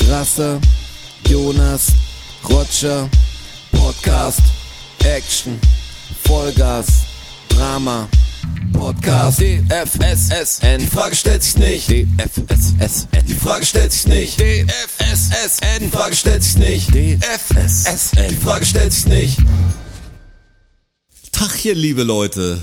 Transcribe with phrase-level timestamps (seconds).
[0.00, 0.60] Strasser,
[1.26, 1.86] Jonas,
[2.48, 3.08] Roger,
[3.72, 4.40] Podcast,
[5.02, 5.58] Action,
[6.24, 6.86] Vollgas,
[7.48, 8.06] Drama,
[8.74, 15.88] Podcast, DFSSN, die Frage stellt sich nicht, DFSSN, die Frage stellt sich nicht, DFSSN, die
[15.88, 19.38] Frage stellt sich nicht, DFSSN, die Frage stellt sich nicht.
[21.32, 22.60] Tachchen, liebe Leute.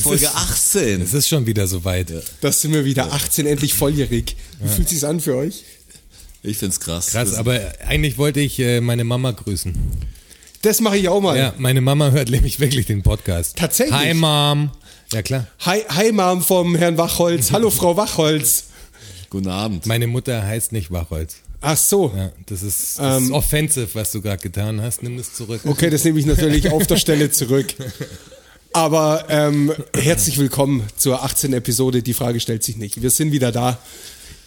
[0.00, 1.00] Folge ist- 18.
[1.02, 2.12] Es ist schon wieder soweit.
[2.40, 4.36] Das sind wir wieder 18, endlich volljährig.
[4.60, 5.64] Wie fühlt sich's an für euch?
[6.46, 7.06] Ich find's krass.
[7.12, 9.74] Krass, Das- aber eigentlich wollte ich äh, meine Mama grüßen.
[10.60, 11.36] Das mache ich auch mal.
[11.38, 13.56] Ja, meine Mama hört nämlich wirklich den Podcast.
[13.56, 13.94] Tatsächlich?
[13.96, 14.70] Hi Mom.
[15.12, 15.46] Ja klar.
[15.60, 17.50] Hi, hi Mom vom Herrn Wachholz.
[17.50, 18.64] Hallo Frau Wachholz.
[19.30, 19.86] Guten Abend.
[19.86, 21.36] Meine Mutter heißt nicht Wachholz.
[21.62, 22.12] Ach so.
[22.14, 23.32] Ja, das ist, das ist Ähm.
[23.32, 25.02] offensive, was du gerade getan hast.
[25.02, 25.62] Nimm es zurück.
[25.64, 27.74] Okay, das nehme ich natürlich auf der Stelle zurück.
[28.74, 31.54] Aber ähm, herzlich willkommen zur 18.
[31.54, 32.02] Episode.
[32.02, 33.00] Die Frage stellt sich nicht.
[33.00, 33.78] Wir sind wieder da.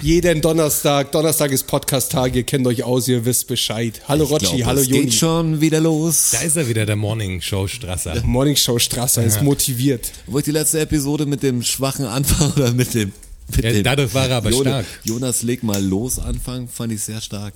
[0.02, 1.12] Jeden Donnerstag.
[1.12, 2.36] Donnerstag ist Podcast-Tag.
[2.36, 4.00] Ihr kennt euch aus, ihr wisst Bescheid.
[4.08, 5.02] Hallo Ich Rotschi, glaub, hallo es Joni.
[5.06, 6.30] geht schon wieder los.
[6.34, 8.22] Da ist er wieder, der Morning Show Strasser.
[8.24, 10.12] Morning Show Strasser ist motiviert.
[10.28, 13.12] Wo ich die letzte Episode mit dem schwachen Anfang oder mit dem.
[13.56, 14.86] Mit Ja, dem dadurch war er aber Jonas, stark.
[15.04, 17.54] Jonas, leg mal los Anfang, fand ich sehr stark.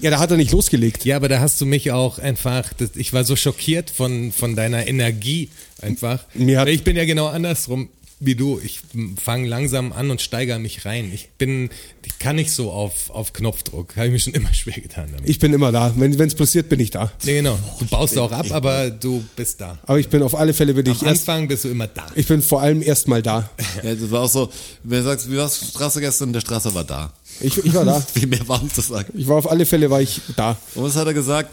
[0.00, 1.04] Ja, da hat er nicht losgelegt.
[1.06, 4.86] Ja, aber da hast du mich auch einfach, ich war so schockiert von, von deiner
[4.88, 5.48] Energie
[5.80, 6.24] einfach.
[6.34, 7.88] Mir hat- ich bin ja genau andersrum
[8.24, 8.60] wie du.
[8.62, 8.80] Ich
[9.22, 11.10] fange langsam an und steigere mich rein.
[11.12, 11.70] Ich bin,
[12.04, 13.96] ich kann nicht so auf, auf Knopfdruck.
[13.96, 15.28] Habe ich mir schon immer schwer getan damit.
[15.28, 15.92] Ich bin immer da.
[15.96, 17.12] Wenn es passiert, bin ich da.
[17.24, 17.58] nee, genau.
[17.78, 19.78] Du baust auch ab, aber du bist da.
[19.86, 22.06] Aber ich bin auf alle Fälle bin ich Am erst, Anfang bist du immer da.
[22.14, 23.50] ich bin vor allem erstmal da.
[23.82, 24.50] Ja, das war auch so,
[24.84, 26.32] wer sagt, wie war's Straße gestern?
[26.32, 27.12] Der Straße war da.
[27.42, 28.00] Ich, ich war da.
[28.14, 29.12] Viel mehr war nicht zu sagen.
[29.16, 30.56] Ich war auf alle Fälle war ich da.
[30.74, 31.50] Und was hat er gesagt?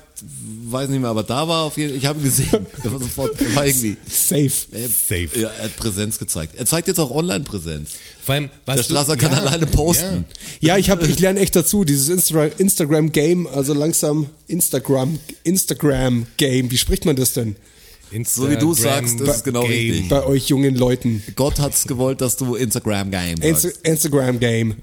[0.72, 2.50] Weiß nicht mehr, aber da war auf jeden Fall, ich habe ihn gesehen.
[2.84, 3.96] Er war sofort, er war irgendwie.
[4.10, 4.52] Safe.
[4.72, 5.30] Er, Safe.
[5.40, 6.56] Ja, er hat Präsenz gezeigt.
[6.58, 7.92] Er zeigt jetzt auch Online-Präsenz.
[8.24, 10.26] Vor allem, was Der du- Strasser kann alleine posten.
[10.60, 11.84] Ja, ich habe, ich lerne echt dazu.
[11.86, 16.70] Dieses Instra Instagram Game, also langsam Instagram Instagram Game.
[16.70, 17.56] Wie spricht man das denn
[18.12, 18.20] Ja.
[18.26, 19.72] So wie du sagst, das ist genau Game.
[19.72, 20.10] richtig.
[20.10, 21.24] bei euch jungen Leuten?
[21.36, 23.86] Gott hat's gewollt, dass du Instagram-Game Insta sagst.
[23.88, 24.76] Instagram Game,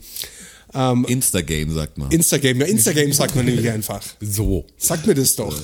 [1.04, 2.10] Insta-Game sagt man.
[2.10, 2.60] Instagram.
[2.60, 4.02] Ja, Instagram sagt man nämlich einfach.
[4.20, 4.64] So.
[4.76, 5.56] Sag mir das doch.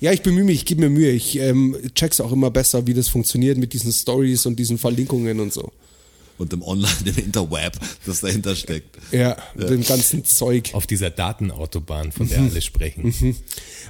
[0.00, 1.10] Ja, ich bemühe mich, ich gebe mir Mühe.
[1.10, 5.40] Ich ähm, check's auch immer besser, wie das funktioniert mit diesen Stories und diesen Verlinkungen
[5.40, 5.72] und so.
[6.38, 7.72] Und im Online, im Interweb,
[8.04, 8.94] das dahinter steckt.
[9.10, 10.68] Ja, dem ganzen Zeug.
[10.74, 12.30] Auf dieser Datenautobahn, von Mhm.
[12.30, 13.36] der alle sprechen.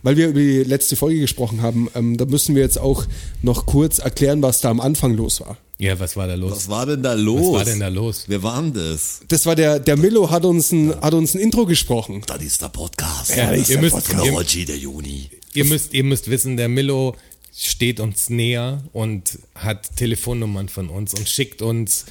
[0.04, 3.04] Weil wir über die letzte Folge gesprochen haben, ähm, da müssen wir jetzt auch
[3.42, 5.58] noch kurz erklären, was da am Anfang los war.
[5.78, 6.52] Ja, was war da los?
[6.52, 7.40] Was war denn da los?
[7.40, 8.24] Was war denn da los?
[8.28, 9.20] Wer war denn das?
[9.28, 12.22] Das war der, der Millo hat uns ein, hat uns ein Intro gesprochen.
[12.26, 13.36] Das ist der Podcast.
[13.36, 14.54] Ja, das ist ihr der müsst, Podcast.
[14.54, 15.28] ihr, der Juni.
[15.52, 17.14] ihr müsst, ihr müsst wissen, der Millo
[17.54, 22.06] steht uns näher und hat Telefonnummern von uns und schickt uns,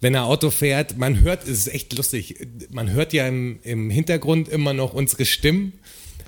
[0.00, 2.36] wenn er Auto fährt, man hört, es ist echt lustig,
[2.70, 5.74] man hört ja im, im Hintergrund immer noch unsere Stimmen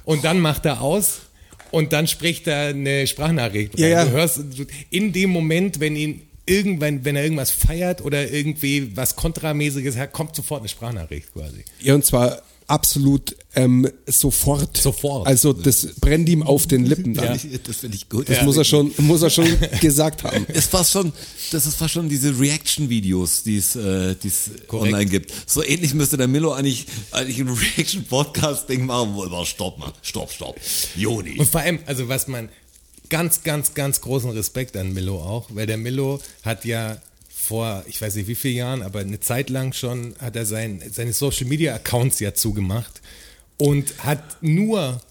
[0.05, 1.23] und dann macht er aus
[1.71, 3.79] und dann spricht er eine Sprachnachricht.
[3.79, 3.93] Ja, rein.
[3.93, 4.05] ja.
[4.05, 4.41] Du hörst
[4.91, 10.13] in dem Moment, wenn ihn irgendwann, wenn er irgendwas feiert oder irgendwie was Kontramäßiges hat,
[10.13, 11.65] kommt sofort eine Sprachnachricht quasi.
[11.81, 14.79] Ja, und zwar absolut ähm, sofort.
[14.79, 15.27] Sofort.
[15.27, 17.15] Also das brennt ihm auf den Lippen.
[17.15, 17.39] Dann.
[17.39, 17.59] Ja.
[17.65, 18.29] Das finde ich gut.
[18.29, 19.47] Das muss er schon, muss er schon
[19.81, 20.47] gesagt haben.
[20.47, 21.13] ist fast schon,
[21.51, 25.33] das ist fast schon diese Reaction-Videos, die es äh, die's online gibt.
[25.47, 29.15] So ähnlich müsste der Milo eigentlich, eigentlich ein Reaction-Podcast-Ding machen.
[29.15, 30.59] wo immer, Stopp mal, stopp, stopp.
[30.97, 31.39] Juni.
[31.39, 32.49] Und vor allem, also was man
[33.13, 36.97] ganz, ganz, ganz großen Respekt an Milo auch, weil der Milo hat ja
[37.29, 40.83] vor, ich weiß nicht wie vielen Jahren, aber eine Zeit lang schon hat er sein,
[40.91, 43.03] seine Social Media Accounts ja zugemacht
[43.59, 45.03] und hat nur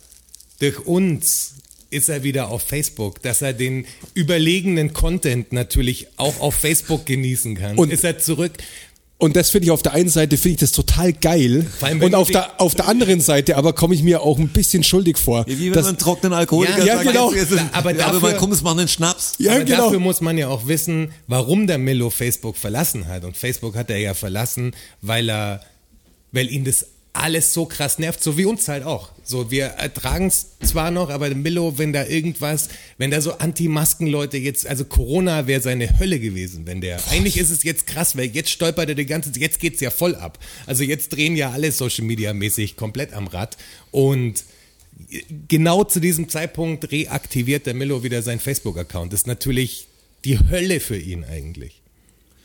[0.60, 1.54] durch uns
[1.92, 3.86] ist er wieder auf Facebook, dass er den
[4.16, 7.78] überlegenen Content natürlich auch auf Facebook genießen kann.
[7.78, 8.54] Und- ist er zurück.
[9.22, 11.68] Und das finde ich auf der einen Seite finde ich das total geil.
[11.82, 14.84] Allem, Und auf der, auf der anderen Seite aber komme ich mir auch ein bisschen
[14.84, 15.46] schuldig vor.
[15.48, 17.30] Wie wenn dass- man einen trockenen Alkoholiker Ja, ja, sagt, genau.
[17.32, 19.36] ist- Aber aber dafür- mal komm, es machen einen Schnaps.
[19.38, 19.84] ja, Aber genau.
[19.86, 23.24] dafür muss man ja auch wissen, warum der Milo Facebook verlassen hat.
[23.24, 24.72] Und Facebook hat er ja verlassen,
[25.02, 25.62] weil er,
[26.32, 29.12] weil ihn das alles so krass nervt, so wie uns halt auch.
[29.24, 34.38] So, wir ertragen es zwar noch, aber Milo, wenn da irgendwas, wenn da so Anti-Masken-Leute
[34.38, 37.00] jetzt, also Corona wäre seine Hölle gewesen, wenn der.
[37.10, 40.16] Eigentlich ist es jetzt krass, weil jetzt stolpert er die ganze jetzt geht's ja voll
[40.16, 40.40] ab.
[40.66, 43.58] Also jetzt drehen ja alle Social Media mäßig komplett am Rad
[43.92, 44.44] und
[45.48, 49.12] genau zu diesem Zeitpunkt reaktiviert der Milo wieder seinen Facebook-Account.
[49.12, 49.88] Das ist natürlich
[50.24, 51.82] die Hölle für ihn eigentlich.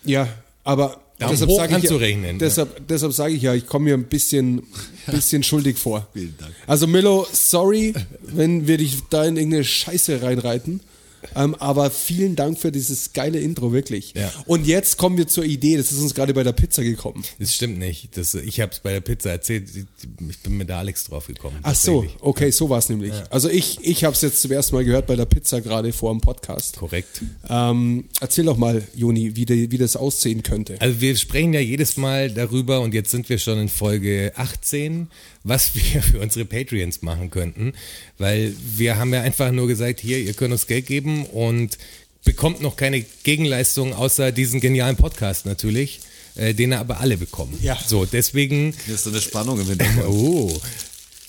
[0.04, 0.28] Ja,
[0.64, 3.86] aber Daumen deshalb hoch sage ich, ja, anzurechnen, deshalb, deshalb sage ich ja, ich komme
[3.86, 4.62] mir ein bisschen,
[5.06, 6.06] bisschen schuldig vor.
[6.12, 6.52] Vielen Dank.
[6.66, 10.80] Also Milo, sorry, wenn wir dich da in irgendeine Scheiße reinreiten.
[11.34, 14.14] Ähm, aber vielen Dank für dieses geile Intro, wirklich.
[14.14, 14.32] Ja.
[14.46, 17.24] Und jetzt kommen wir zur Idee, das ist uns gerade bei der Pizza gekommen.
[17.38, 18.16] Das stimmt nicht.
[18.16, 19.68] Das, ich habe es bei der Pizza erzählt.
[20.28, 21.58] Ich bin mit der Alex drauf gekommen.
[21.62, 23.12] Ach so, okay, so war es nämlich.
[23.30, 26.12] Also ich, ich habe es jetzt zum ersten Mal gehört bei der Pizza gerade vor
[26.12, 26.76] dem Podcast.
[26.76, 27.22] Korrekt.
[27.48, 30.76] Ähm, erzähl doch mal, Joni, wie, die, wie das aussehen könnte.
[30.80, 35.08] Also wir sprechen ja jedes Mal darüber und jetzt sind wir schon in Folge 18,
[35.46, 37.72] was wir für unsere Patreons machen könnten,
[38.18, 41.78] weil wir haben ja einfach nur gesagt, hier, ihr könnt uns Geld geben und
[42.24, 46.00] bekommt noch keine Gegenleistung außer diesen genialen Podcast natürlich,
[46.34, 47.56] äh, den aber alle bekommen.
[47.62, 47.78] Ja.
[47.86, 50.06] So, deswegen, Hier ist so eine Spannung im Hintergrund.
[50.08, 50.60] oh,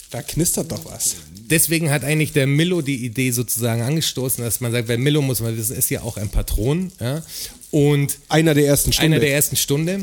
[0.09, 1.17] Da knistert doch was.
[1.51, 5.39] deswegen hat eigentlich der Millo die Idee sozusagen angestoßen, dass man sagt, weil Millo muss
[5.41, 7.23] man wissen, ist ja auch ein Patron, ja,
[7.69, 9.15] und Einer der ersten Stunde.
[9.17, 9.99] einer der ersten Stunde.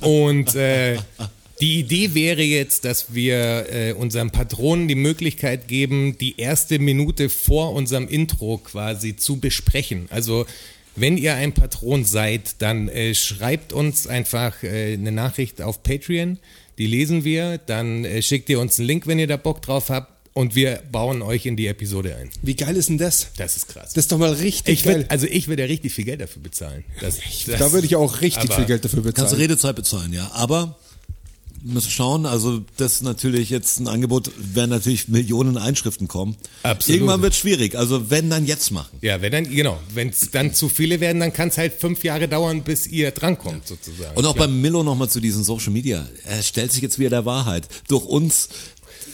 [0.00, 0.96] Und äh,
[1.60, 7.28] die Idee wäre jetzt, dass wir äh, unseren Patronen die Möglichkeit geben, die erste Minute
[7.30, 10.06] vor unserem Intro quasi zu besprechen.
[10.10, 10.46] Also
[10.96, 16.38] wenn ihr ein Patron seid, dann äh, schreibt uns einfach äh, eine Nachricht auf Patreon.
[16.78, 17.58] Die lesen wir.
[17.58, 20.12] Dann äh, schickt ihr uns einen Link, wenn ihr da Bock drauf habt.
[20.34, 22.28] Und wir bauen euch in die Episode ein.
[22.42, 23.28] Wie geil ist denn das?
[23.38, 23.94] Das ist krass.
[23.94, 24.96] Das ist doch mal richtig ich geil.
[24.96, 26.84] würd, also ich würde ja richtig viel Geld dafür bezahlen.
[27.00, 27.16] Das,
[27.46, 29.40] das, da würde ich auch richtig aber- viel Geld dafür Kannst du bezahlen.
[29.40, 30.30] Redezeit bezahlen, ja.
[30.34, 30.78] Aber
[31.66, 36.36] müssen schauen, also das ist natürlich jetzt ein Angebot, werden natürlich Millionen Einschriften kommen.
[36.62, 36.96] Absolut.
[36.96, 37.76] Irgendwann wird schwierig.
[37.76, 38.98] Also wenn, dann jetzt machen.
[39.02, 42.04] Ja, wenn dann, genau, wenn es dann zu viele werden, dann kann es halt fünf
[42.04, 44.16] Jahre dauern, bis ihr drankommt, sozusagen.
[44.16, 46.06] Und auch beim Milo nochmal zu diesen Social Media.
[46.24, 47.68] Er stellt sich jetzt wieder der Wahrheit.
[47.88, 48.48] Durch uns,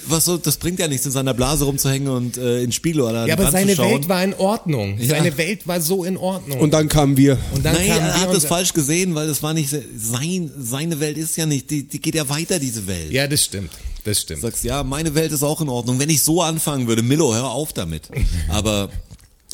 [0.07, 3.27] was so, das bringt ja nichts, in seiner Blase rumzuhängen und äh, in Spiegel oder
[3.27, 3.93] ja, aber Wand seine zu schauen.
[3.93, 4.99] Welt war in Ordnung.
[4.99, 5.09] Ja.
[5.09, 6.61] Seine Welt war so in Ordnung.
[6.61, 7.39] Und dann kamen wir.
[7.55, 9.71] Und dann Nein, kamen er wir hat und das falsch gesehen, weil das war nicht
[9.71, 13.11] se- sein, seine Welt ist ja nicht, die, die geht ja weiter, diese Welt.
[13.13, 13.71] Ja, das stimmt.
[14.05, 14.43] Das Du stimmt.
[14.43, 15.99] sagst, ja, meine Welt ist auch in Ordnung.
[16.01, 18.09] Wenn ich so anfangen würde, Milo, hör auf damit.
[18.49, 18.91] Aber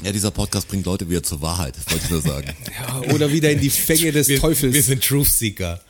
[0.02, 2.48] ja, dieser Podcast bringt Leute wieder zur Wahrheit, wollte ich nur sagen.
[3.06, 4.72] Ja, oder wieder in die Fänge des Wir, Teufels.
[4.72, 5.80] wir sind Truth Seeker.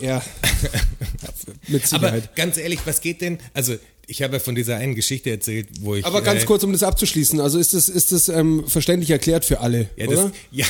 [0.00, 0.22] ja.
[1.68, 2.36] Mit Aber Sicherheit.
[2.36, 3.38] ganz ehrlich, was geht denn?
[3.54, 3.74] Also,
[4.10, 6.04] ich habe ja von dieser einen Geschichte erzählt, wo ich.
[6.04, 9.44] Aber ganz äh, kurz, um das abzuschließen, also ist das, ist das ähm, verständlich erklärt
[9.44, 10.32] für alle, Ja, das, oder?
[10.50, 10.66] ja.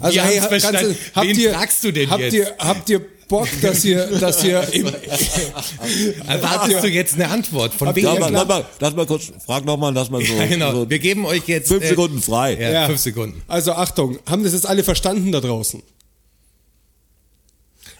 [0.00, 0.98] Also Wir hey, haben's ganz, verstanden.
[1.14, 2.34] habt Wen ihr, fragst du denn habt jetzt?
[2.34, 4.56] Ihr, habt ihr Bock, dass ihr, dass ihr
[6.26, 7.72] Erwartest du jetzt eine Antwort?
[7.72, 8.04] Von wem?
[8.04, 10.34] Lass mal, lass mal, lass mal kurz, frag nochmal, lass mal so.
[10.34, 10.72] Ja, genau.
[10.72, 12.54] so Wir geben euch jetzt fünf äh, Sekunden frei.
[12.60, 12.86] Ja, Ja.
[12.86, 13.42] fünf Sekunden.
[13.46, 15.82] also Achtung, haben das jetzt alle verstanden da draußen?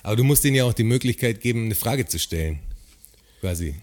[0.02, 2.58] Aber du musst ihnen ja auch die Möglichkeit geben, eine Frage zu stellen.
[3.40, 3.76] Quasi.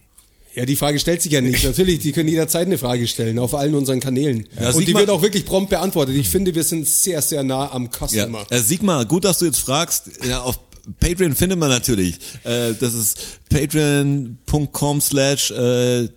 [0.55, 1.63] Ja, die Frage stellt sich ja nicht.
[1.63, 4.47] Natürlich, die können jederzeit eine Frage stellen auf allen unseren Kanälen.
[4.59, 6.15] Ja, Und die wird auch wirklich prompt beantwortet.
[6.15, 8.07] Ich finde, wir sind sehr, sehr nah am Ja.
[8.07, 8.45] Customer.
[8.49, 10.09] Äh, Sigmar, gut, dass du jetzt fragst.
[10.27, 10.59] Ja, auf
[10.99, 12.15] Patreon findet man natürlich.
[12.43, 13.19] Äh, das ist
[13.49, 16.07] patreon.com slash äh,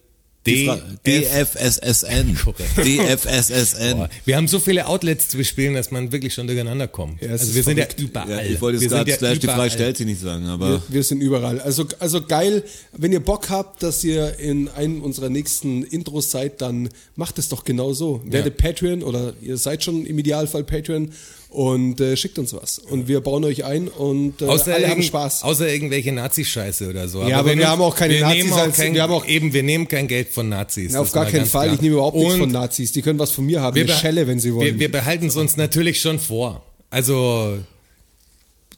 [0.46, 0.66] D-
[1.06, 2.36] DFSSN.
[2.76, 4.08] DFSSN.
[4.24, 7.22] Wir haben so viele Outlets zu bespielen, dass man wirklich schon durcheinander kommt.
[7.22, 8.28] Ja, also wir sind ja überall.
[8.30, 9.46] Ja, ich wollte jetzt gerade ja die.
[9.46, 11.60] Frage stellt sie nicht sagen, aber Wir, wir sind überall.
[11.60, 12.64] Also, also geil,
[12.96, 17.48] wenn ihr Bock habt, dass ihr in einem unserer nächsten Intros seid, dann macht es
[17.48, 18.20] doch genau so.
[18.24, 21.12] Werdet Patreon oder ihr seid schon im Idealfall Patreon
[21.52, 22.78] und äh, schickt uns was.
[22.78, 25.43] Und wir bauen euch ein und äh, Außer, alle haben Spaß.
[25.43, 27.22] außer irgendwelche Nazi-Scheiße oder so.
[27.26, 29.26] Ja, aber wir nehmen- haben auch keine wir Nazis nehmen auch kein, wir haben auch-
[29.26, 30.93] eben, wir nehmen kein Geld von Nazis.
[30.93, 31.66] Na, auf gar keinen Fall.
[31.66, 31.75] klar.
[31.75, 32.93] Ich nehme überhaupt nichts Und von Nazis.
[32.93, 33.75] Die können was von mir haben.
[33.76, 34.66] wir Eine Schelle, wenn sie wollen.
[34.66, 36.64] Wir, wir behalten es uns natürlich schon vor.
[36.90, 37.58] Also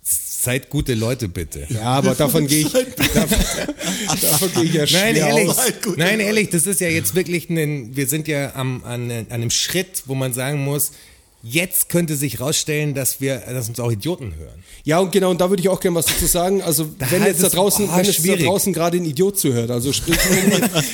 [0.03, 1.67] seid gute Leute bitte.
[1.71, 2.73] ja, aber davon gehe ich,
[3.15, 3.39] davon,
[4.21, 5.57] davon gehe ich ja Nein, ehrlich, aus.
[5.97, 9.51] nein, ehrlich, das ist ja jetzt wirklich ein, wir sind ja am, an, an einem
[9.51, 10.93] Schritt, wo man sagen muss,
[11.47, 14.65] jetzt könnte sich rausstellen, dass wir, dass uns auch Idioten hören.
[14.85, 16.63] Ja, und genau, und da würde ich auch gerne was dazu sagen.
[16.63, 19.71] Also, wenn halt jetzt da draußen, oh, wenn jetzt da draußen gerade ein Idiot zuhört,
[19.71, 20.17] also sprich,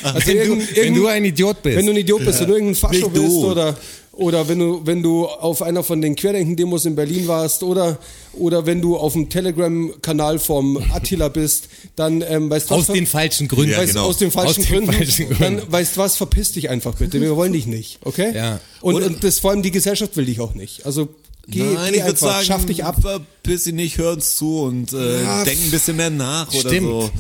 [0.03, 1.77] also Wenn du, irgend- wenn irgend- du ein Idiot bist.
[1.79, 3.77] wenn du ein Idiot bist, wenn du irgendein Fascho bist oder,
[4.21, 7.99] oder wenn du, wenn du auf einer von den Querdenken-Demos in Berlin warst oder,
[8.35, 12.95] oder wenn du auf dem Telegram-Kanal vom Attila bist, dann, ähm, weißt du aus was,
[12.95, 13.75] den falschen Gründen.
[13.77, 14.05] weißt, genau.
[14.07, 15.57] aus den falschen Aus den Gründen, falschen Gründen.
[15.59, 18.33] dann weißt du was, verpiss dich einfach bitte, wir wollen dich nicht, okay?
[18.35, 18.61] Ja.
[18.83, 20.85] Und, Oder- und das vor allem die Gesellschaft will dich auch nicht.
[20.85, 21.09] Also,
[21.49, 22.97] geh, Nein, geh ich würde einfach, sagen, schaff dich ab.
[23.01, 26.87] verpiss dich nicht, hör uns zu und äh, Ja, denk ein bisschen mehr nach Stimmt.
[26.89, 27.11] oder so.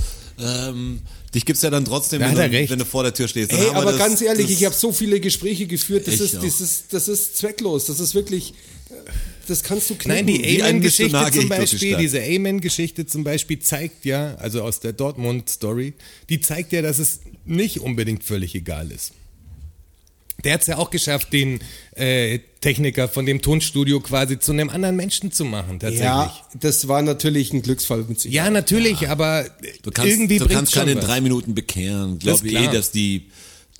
[0.42, 1.00] Ähm,
[1.34, 3.52] dich gibt's ja dann trotzdem, wenn du, wenn du vor der Tür stehst.
[3.52, 6.60] Ey, aber das- ganz ehrlich, das- ich habe so viele Gespräche geführt, das ist, das,
[6.60, 8.54] ist, das ist zwecklos, das ist wirklich,
[9.46, 10.26] das kannst du knicken.
[10.26, 15.94] Nein, die Amen-Geschichte zum Beispiel, diese Amen-Geschichte zum Beispiel zeigt ja, also aus der Dortmund-Story,
[16.28, 19.12] die zeigt ja, dass es nicht unbedingt völlig egal ist.
[20.44, 21.60] Der hat es ja auch geschafft, den
[21.94, 26.04] äh, Techniker von dem Tonstudio quasi zu einem anderen Menschen zu machen, tatsächlich.
[26.04, 28.32] ja, das war natürlich ein Glücksfall mit sich.
[28.32, 29.46] Ja, natürlich, aber
[29.82, 31.04] Du kannst, irgendwie du bringt's kannst schon keinen in was.
[31.06, 32.18] drei Minuten bekehren.
[32.18, 33.26] Glaube eh, dass die,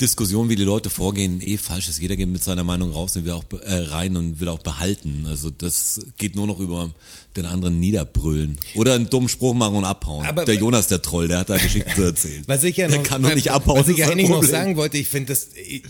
[0.01, 2.01] Diskussion, wie die Leute vorgehen, eh falsch ist.
[2.01, 5.27] Jeder geht mit seiner Meinung raus und will auch äh, rein und will auch behalten.
[5.29, 6.91] Also das geht nur noch über
[7.37, 10.25] den anderen niederbrüllen oder einen dummen Spruch machen und abhauen.
[10.25, 12.43] Aber- der Jonas, der Troll, der hat da Geschichten zu erzählen.
[12.47, 13.79] Was ich ja der noch, kann doch nicht abhauen.
[13.81, 15.83] Was ich ja eigentlich noch sagen wollte, ich finde das äh,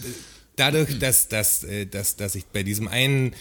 [0.61, 3.35] dadurch, dass, dass, äh, dass, dass ich bei diesem einen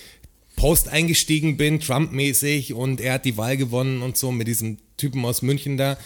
[0.56, 5.24] Post eingestiegen bin, Trump-mäßig, und er hat die Wahl gewonnen und so mit diesem Typen
[5.26, 5.98] aus München da,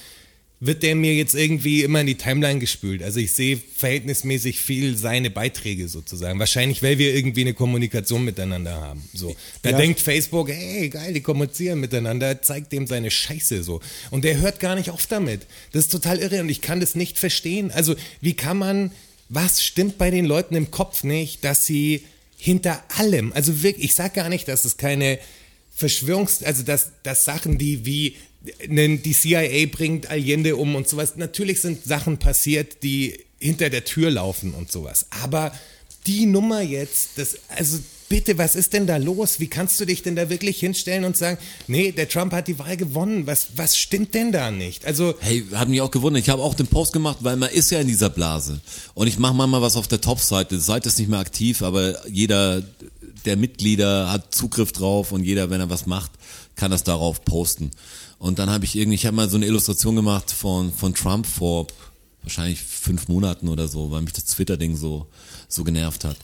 [0.59, 3.03] wird der mir jetzt irgendwie immer in die Timeline gespült.
[3.03, 6.39] Also ich sehe verhältnismäßig viel seine Beiträge sozusagen.
[6.39, 9.03] Wahrscheinlich, weil wir irgendwie eine Kommunikation miteinander haben.
[9.13, 9.35] So.
[9.61, 9.77] Da Ja.
[9.77, 13.81] denkt Facebook, hey, geil, die kommunizieren miteinander, zeigt dem seine Scheiße so.
[14.09, 15.41] Und der hört gar nicht auf damit.
[15.73, 17.69] Das ist total irre und ich kann das nicht verstehen.
[17.69, 18.91] Also, wie kann man,
[19.29, 22.05] was stimmt bei den Leuten im Kopf nicht, dass sie
[22.37, 25.19] hinter allem, also wirklich, ich sage gar nicht, dass es keine
[25.77, 28.17] Verschwörungs-, also dass, dass Sachen, die wie
[28.67, 34.11] die CIA bringt Allende um und sowas, natürlich sind Sachen passiert, die hinter der Tür
[34.11, 35.05] laufen und sowas.
[35.21, 35.53] Aber
[36.07, 37.79] die Nummer jetzt, das, also
[38.13, 39.39] bitte, was ist denn da los?
[39.39, 42.59] Wie kannst du dich denn da wirklich hinstellen und sagen, nee, der Trump hat die
[42.59, 44.85] Wahl gewonnen, was, was stimmt denn da nicht?
[44.85, 46.21] Also, Hey, hat mich auch gewundert.
[46.21, 48.61] Ich habe auch den Post gemacht, weil man ist ja in dieser Blase.
[48.93, 50.53] Und ich mache manchmal was auf der Top-Seite.
[50.53, 52.61] Die Seite ist nicht mehr aktiv, aber jeder
[53.25, 56.11] der Mitglieder hat Zugriff drauf und jeder, wenn er was macht,
[56.55, 57.71] kann das darauf posten.
[58.19, 61.25] Und dann habe ich irgendwie, ich habe mal so eine Illustration gemacht von, von Trump
[61.25, 61.65] vor
[62.21, 65.07] wahrscheinlich fünf Monaten oder so, weil mich das Twitter-Ding so,
[65.47, 66.17] so genervt hat.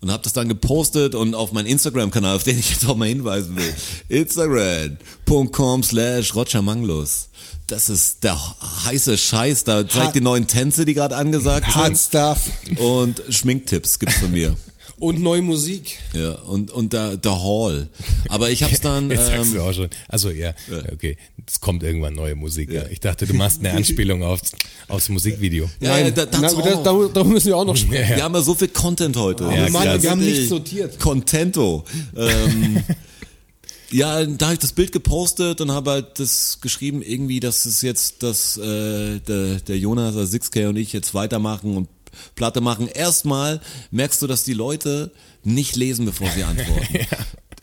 [0.00, 3.08] Und habe das dann gepostet und auf meinen Instagram-Kanal, auf den ich jetzt auch mal
[3.08, 3.74] hinweisen will,
[4.08, 7.28] instagram.com slash rogermanglus.
[7.66, 8.38] Das ist der
[8.84, 12.08] heiße Scheiß, da zeigt die neuen Tänze, die gerade angesagt Hard sind.
[12.08, 12.38] Stuff
[12.78, 14.54] Und Schminktipps gibt's von mir.
[14.98, 15.98] Und neue Musik.
[16.14, 17.88] Ja, und, und der, der Hall.
[18.28, 19.90] Aber ich hab's dann, jetzt sagst ähm, du auch schon.
[20.08, 20.54] Also ja,
[20.92, 22.72] okay, es kommt irgendwann neue Musik.
[22.72, 22.84] Ja.
[22.90, 24.52] Ich dachte, du machst eine Anspielung aufs,
[24.88, 25.68] aufs Musikvideo.
[25.80, 26.82] ja, ja, da, Na, dazu aber da, auch.
[26.82, 27.96] darüber, darüber müssen wir auch noch sprechen.
[28.16, 29.44] Wir haben ja so viel Content heute.
[29.44, 30.02] Ja, krass.
[30.02, 30.98] wir haben nicht sortiert.
[30.98, 31.84] Contento.
[32.16, 32.82] Ähm,
[33.90, 37.82] ja, da habe ich das Bild gepostet und habe halt das geschrieben, irgendwie, dass es
[37.82, 41.88] jetzt, dass äh, der, der Jonas, also 6K und ich jetzt weitermachen und
[42.34, 42.88] Platte machen.
[42.88, 45.10] Erstmal merkst du, dass die Leute
[45.44, 46.98] nicht lesen, bevor sie antworten.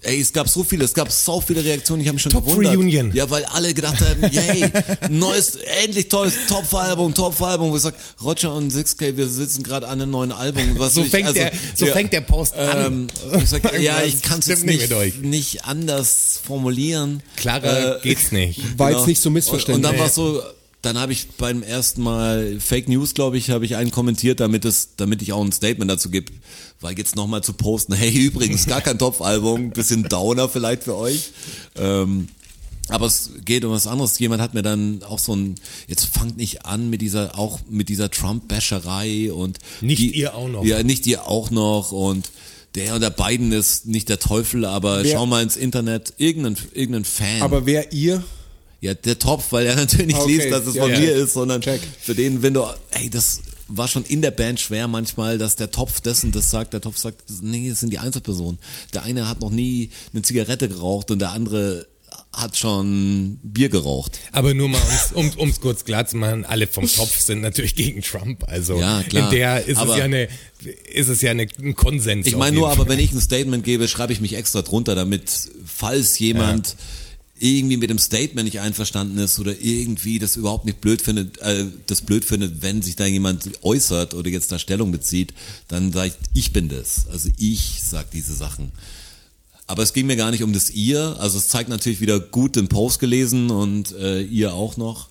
[0.05, 2.45] Ey, es gab so viele, es gab so viele Reaktionen, ich habe mich schon Top
[2.45, 2.75] gewundert.
[2.75, 3.11] Reunion.
[3.13, 4.69] Ja, weil alle gedacht haben, yay,
[5.09, 10.01] neues, endlich tolles Top-Album, Top-Album, wo ich sag, Roger und 6K, wir sitzen gerade an
[10.01, 10.77] einem neuen Album.
[10.77, 13.07] Was So ich, fängt also, der- so fängt der Post an.
[13.33, 17.23] Ähm, ich sag, ja, ich kann es jetzt nicht nicht, nicht anders formulieren.
[17.37, 18.59] Klarer Äh, geht's nicht.
[18.77, 19.85] War jetzt nicht so missverständlich.
[19.85, 20.43] Und, und dann war so,
[20.83, 24.65] dann habe ich beim ersten Mal Fake News, glaube ich, habe ich einen kommentiert, damit
[24.65, 26.31] es, damit ich auch ein Statement dazu gebe,
[26.81, 31.31] weil jetzt nochmal zu posten, hey, übrigens, gar kein Topfalbum, bisschen Downer vielleicht für euch.
[31.75, 32.27] Ähm,
[32.89, 34.19] aber es geht um was anderes.
[34.19, 35.55] Jemand hat mir dann auch so ein,
[35.87, 40.65] jetzt fangt nicht an mit dieser, auch mit dieser Trump-Basherei und Nicht ihr auch noch.
[40.65, 42.29] Ja, nicht ihr auch noch und
[42.75, 47.05] der oder Biden ist nicht der Teufel, aber Wer- schau mal ins Internet, irgendein, irgendein
[47.05, 47.41] Fan.
[47.41, 48.23] Aber wer ihr,
[48.83, 50.99] Ja, der Topf, weil er natürlich nicht Okay, liest, dass es ja, von ja.
[50.99, 51.79] mir ist, sondern Check.
[52.01, 55.71] für den, wenn du, ey, das war schon in der Band schwer manchmal, dass der
[55.71, 58.59] Topf das und das sagt, der Topf sagt, nee, das sind die Einzelpersonen.
[58.93, 61.87] Der eine hat noch nie eine Zigarette geraucht und der andere
[62.33, 64.19] hat schon Bier geraucht.
[64.33, 67.41] Aber nur mal, um es um, um's kurz klar zu machen, alle vom Topf sind
[67.41, 68.43] natürlich gegen Trump.
[68.47, 69.31] Also Ja, klar.
[69.31, 70.27] in der ist Aber- es ja eine,
[70.93, 72.27] ist es ja eine, ein Konsens.
[72.27, 75.29] Ich meine nur, aber wenn ich ein Statement gebe, schreibe ich mich extra drunter, damit,
[75.65, 76.75] falls jemand
[77.43, 81.65] irgendwie mit dem Statement nicht einverstanden ist oder irgendwie das überhaupt nicht blöd findet, äh,
[81.87, 85.33] das blöd findet, wenn sich da jemand äußert oder jetzt da Stellung bezieht,
[85.67, 87.07] dann sage ich, ich bin das.
[87.11, 88.71] Also ich sag diese Sachen.
[89.67, 91.17] Aber es ging mir gar nicht um das ihr.
[91.19, 95.09] Also es zeigt natürlich wieder gut den Post gelesen und äh, ihr auch noch.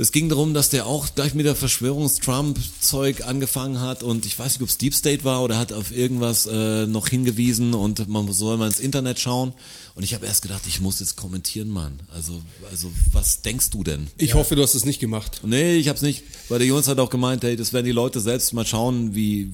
[0.00, 4.52] Es ging darum, dass der auch gleich mit der Verschwörungs-Trump-Zeug angefangen hat und ich weiß
[4.52, 8.32] nicht, ob es Deep State war oder hat auf irgendwas äh, noch hingewiesen und man
[8.32, 9.52] soll mal ins Internet schauen.
[9.96, 11.98] Und ich habe erst gedacht, ich muss jetzt kommentieren, Mann.
[12.14, 12.40] Also,
[12.70, 14.06] also was denkst du denn?
[14.18, 15.40] ich hoffe, du hast es nicht gemacht.
[15.42, 18.20] Nee, ich hab's nicht, weil der Jonas hat auch gemeint, hey, das werden die Leute
[18.20, 19.52] selbst mal schauen, wie,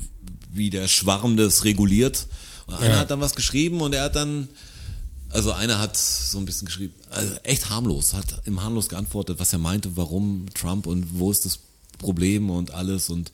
[0.53, 2.27] wie der Schwarm das reguliert.
[2.67, 4.49] Und einer hat dann was geschrieben und er hat dann,
[5.35, 9.53] also einer hat so ein bisschen geschrieben, also echt harmlos, hat im harmlos geantwortet, was
[9.53, 11.59] er meinte, warum Trump und wo ist das
[11.99, 13.33] Problem und alles und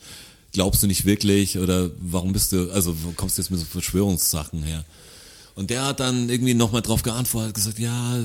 [0.52, 4.62] glaubst du nicht wirklich oder warum bist du, also kommst du jetzt mit so Verschwörungssachen
[4.62, 4.84] her?
[5.56, 8.18] Und der hat dann irgendwie nochmal drauf geantwortet, gesagt, ja,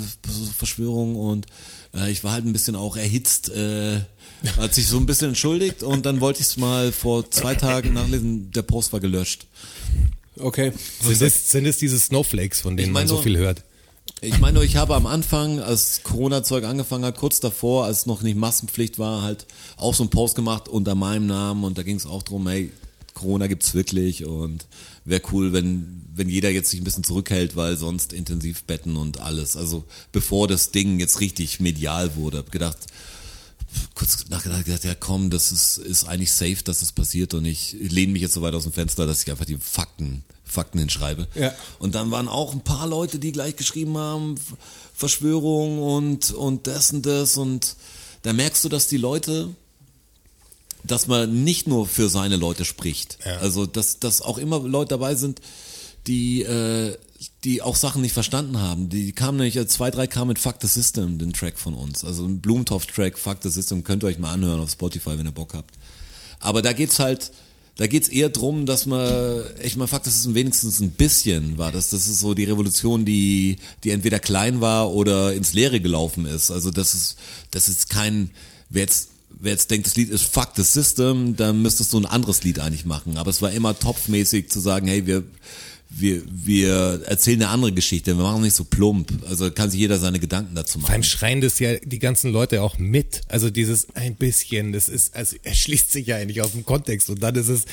[0.57, 1.47] Verschwörung und
[1.93, 3.99] äh, ich war halt ein bisschen auch erhitzt, äh,
[4.57, 7.93] hat sich so ein bisschen entschuldigt und dann wollte ich es mal vor zwei Tagen
[7.93, 9.47] nachlesen, der Post war gelöscht.
[10.37, 10.71] Okay.
[11.01, 13.63] sind, es, sind es diese Snowflakes, von denen Ich mein man so nur- viel hört?
[14.21, 18.21] Ich meine nur, ich habe am Anfang, als Corona-Zeug angefangen hat, kurz davor, als noch
[18.21, 19.45] nicht Maskenpflicht war, halt
[19.77, 22.71] auch so einen Post gemacht unter meinem Namen und da ging es auch drum, hey,
[23.13, 24.67] Corona gibt's wirklich und
[25.05, 29.57] wäre cool, wenn, wenn jeder jetzt sich ein bisschen zurückhält, weil sonst Intensivbetten und alles.
[29.57, 32.77] Also bevor das Ding jetzt richtig medial wurde, hab gedacht,
[33.93, 37.75] kurz nachgedacht, gedacht, ja komm, das ist, ist eigentlich safe, dass das passiert und ich
[37.79, 41.27] lehne mich jetzt so weit aus dem Fenster, dass ich einfach die Fakten, Fakten hinschreibe.
[41.35, 41.53] Ja.
[41.79, 44.35] Und dann waren auch ein paar Leute, die gleich geschrieben haben,
[44.93, 47.75] Verschwörung und, und das und das und
[48.21, 49.53] da merkst du, dass die Leute,
[50.83, 53.19] dass man nicht nur für seine Leute spricht.
[53.23, 53.37] Ja.
[53.37, 55.41] Also, dass, dass auch immer Leute dabei sind,
[56.07, 56.97] die, äh,
[57.43, 58.89] die auch Sachen nicht verstanden haben.
[58.89, 62.03] Die kamen nämlich, äh, zwei, drei kamen mit Fuck the System, den Track von uns.
[62.03, 65.31] Also ein Blumentopf-Track, Fuck the System, könnt ihr euch mal anhören auf Spotify, wenn ihr
[65.31, 65.75] Bock habt.
[66.39, 67.31] Aber da geht's halt,
[67.77, 71.71] da geht's eher drum, dass man, ich meine, Fuck the System wenigstens ein bisschen war.
[71.71, 76.25] Das, das ist so die Revolution, die, die entweder klein war oder ins Leere gelaufen
[76.25, 76.51] ist.
[76.51, 77.17] Also das ist,
[77.51, 78.31] das ist kein,
[78.69, 82.05] wer jetzt wer jetzt denkt, das Lied ist Fuck the System, dann müsstest du ein
[82.05, 83.17] anderes Lied eigentlich machen.
[83.17, 85.23] Aber es war immer topfmäßig zu sagen, hey, wir,
[85.89, 89.11] wir, wir erzählen eine andere Geschichte, wir machen nicht so plump.
[89.29, 91.03] Also kann sich jeder seine Gedanken dazu Vor allem machen.
[91.09, 93.21] schreien das ja die ganzen Leute auch mit.
[93.29, 97.09] Also dieses ein bisschen, das ist, also er schließt sich ja eigentlich aus dem Kontext
[97.09, 97.65] und dann ist es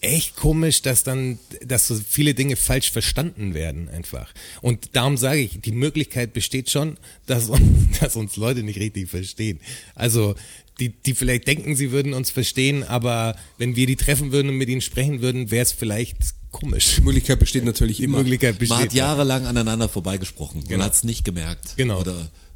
[0.00, 4.32] echt komisch, dass dann, dass so viele Dinge falsch verstanden werden einfach.
[4.60, 6.96] Und darum sage ich, die Möglichkeit besteht schon,
[7.26, 9.60] dass, uns- dass uns Leute nicht richtig verstehen.
[9.94, 10.34] Also
[10.80, 14.56] die, die vielleicht denken, sie würden uns verstehen, aber wenn wir die treffen würden und
[14.56, 16.16] mit ihnen sprechen würden, wäre es vielleicht
[16.52, 16.94] komisch.
[16.96, 18.18] Die Möglichkeit besteht natürlich Die immer.
[18.18, 18.92] Möglichkeit Man hat besteht.
[18.92, 20.62] jahrelang aneinander vorbeigesprochen.
[20.64, 20.78] Genau.
[20.78, 21.74] Man hat es nicht gemerkt.
[21.76, 22.00] Genau.
[22.00, 22.14] Oder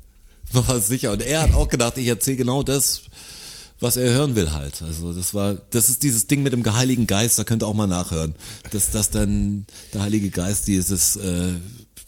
[0.52, 1.12] man war sicher.
[1.12, 3.02] Und er hat auch gedacht, ich erzähle genau das,
[3.80, 4.80] was er hören will halt.
[4.82, 7.74] Also das war, das ist dieses Ding mit dem Heiligen Geist, da könnt ihr auch
[7.74, 8.34] mal nachhören.
[8.70, 11.52] Dass das dann der Heilige Geist dieses äh,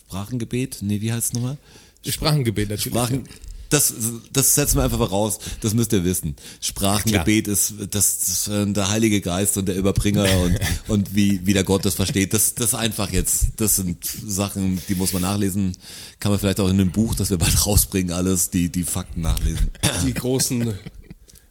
[0.07, 1.59] Sprachengebet, nee, wie heißt es nochmal?
[2.07, 2.95] Sprachengebet natürlich.
[2.95, 3.25] Sprachen,
[3.71, 3.93] das,
[4.33, 5.39] das setzen wir einfach voraus.
[5.61, 6.37] Das müsst ihr wissen.
[6.61, 10.59] Sprachengebet ist das, das äh, der Heilige Geist und der Überbringer und,
[10.89, 12.33] und wie, wie der Gott das versteht.
[12.33, 13.49] Das, das einfach jetzt.
[13.57, 15.77] Das sind Sachen, die muss man nachlesen.
[16.19, 19.21] Kann man vielleicht auch in einem Buch, das wir bald rausbringen, alles, die, die Fakten
[19.21, 19.71] nachlesen.
[20.07, 20.75] Die großen,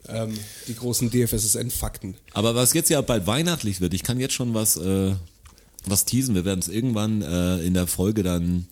[0.08, 0.34] ähm,
[0.68, 2.16] die großen DFSSN-Fakten.
[2.34, 5.14] Aber was jetzt ja bald weihnachtlich wird, ich kann jetzt schon was, äh,
[5.86, 6.34] was teasen.
[6.34, 8.68] Wir werden es irgendwann äh, in der Folge dann,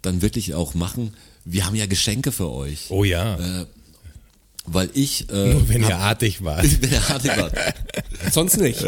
[0.00, 1.14] dann wirklich auch machen.
[1.44, 2.86] Wir haben ja Geschenke für euch.
[2.90, 3.62] Oh ja.
[3.62, 3.66] Äh,
[4.66, 6.64] weil ich, äh, Nur wenn ihr hab- artig wart.
[6.66, 7.54] Ich bin der Hartigwart.
[8.30, 8.82] Sonst nicht.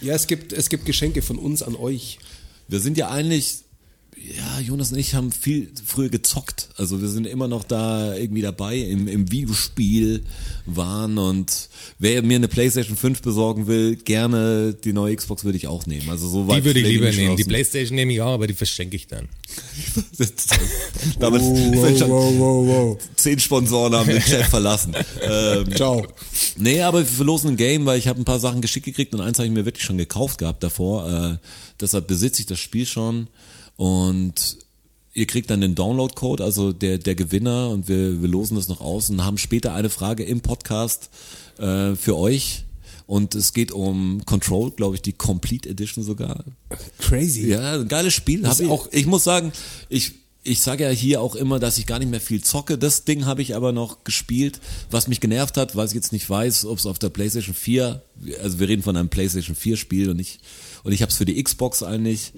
[0.00, 2.18] Ja, es, gibt, es gibt Geschenke von uns an euch.
[2.68, 3.58] Wir sind ja eigentlich,
[4.16, 6.68] ja, Jonas und ich haben viel früher gezockt.
[6.76, 10.24] Also wir sind immer noch da irgendwie dabei im, im Videospiel
[10.64, 15.68] waren und wer mir eine Playstation 5 besorgen will, gerne die neue Xbox würde ich
[15.68, 16.08] auch nehmen.
[16.10, 17.36] Also so weit Die würde ich lieber nehmen.
[17.36, 17.44] Die.
[17.44, 19.28] Playstation nehme ich auch, aber die verschenke ich dann.
[21.20, 22.98] Damit sind schon wow, wow.
[23.16, 24.94] zehn Sponsoren haben den Chat verlassen.
[25.28, 26.06] Ähm, Ciao.
[26.56, 29.20] Nee, aber wir verlosen ein Game, weil ich habe ein paar Sachen geschickt gekriegt und
[29.20, 31.08] eins habe ich mir wirklich schon gekauft gehabt davor.
[31.10, 31.46] Äh,
[31.80, 33.28] deshalb besitze ich das Spiel schon
[33.76, 34.58] und
[35.14, 38.80] ihr kriegt dann den Download-Code, also der, der Gewinner und wir, wir losen das noch
[38.80, 41.10] aus und haben später eine Frage im Podcast
[41.58, 42.64] äh, für euch.
[43.06, 46.44] Und es geht um Control, glaube ich, die Complete Edition sogar.
[46.98, 47.46] Crazy.
[47.48, 48.42] Ja, ein geiles Spiel.
[48.42, 49.52] Das Hab ich, auch- ich muss sagen,
[49.88, 50.12] ich,
[50.42, 52.76] ich sage ja hier auch immer, dass ich gar nicht mehr viel zocke.
[52.76, 54.60] Das Ding habe ich aber noch gespielt.
[54.90, 58.02] Was mich genervt hat, weil ich jetzt nicht weiß, ob es auf der PlayStation 4,
[58.42, 60.40] also wir reden von einem PlayStation 4 Spiel und ich,
[60.82, 62.32] und ich habe es für die Xbox eigentlich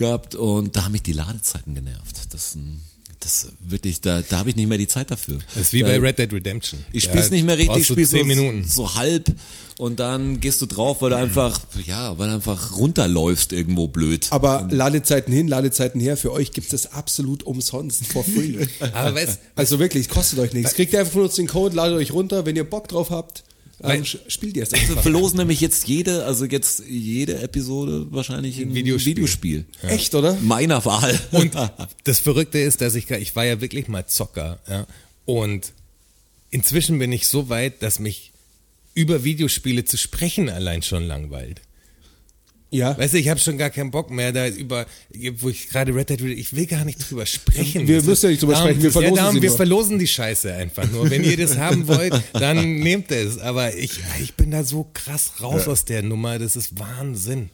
[0.00, 2.34] gehabt und da haben mich die Ladezeiten genervt.
[2.34, 2.80] Das, ähm,
[3.20, 5.38] das wirklich, da, da habe ich nicht mehr die Zeit dafür.
[5.54, 6.82] Das ist wie da, bei Red Dead Redemption.
[6.92, 8.64] ich spiel's nicht mehr richtig, du spiel's zehn so, Minuten.
[8.64, 9.32] so halb
[9.78, 14.26] und dann gehst du drauf, weil du einfach, ja, weil du einfach runterläufst irgendwo blöd.
[14.30, 18.66] Aber Ladezeiten hin, Ladezeiten her, für euch gibt es das absolut umsonst, for free.
[18.92, 20.74] Aber weißt, Also wirklich, es kostet euch nichts.
[20.74, 23.44] Kriegt ihr einfach von uns den Code, ladet euch runter, wenn ihr Bock drauf habt,
[23.82, 25.02] Sch- spielt ihr es Wir einfach.
[25.02, 29.16] verlosen nämlich jetzt jede, also jetzt jede Episode wahrscheinlich ein Videospiel.
[29.16, 29.64] Videospiel.
[29.82, 30.34] Echt, oder?
[30.42, 31.18] Meiner Wahl.
[31.32, 31.52] Und
[32.04, 34.86] das Verrückte ist, dass ich, ich war ja wirklich mal Zocker, ja.
[35.24, 35.72] Und
[36.50, 38.32] inzwischen bin ich so weit, dass mich
[38.94, 41.60] über Videospiele zu sprechen allein schon langweilt.
[42.72, 42.96] Ja.
[42.96, 44.86] Weißt du, ich habe schon gar keinen Bock mehr da über,
[45.38, 47.88] wo ich gerade Red Dead, ich will gar nicht drüber sprechen.
[47.88, 49.56] Wir Das müssen ja nicht drüber darum- sprechen, wir verlosen ja, darum, sie Wir nur.
[49.56, 51.10] verlosen die Scheiße einfach nur.
[51.10, 53.38] Wenn ihr das haben wollt, dann nehmt es.
[53.38, 57.50] Aber ich, ich bin da so krass raus aus der Nummer, das ist Wahnsinn.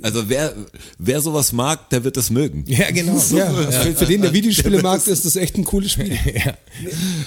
[0.00, 0.54] Also wer,
[0.98, 2.64] wer sowas mag, der wird es mögen.
[2.68, 3.20] Ja, genau.
[3.34, 6.12] Ja, Für, für den der Videospielemarkt ist das echt ein cooles Spiel.
[6.46, 6.56] ja.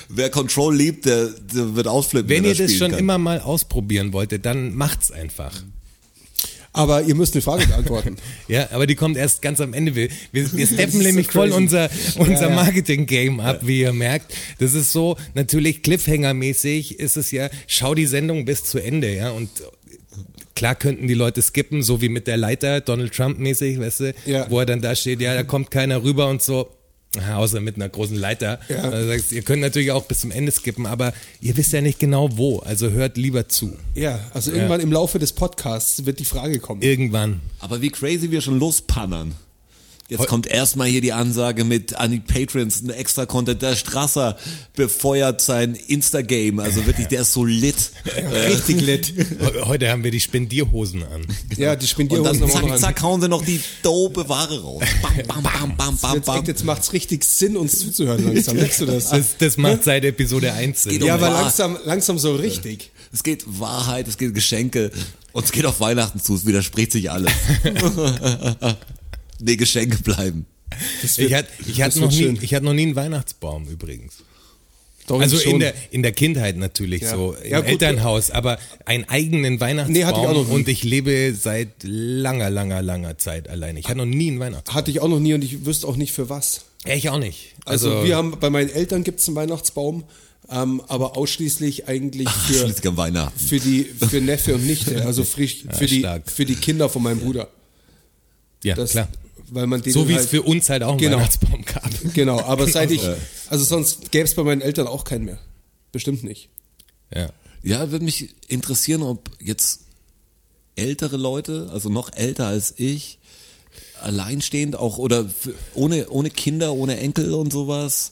[0.09, 2.29] Wer Control liebt, der, der wird ausflippen.
[2.29, 2.99] Wenn er ihr das schon kann.
[2.99, 5.51] immer mal ausprobieren wolltet, dann macht's einfach.
[6.77, 8.15] Aber ihr müsst eine Frage beantworten.
[8.47, 9.93] Ja, aber die kommt erst ganz am Ende.
[9.95, 11.57] Wir, wir, steppen so nämlich voll crazy.
[11.61, 12.55] unser, unser Ja, ja.
[12.55, 14.33] Marketing-Game ab, wie ihr merkt.
[14.59, 19.31] Das ist so, natürlich Cliffhanger-mäßig ist es ja, schau die Sendung bis zu Ende, ja,
[19.31, 19.49] und
[20.55, 24.49] klar könnten die Leute skippen, so wie mit der Leiter, Donald Trump-mäßig, weißt du, Ja.
[24.49, 26.69] wo er dann da steht, ja, da kommt keiner rüber und so.
[27.17, 28.59] Ja, Außer mit einer großen Leiter.
[28.69, 28.81] Ja.
[28.81, 31.99] Also sagst, ihr könnt natürlich auch bis zum Ende skippen, aber ihr wisst ja nicht
[31.99, 32.59] genau wo.
[32.59, 33.77] Also hört lieber zu.
[33.95, 36.81] Ja, also irgendwann im Laufe des Podcasts wird die Frage kommen.
[36.81, 37.41] Irgendwann.
[37.59, 39.33] Aber wie crazy wir schon lospannern.
[40.09, 43.61] Jetzt kommt erstmal hier die Ansage mit an die Patrons, ein extra Content.
[43.61, 44.37] Der Strasser
[44.73, 46.59] befeuert sein Insta-Game.
[46.59, 47.75] Also wirklich, der ist so lit.
[48.47, 49.07] Richtig lit.
[49.07, 51.25] He- Heute haben wir die Spendierhosen an.
[51.57, 54.61] Ja, die Und Spendierhosen dann auch noch zack, zack, hauen sie noch die dope Ware
[54.61, 54.83] raus.
[55.27, 56.37] Bam, bam, bam, bam, bam, Jetzt, bam.
[56.37, 58.55] echt, jetzt macht's richtig Sinn, uns zuzuhören langsam.
[58.55, 59.09] Merkst du das?
[59.09, 60.91] Das, das macht seit Episode 1 Sinn.
[60.93, 62.91] geht Ja, um aber langsam, langsam so richtig.
[63.11, 64.91] Es geht Wahrheit, es geht Geschenke
[65.33, 66.35] und es geht auf Weihnachten zu.
[66.35, 67.31] Es widerspricht sich alles.
[69.39, 70.45] Nee, Geschenke bleiben.
[71.17, 72.39] Ich hatte, ich, hatte noch nie, schön.
[72.41, 74.15] ich hatte noch nie einen Weihnachtsbaum übrigens.
[75.07, 77.15] Doch, Also in der, in der Kindheit natürlich Ja.
[77.15, 77.69] so, im Ja, gut.
[77.69, 80.53] Elternhaus, aber einen eigenen Weihnachtsbaum Nee, hatte ich auch noch nie.
[80.53, 83.79] und ich lebe seit langer, langer, langer Zeit alleine.
[83.79, 84.75] Ich hatte noch nie einen Weihnachtsbaum.
[84.75, 86.65] Hatte ich auch noch nie und ich wüsste auch nicht für was.
[86.85, 87.53] Ja, ich auch nicht.
[87.63, 90.03] Also, wir haben bei meinen Eltern gibt's einen Weihnachtsbaum,
[90.49, 93.39] ähm, aber ausschließlich eigentlich für, Weihnachten.
[93.39, 97.19] für die für Neffe und Nichte, also frisch, für die für die Kinder von meinem
[97.19, 97.47] Bruder.
[98.63, 99.07] ja, Das, klar.
[99.49, 101.17] Weil man den So wie es halt, für uns halt auch einen Genau.
[101.17, 101.89] Weihnachtsbaum gab.
[102.13, 103.01] genau, aber seit ich
[103.49, 105.39] also sonst gäbe es bei meinen Eltern auch keinen mehr.
[105.91, 106.49] Bestimmt nicht.
[107.13, 107.29] Ja.
[107.63, 109.81] Ja, würde mich interessieren, ob jetzt
[110.75, 113.19] ältere Leute, also noch älter als ich,
[114.01, 115.25] alleinstehend auch oder
[115.73, 118.11] ohne, ohne Kinder, ohne Enkel und sowas,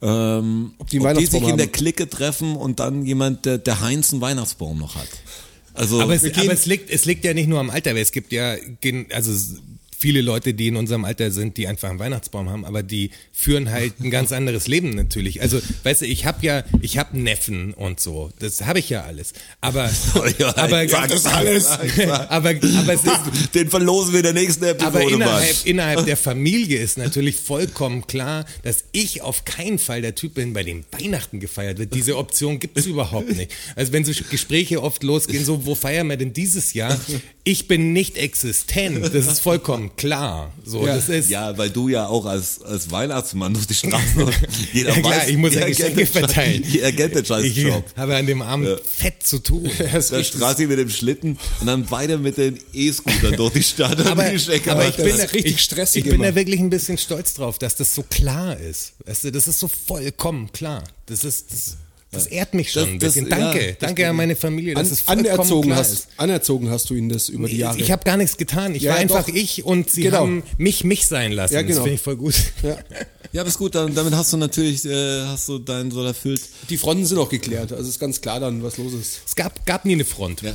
[0.00, 1.72] ähm, ob die die, einen sich Weihnachtsbaum in der haben.
[1.72, 5.08] Clique treffen und dann jemand, der, der Heinz einen Weihnachtsbaum noch hat.
[5.72, 8.12] Also, Aber es, aber es liegt, es liegt ja nicht nur am Alter, weil es
[8.12, 8.54] gibt ja,
[9.12, 9.32] also
[10.04, 13.70] viele Leute, die in unserem Alter sind, die einfach einen Weihnachtsbaum haben, aber die führen
[13.70, 15.40] halt ein ganz anderes Leben natürlich.
[15.40, 19.04] Also, weißt du, ich habe ja, ich habe Neffen und so, das habe ich ja
[19.04, 19.32] alles.
[19.62, 19.90] Aber,
[20.38, 21.66] Ja, aber, ich sag das alles.
[22.28, 22.52] aber, aber
[22.92, 23.20] es ist,
[23.54, 28.06] den verlosen wir in der nächsten Episode, aber innerhalb, innerhalb der Familie ist natürlich vollkommen
[28.06, 31.94] klar, dass ich auf keinen Fall der Typ bin, bei dem Weihnachten gefeiert wird.
[31.94, 33.50] Diese Option gibt es überhaupt nicht.
[33.74, 36.94] Also wenn so Gespräche oft losgehen, so, wo feiern wir denn dieses Jahr?
[37.42, 39.02] Ich bin nicht existent.
[39.14, 40.52] Das ist vollkommen klar.
[40.64, 40.94] So, Ja.
[40.96, 44.04] das ist, Ja, weil du ja auch als, als Weihnachtsmann durch die Straße
[44.72, 46.62] jeder Ja, klar, weiß, ich muss ja Geschenke verteilen.
[46.66, 47.84] Jeder kennt den scheiß ich Job.
[47.96, 49.70] habe an dem Abend fett zu tun.
[49.92, 50.22] Das Da.
[50.24, 54.70] Straße mit dem Schlitten und dann beide mit den E-Scootern durch die Stadt aber, die
[54.70, 56.26] aber ich bin, da, richtig ich, stressig ich bin immer.
[56.26, 58.92] da wirklich ein bisschen stolz drauf, dass das so klar ist.
[59.06, 60.84] Weißt du, das ist so vollkommen klar.
[61.06, 61.76] Das ist, das,
[62.14, 63.30] das ehrt mich schon Das- ein das- bisschen.
[63.30, 66.08] ja, Danke, das danke an meine Familie, dass An, es vollkommen anerzogen, klar hast, ist.
[66.16, 67.78] anerzogen hast du ihnen das über die Jahre.
[67.78, 68.74] Ich habe gar nichts getan.
[68.74, 69.34] Ich Ja, war einfach doch.
[69.34, 70.18] ich und sie Genau.
[70.20, 71.54] haben mich mich sein lassen.
[71.54, 71.82] Ja, Das genau.
[71.82, 72.34] finde ich voll gut.
[72.62, 72.76] ja.
[73.32, 76.40] Ja, aber ist gut, dann, damit hast du natürlich, äh, hast du deinen so erfüllt.
[76.70, 79.22] Die Fronten sind auch geklärt, also ist ganz klar dann, was los ist.
[79.26, 80.42] Es gab, gab nie eine Front.
[80.42, 80.52] Ja.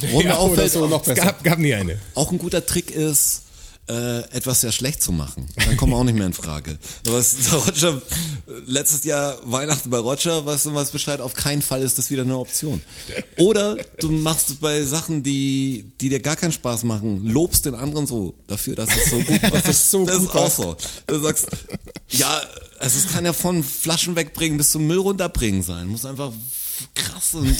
[0.00, 1.22] Und mir Ja, oder auffällt, so noch Es besser.
[1.22, 1.98] gab, gab nie eine.
[2.14, 3.42] auch ein guter Trick ist,
[3.88, 5.46] äh, etwas sehr schlecht zu machen.
[5.56, 6.78] Dann kommen wir auch nicht mehr in Frage.
[7.04, 8.00] Was Roger,
[8.66, 12.22] letztes Jahr Weihnachten bei Roger, weißt du, was Bescheid, auf keinen Fall ist das wieder
[12.22, 12.80] eine Option.
[13.36, 18.06] Oder du machst bei Sachen, die, die dir gar keinen Spaß machen, lobst den anderen
[18.06, 19.50] so dafür, dass es so gut war.
[19.50, 20.76] Das ist so das gut ist auch so.
[21.06, 21.46] Du sagst,
[22.08, 22.42] ja,
[22.78, 25.88] also es kann ja von Flaschen wegbringen bis zum Müll runterbringen sein.
[25.88, 26.32] Muss einfach
[26.94, 27.54] krass und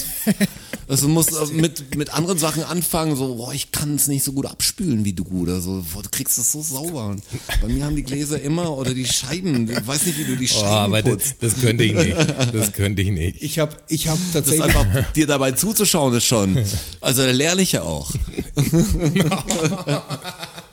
[0.88, 4.32] also du musst mit, mit anderen Sachen anfangen, so, boah, ich kann es nicht so
[4.32, 7.06] gut abspülen wie du oder so, boah, du kriegst das so sauber.
[7.06, 7.22] Und
[7.62, 10.44] bei mir haben die Gläser immer oder die Scheiben, ich weiß nicht, wie du die
[10.54, 11.34] Oh, Scheiben aber das, putzt.
[11.40, 12.16] das könnte ich nicht.
[12.52, 13.42] Das könnte ich nicht.
[13.42, 14.76] Ich habe ich hab Das ist tatsächlich.
[14.76, 16.58] einfach, dir dabei zuzuschauen ist schon,
[17.00, 18.10] also da lerne ich ja auch.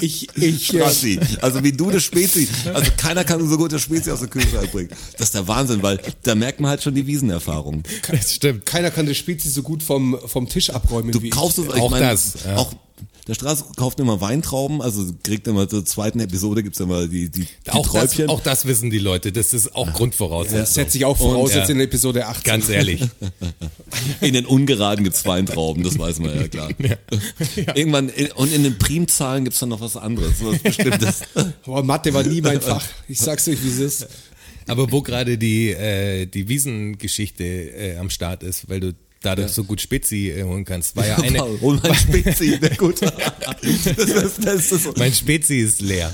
[0.00, 1.18] Ich, ich, Krassi.
[1.40, 4.70] Also wie du das Spezi, also keiner kann so gut das Spezi aus der Kühlschrank
[4.72, 4.90] bringen.
[5.12, 7.82] Das ist der Wahnsinn, weil da merkt man halt schon die Wiesenerfahrung.
[8.10, 8.66] Das stimmt.
[8.66, 11.74] keiner kann das Spezies so gut vom, vom Tisch abräumen Du wie kaufst es, ich
[11.74, 12.56] Auch meine, das, ja.
[12.56, 12.72] auch
[13.26, 17.46] der Straße kauft immer Weintrauben, also kriegt immer zur zweiten Episode gibt's immer die die,
[17.46, 18.28] die Auch das, Träubchen.
[18.28, 19.32] auch das wissen die Leute.
[19.32, 20.58] Das ist auch Grundvoraussetzung.
[20.58, 21.74] Das setze ich auch voraus Und, jetzt ja.
[21.74, 22.44] in Episode 18.
[22.44, 23.00] Ganz ehrlich.
[24.20, 26.68] in den ungeraden gibt's Weintrauben, das weiß man ja klar.
[27.74, 31.22] Irgendwann in, und in den Primzahlen gibt's dann noch was anderes, was bestimmtes.
[31.64, 32.84] Boah, Mathe war nie mein Fach.
[33.08, 34.08] Ich sag's euch, wie es ist.
[34.66, 39.64] Aber wo gerade die, äh, die Wiesengeschichte äh, am Start ist, weil du dadurch so
[39.64, 41.40] gut Spezi äh, holen kannst, war ja eine.
[41.60, 43.00] Hol mal ein Spezi, der gut.
[43.60, 44.94] Das ist, das ist so.
[44.96, 46.12] mein Spezi ist leer.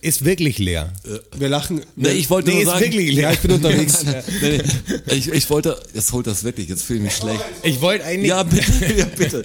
[0.00, 0.94] Ist wirklich leer.
[1.36, 1.82] Wir lachen.
[1.94, 3.22] Nee, ich wollte Nee, nur ist sagen, wirklich leer.
[3.24, 4.02] ja, ich bin unterwegs.
[4.42, 4.62] nee,
[5.06, 7.40] nee, ich, ich wollte, jetzt holt das wirklich, jetzt fühle ich mich schlecht.
[7.62, 8.30] Ich wollte eigentlich.
[8.30, 9.44] Ja, bitte, ja, bitte.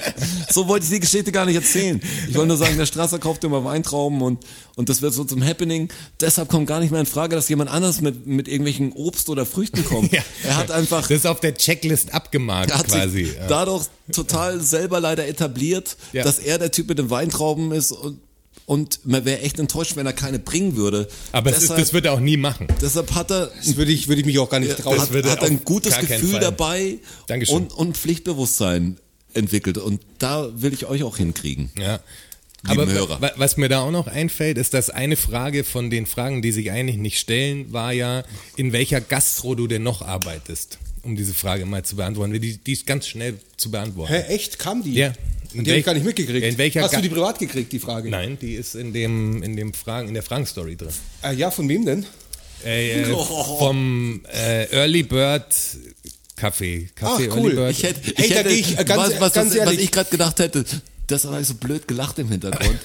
[0.49, 2.01] So wollte ich die Geschichte gar nicht erzählen.
[2.29, 5.43] Ich wollte nur sagen, der Strasser kauft immer Weintrauben und, und das wird so zum
[5.43, 5.89] Happening.
[6.21, 9.45] Deshalb kommt gar nicht mehr in Frage, dass jemand anders mit, mit irgendwelchen Obst oder
[9.45, 10.11] Früchten kommt.
[10.13, 10.21] Ja.
[10.43, 13.25] Er hat einfach, Das ist auf der Checklist abgemarkt er hat quasi.
[13.25, 13.47] sich ja.
[13.47, 16.23] dadurch total selber leider etabliert, Ja.
[16.23, 18.19] dass er der Typ mit den Weintrauben ist und,
[18.65, 21.07] und man wäre echt enttäuscht, wenn er keine bringen würde.
[21.31, 22.67] Aber ist, deshalb, das wird er auch nie machen.
[22.81, 24.99] deshalb hat er Das würde ich, würde ich mich auch gar nicht trauen.
[24.99, 26.97] hat, würde hat ein gutes Gefühl dabei
[27.27, 27.55] Dankeschön.
[27.57, 28.97] und, und Pflichtbewusstsein
[29.33, 29.77] entwickelt.
[29.77, 31.71] Und da will ich euch auch hinkriegen.
[31.77, 31.99] Ja.
[32.65, 33.19] Aber Hörer.
[33.21, 36.53] wa- was mir da auch noch einfällt, ist, dass eine Frage von den Fragen, die
[36.53, 38.23] sich eigentlich nicht stellen, war ja,
[38.55, 42.31] in welcher Gastro du denn noch arbeitest, um diese Frage mal zu beantworten.
[42.39, 44.13] Die, die ist ganz schnell zu beantworten.
[44.13, 44.59] Hä, echt?
[44.59, 44.93] Kam die?
[44.93, 45.11] Ja.
[45.53, 46.45] Die habe ich gar nicht mitgekriegt.
[46.45, 48.09] In welcher Hast du die privat gekriegt, die Frage?
[48.09, 50.89] Nein, die ist in dem, in dem Fragen, in der Fragen-Story drin.
[51.21, 52.05] Ah, ja, von wem denn?
[52.65, 53.05] Äh, äh,
[53.59, 55.53] vom äh, Early Bird
[56.35, 56.89] Kaffee.
[56.95, 57.67] Kaffee Ach, cool.
[57.69, 59.91] Ich hätte, Hey, ich da hätte geh ich, äh, ganz- was, was, ganz was, ich
[59.91, 60.65] gerade gedacht hätte,
[61.07, 62.79] das habe ich so blöd gelacht im Hintergrund.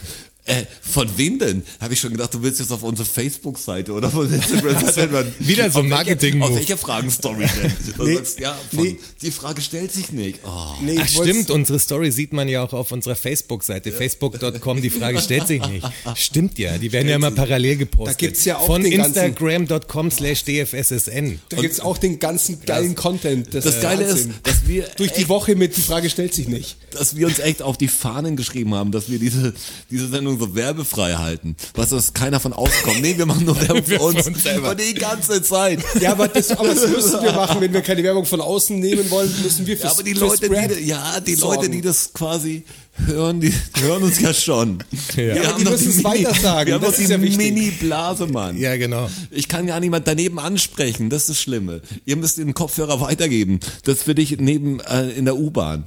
[0.49, 1.63] Äh, von wem denn?
[1.81, 5.27] Habe ich schon gedacht, du willst jetzt auf unsere Facebook-Seite oder von Instagram.
[5.39, 6.51] Wieder so ein Auf welche- Marketing-Move.
[6.51, 7.73] Auf welche Fragen-Story denn?
[7.97, 8.97] Du Nee, sagst, ja, von, nee.
[9.23, 10.41] die Frage stellt sich nicht.
[10.45, 10.75] Oh.
[10.83, 15.21] Nee, Ach stimmt, unsere Story sieht man ja auch auf unserer Facebook-Seite, facebook.com, die Frage
[15.21, 15.87] stellt sich nicht.
[16.17, 18.15] Stimmt ja, die werden ja immer parallel gepostet.
[18.15, 21.41] Da gibt's ja auch Von den ganzen- instagram.com slash dfssn.
[21.51, 23.53] Da gibt's auch den ganzen geilen Content.
[23.53, 26.77] Das ist Geile ist, dass wir durch die Woche mit die Frage stellt sich nicht.
[26.93, 29.53] dass wir uns echt auf die Fahnen geschrieben haben, dass wir diese,
[29.91, 31.57] diese Sendung so werbefrei halten.
[31.75, 33.03] Was, dass keiner von außen kommt.
[33.03, 34.27] Nee, wir machen nur Werbung für uns.
[34.27, 34.75] uns selber.
[34.75, 35.81] Die ganze Zeit.
[36.01, 39.11] Ja, aber das, aber das müssen wir machen, wenn wir keine Werbung von außen nehmen
[39.11, 41.57] wollen, müssen wir für Ja, aber die Leute, die, ja, die sorgen.
[41.57, 42.63] Leute, die das quasi
[43.07, 44.83] hören, die hören uns ja schon.
[45.15, 47.19] Wir Ja, haben die müssen es Mini- weitersagen, Wir haben das die ist ja.
[47.19, 48.57] Mini-Blase, Mann.
[48.59, 49.09] Ja, genau.
[49.31, 51.81] Ich kann ja niemand daneben ansprechen, das ist das Schlimme.
[52.05, 53.61] Ihr müsst den Kopfhörer weitergeben.
[53.85, 55.85] Das für dich neben, äh, in der U-Bahn.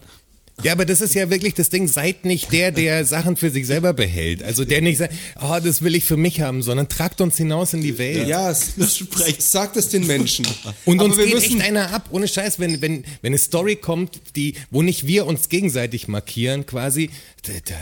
[0.64, 3.66] Ja, aber das ist ja wirklich das Ding, seid nicht der, der Sachen für sich
[3.66, 4.44] selber behält.
[4.44, 7.74] Also der nicht sagt, oh, das will ich für mich haben, sondern tragt uns hinaus
[7.74, 8.28] in die Welt.
[8.28, 10.46] Ja, sagt es den Menschen.
[10.86, 13.38] Und Aber uns wir geht müssen, echt einer ab, ohne Scheiß, wenn, wenn, wenn eine
[13.38, 17.10] Story kommt, die, wo nicht wir uns gegenseitig markieren, quasi,
[17.44, 17.76] da, da,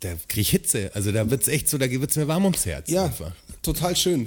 [0.00, 0.90] da krieg ich Hitze.
[0.94, 2.90] Also da wird's echt so, da wird's mir warm ums Herz.
[2.90, 3.32] Ja, Einfach.
[3.62, 4.24] total schön.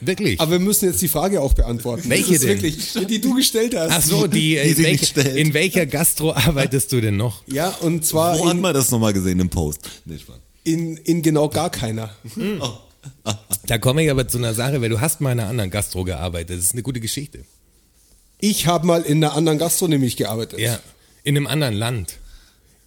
[0.00, 0.40] Wirklich.
[0.40, 2.08] Aber wir müssen jetzt die Frage auch beantworten.
[2.08, 2.48] Welche denn?
[2.48, 3.90] Wirklich, die du gestellt hast.
[3.90, 7.42] Ach so, die, die in, sie nicht welche, in welcher Gastro arbeitest du denn noch?
[7.46, 9.80] Ja, und zwar Wo hat in, man das nochmal gesehen im Post?
[10.04, 10.18] Nee,
[10.64, 12.14] in, in genau gar keiner.
[13.66, 16.04] Da komme ich aber zu einer Sache, weil du hast mal in einer anderen Gastro
[16.04, 16.58] gearbeitet.
[16.58, 17.44] Das ist eine gute Geschichte.
[18.38, 20.60] Ich habe mal in einer anderen Gastro nämlich gearbeitet.
[20.60, 20.78] Ja.
[21.24, 22.18] In einem anderen Land,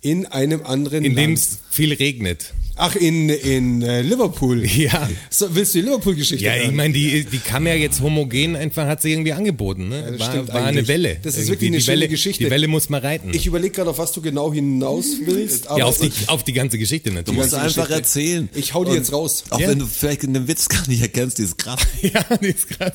[0.02, 1.39] In einem anderen in dem Land.
[1.39, 2.54] es viel regnet.
[2.84, 4.65] Ach, in, in äh, Liverpool.
[4.76, 5.08] Ja.
[5.30, 6.76] So, willst du die Liverpool-Geschichte Ja, ich hören?
[6.76, 9.88] meine, die, die kam ja jetzt homogen einfach, hat sie irgendwie angeboten.
[9.89, 10.04] Ne?
[10.12, 10.88] das war stimmt war eine.
[10.88, 11.17] Welle.
[11.22, 11.52] Das ist Irgendwie.
[11.52, 12.44] wirklich eine die schöne Welle, Geschichte.
[12.46, 13.30] Die Welle muss man reiten.
[13.36, 15.67] Ich überlege gerade, auf was du genau hinaus willst.
[15.67, 17.38] Aber ja, auf die, ich, auf die ganze Geschichte Du natürlich.
[17.39, 18.20] musst ganze einfach Geschichte.
[18.20, 18.50] erzählen.
[18.56, 19.44] ich hau die jetzt raus.
[19.52, 19.67] Auch Ja.
[19.70, 21.82] wenn du vielleicht den Witz gar nicht erkennst, die ist krass.
[22.02, 22.94] ja, die ist krass.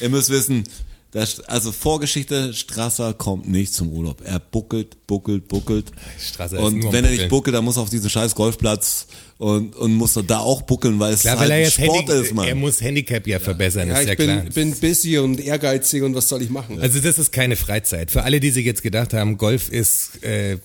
[0.00, 0.62] Ihr müsst wissen,
[1.10, 4.20] das, also Vorgeschichte, Strasser kommt nicht zum Urlaub.
[4.24, 5.90] Er buckelt, buckelt, buckelt.
[6.20, 9.06] Strasser ist und wenn er nicht buckelt, dann muss er auf diesen scheiß Golfplatz
[9.38, 12.12] und, und muss er da auch buckeln, weil es Klar, halt weil er Sport Handi
[12.26, 12.46] ist, Mann.
[12.48, 14.44] er muss Handicap ja verbessern, Ja, ist ja ich bin, klar.
[14.52, 16.78] bin busy und ehrgeizig und was soll ich machen?
[16.78, 18.10] Also das ist keine Freizeit.
[18.10, 20.58] Für alle, die sich jetzt gedacht haben, Golf ist äh,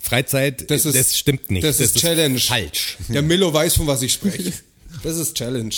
[0.00, 1.64] Freizeit, Das ist- stimmt nicht.
[1.64, 2.38] das ist Challenge.
[2.38, 2.98] falsch.
[3.08, 4.52] Der Milo weiß, von was ich spreche.
[5.02, 5.74] Das ist Challenge.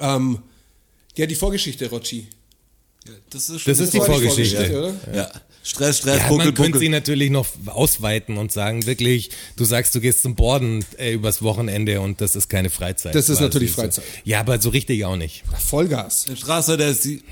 [0.00, 0.38] Ähm,
[1.16, 2.26] ja, die Vorgeschichte, Rotschi.
[3.30, 4.56] Das ist, Das ist die Vorgeschichte.
[4.56, 5.16] Vorgeschichte, oder?
[5.16, 5.30] Ja.
[5.66, 9.94] Stress, Stress, Ja, buckel, man könnte sie natürlich noch ausweiten und sagen, wirklich, du sagst,
[9.94, 13.14] du gehst zum Borden äh, übers Wochenende und das ist keine Freizeit.
[13.14, 13.80] Das ist natürlich So.
[13.80, 14.04] Freizeit.
[14.24, 15.42] Ja, aber so richtig auch nicht.
[15.58, 16.24] Vollgas.
[16.24, 17.22] Der Strasser, der ist die,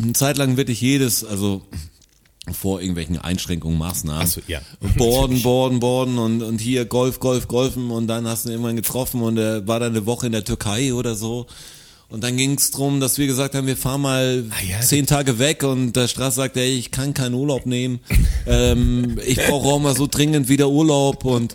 [0.00, 1.62] eine Zeit lang wirklich jedes, also
[2.52, 4.22] vor irgendwelchen Einschränkungen, Maßnahmen.
[4.22, 4.60] Ach so, ja.
[4.96, 8.76] Borden, Borden, Borden und, und hier Golf, Golf, Golfen und dann hast du ihn irgendwann
[8.76, 11.46] getroffen und er war dann eine Woche in der Türkei oder so.
[12.10, 15.06] Und dann ging es darum, dass wir gesagt haben, wir fahren mal Ah, ja, zehn
[15.06, 18.00] Tage weg und der Straß sagt, ey, ich kann keinen Urlaub nehmen.
[18.46, 21.54] ähm, ich brauche auch mal so dringend wieder Urlaub und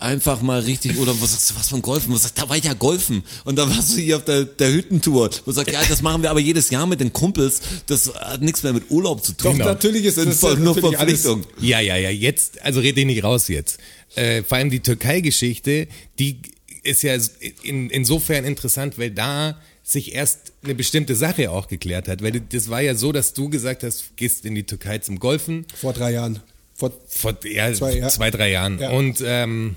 [0.00, 2.12] einfach mal richtig, oder was sagst du, was von Golfen?
[2.14, 3.22] Was sagst, da war ich ja Golfen.
[3.44, 5.30] Und dann warst du hier auf der, der Hüttentour.
[5.44, 7.60] Wo sagt, ja, das machen wir aber jedes Jahr mit den Kumpels.
[7.86, 9.58] Das hat nichts mehr mit Urlaub zu tun.
[9.58, 11.46] Doch, natürlich ist das das ist nur natürlich alles- Verpflichtung.
[11.60, 13.78] Ja, ja, ja, jetzt, also red dich nicht raus jetzt.
[14.16, 15.86] Äh, vor allem die Türkei-Geschichte,
[16.18, 16.38] die
[16.82, 17.16] ist ja
[17.62, 22.22] in, insofern interessant, weil da sich erst eine bestimmte Sache auch geklärt hat.
[22.22, 25.66] Weil das war ja so, dass du gesagt hast, gehst in die Türkei zum Golfen.
[25.78, 26.40] Vor drei Jahren.
[26.74, 28.30] Vor, Vor ja, Zwei, zwei, ja.
[28.30, 28.78] drei Jahren.
[28.80, 28.90] Ja.
[28.90, 29.76] Und ähm,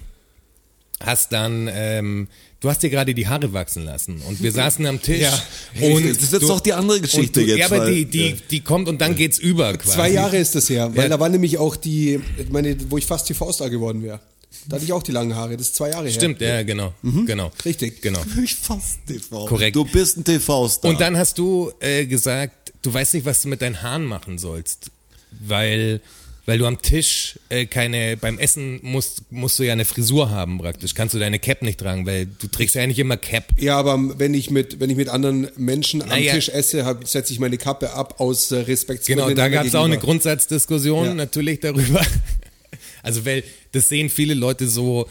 [1.03, 2.27] hast dann, ähm,
[2.59, 5.43] du hast dir gerade die Haare wachsen lassen und wir saßen am Tisch Ja.
[5.81, 8.05] und Das ist jetzt du- doch die andere Geschichte du, jetzt, Ja, aber weil- die,
[8.05, 9.95] die, die kommt und dann geht's über quasi.
[9.95, 11.09] Zwei Jahre ist das her, weil Ja.
[11.09, 14.19] da war nämlich auch die, meine, wo ich fast TV-Star geworden wäre.
[14.69, 16.13] Da hatte ich auch die langen Haare, das ist zwei Jahre her.
[16.13, 16.93] Stimmt, ja, genau,
[17.25, 17.51] genau.
[17.63, 18.01] Richtig.
[18.01, 18.21] Genau.
[18.43, 19.45] Ich fast TV.
[19.45, 19.75] Korrekt.
[19.75, 20.91] Du bist ein TV-Star.
[20.91, 24.37] Und dann hast du äh, gesagt, du weißt nicht, was du mit deinen Haaren machen
[24.37, 24.91] sollst,
[25.39, 26.01] weil
[26.45, 30.59] weil du am Tisch äh, keine beim Essen musst musst du ja eine Frisur haben
[30.59, 30.93] praktisch.
[30.95, 33.47] Kannst du deine Cap nicht tragen, weil du trägst ja eigentlich immer Cap.
[33.59, 36.33] Ja, aber wenn ich mit, wenn ich mit anderen Menschen am Naja.
[36.33, 39.05] Tisch esse, hab- setze ich meine Kappe ab aus äh, Respekt.
[39.07, 41.13] Genau, da gab es auch eine Grundsatzdiskussion Ja.
[41.13, 42.01] natürlich darüber.
[43.03, 43.43] Also weil
[43.77, 45.07] das sehen viele Leute so.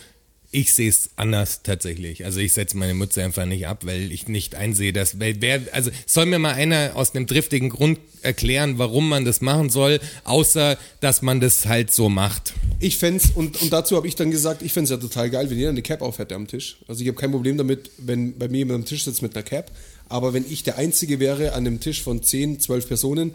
[0.52, 2.24] Ich sehe es anders tatsächlich.
[2.24, 5.90] Also ich setze meine Mütze einfach nicht ab, weil ich nicht einsehe, dass wer also
[6.06, 10.78] soll mir mal einer aus einem driftigen Grund erklären, warum man das machen soll, außer
[11.00, 12.54] dass man das halt so macht.
[12.80, 15.58] Ich fänd's, und, und dazu habe ich dann gesagt, ich fänd's ja total geil, wenn
[15.58, 16.78] jeder eine Cap auf hätte am Tisch.
[16.88, 19.44] Also ich habe kein Problem damit, wenn bei mir jemand am Tisch sitzt mit einer
[19.44, 19.70] Cap.
[20.08, 23.34] Aber wenn ich der Einzige wäre an einem Tisch von 10, 12 Personen,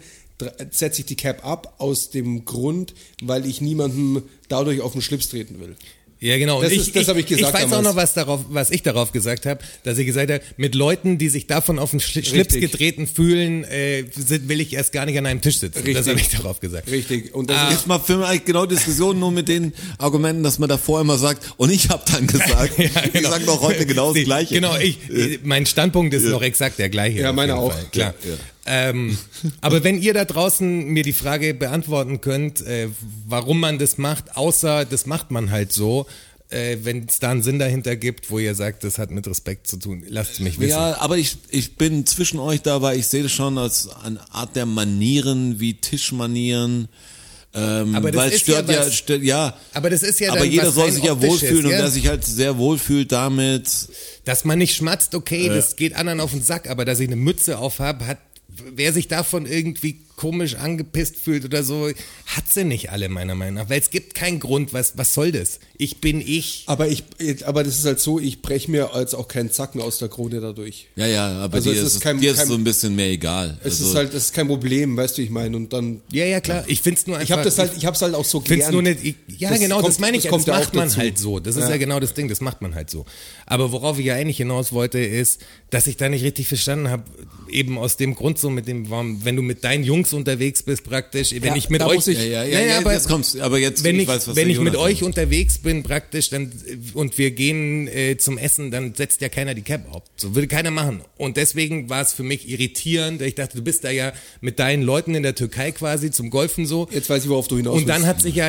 [0.70, 5.28] setze ich die Cap ab aus dem Grund, weil ich niemandem dadurch auf den Schlips
[5.28, 5.76] treten will.
[6.18, 6.62] Ja, genau.
[6.62, 7.84] Das ist- das hab ich gesagt Ich weiß auch damals.
[7.84, 11.28] noch, was, darauf, was ich darauf gesagt habe, dass ich gesagt habe, mit Leuten, die
[11.28, 12.60] sich davon auf den Schli- Schlips Richtig.
[12.70, 15.80] getreten fühlen, äh, sind, will ich erst gar nicht an einem Tisch sitzen.
[15.80, 16.06] Das Richtig.
[16.06, 16.88] habe ich darauf gesagt.
[16.92, 17.34] Richtig.
[17.34, 17.70] Und das Ah.
[17.72, 21.18] ist, mal für mich eigentlich genau Diskussionen nur mit den Argumenten, dass man davor immer
[21.18, 24.54] sagt, und ich habe dann gesagt, ich sage doch heute genau das Gleiche.
[24.54, 24.98] Genau, ich,
[25.42, 27.18] mein Standpunkt ist noch exakt der gleiche.
[27.18, 27.72] Ja, meiner auch.
[27.72, 28.14] Fall, Klar.
[28.24, 29.18] Ja, Ähm,
[29.60, 32.88] aber wenn ihr da draußen mir die Frage beantworten könnt, äh,
[33.26, 36.06] warum man das macht, außer das macht man halt so,
[36.50, 39.66] äh, wenn es da einen Sinn dahinter gibt, wo ihr sagt, das hat mit Respekt
[39.66, 40.70] zu tun, lasst es mich wissen.
[40.70, 44.20] Ja, aber ich, ich bin zwischen euch da, weil ich sehe das schon als eine
[44.32, 46.88] Art der Manieren, wie Tischmanieren.
[47.54, 49.56] Ähm, Aber das weil es ist stört ja ja, was- stört, ja.
[49.74, 51.76] Aber das ist ja aber dann jeder was soll sich ja wohlfühlen ja?
[51.76, 53.88] und der sich halt sehr wohlfühlt damit.
[54.24, 57.16] Dass man nicht schmatzt, okay, das geht anderen auf den Sack, aber dass ich eine
[57.16, 58.18] Mütze auf habe, hat,
[58.74, 61.88] wer sich davon irgendwie komisch angepisst fühlt oder so,
[62.26, 65.32] hat sie nicht alle meiner Meinung nach, weil es gibt keinen Grund, was, was soll
[65.32, 65.58] das?
[65.78, 66.62] Ich bin ich.
[66.66, 67.02] aber ich,
[67.44, 70.40] aber das ist halt so, ich breche mir jetzt auch keinen Zacken aus der Krone
[70.40, 70.86] dadurch.
[70.94, 72.94] Ja, ja, aber Also dir, es ist, ist kein- dir ist kein- so ein bisschen
[72.94, 73.58] mehr egal.
[73.64, 75.56] Es also, ist halt, das ist kein Problem, weißt du, ich meine.
[75.56, 76.62] Und dann, Ja, ja, klar.
[76.68, 77.24] Ich find's nur einfach.
[77.26, 78.72] ich habe das halt, ich habe es halt auch so gelernt.
[78.72, 80.74] nur nicht, ich, ja Das genau, das kommt- meine ich, das das, kommt ja macht
[80.74, 80.98] man dazu.
[80.98, 81.40] halt so.
[81.40, 81.70] Das ist ja.
[81.70, 81.76] Ja.
[81.78, 83.04] genau das Ding, das macht man halt so.
[83.46, 87.02] Aber worauf ich ja eigentlich hinaus wollte, ist, dass ich da nicht richtig verstanden habe,
[87.50, 90.84] eben aus dem Grund so mit dem, warum, wenn du mit deinen Jungs unterwegs bist
[90.84, 93.58] praktisch, wenn Ja, ich mit euch, ich- ja, ja, ja, ja, aber jetzt kommst aber
[93.58, 95.16] jetzt, wenn ich, weiß, was wenn ich mit euch meint.
[95.16, 96.52] unterwegs bin praktisch dann
[96.94, 100.02] und wir gehen äh, zum Essen, dann setzt ja keiner die Cap auf.
[100.16, 101.02] So würde keiner machen.
[101.16, 103.22] Und deswegen war es für mich irritierend.
[103.22, 106.66] Ich dachte, du bist da ja mit deinen Leuten in der Türkei quasi zum Golfen
[106.66, 106.88] so.
[106.90, 108.08] Jetzt weiß ich, worauf du hinaus Und dann willst.
[108.08, 108.48] hat sich ja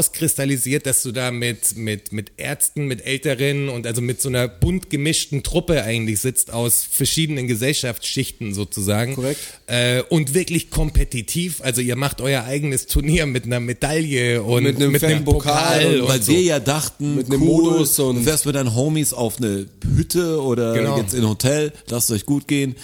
[0.00, 4.48] herauskristallisiert, dass du da mit, mit, mit Ärzten, mit Älteren und also mit so einer
[4.48, 9.14] bunt gemischten Truppe eigentlich sitzt aus verschiedenen Gesellschaftsschichten sozusagen.
[9.14, 9.40] Korrekt.
[9.66, 10.70] Äh, und wirklich
[11.00, 11.60] kompetitiv.
[11.62, 16.00] Also ihr macht euer eigenes Turnier mit einer Medaille und Mit einem fetten Pokal Pokal
[16.02, 16.32] und Weil so.
[16.32, 19.66] wir ja dachten, Mit einem cool, Modus und- du fährst mit deinen Homies auf eine
[19.96, 20.98] Hütte oder Genau.
[20.98, 22.76] jetzt in ein Hotel, lasst euch gut gehen.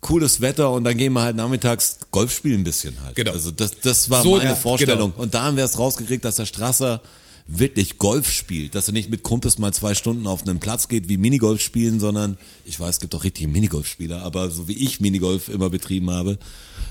[0.00, 3.14] Cooles Wetter und dann gehen wir halt nachmittags Golf spielen ein bisschen halt.
[3.14, 3.30] Genau.
[3.32, 5.12] Also das, das war So, meine ja, Vorstellung.
[5.12, 5.22] genau.
[5.22, 7.00] Und da haben wir es rausgekriegt, dass der Strasser
[7.46, 11.08] wirklich Golf spielt, dass er nicht mit Kumpels mal zwei Stunden auf einen Platz geht
[11.08, 15.00] wie Minigolf spielen, sondern ich weiß, es gibt auch richtige Minigolfspieler, aber so wie ich
[15.00, 16.38] Minigolf immer betrieben habe,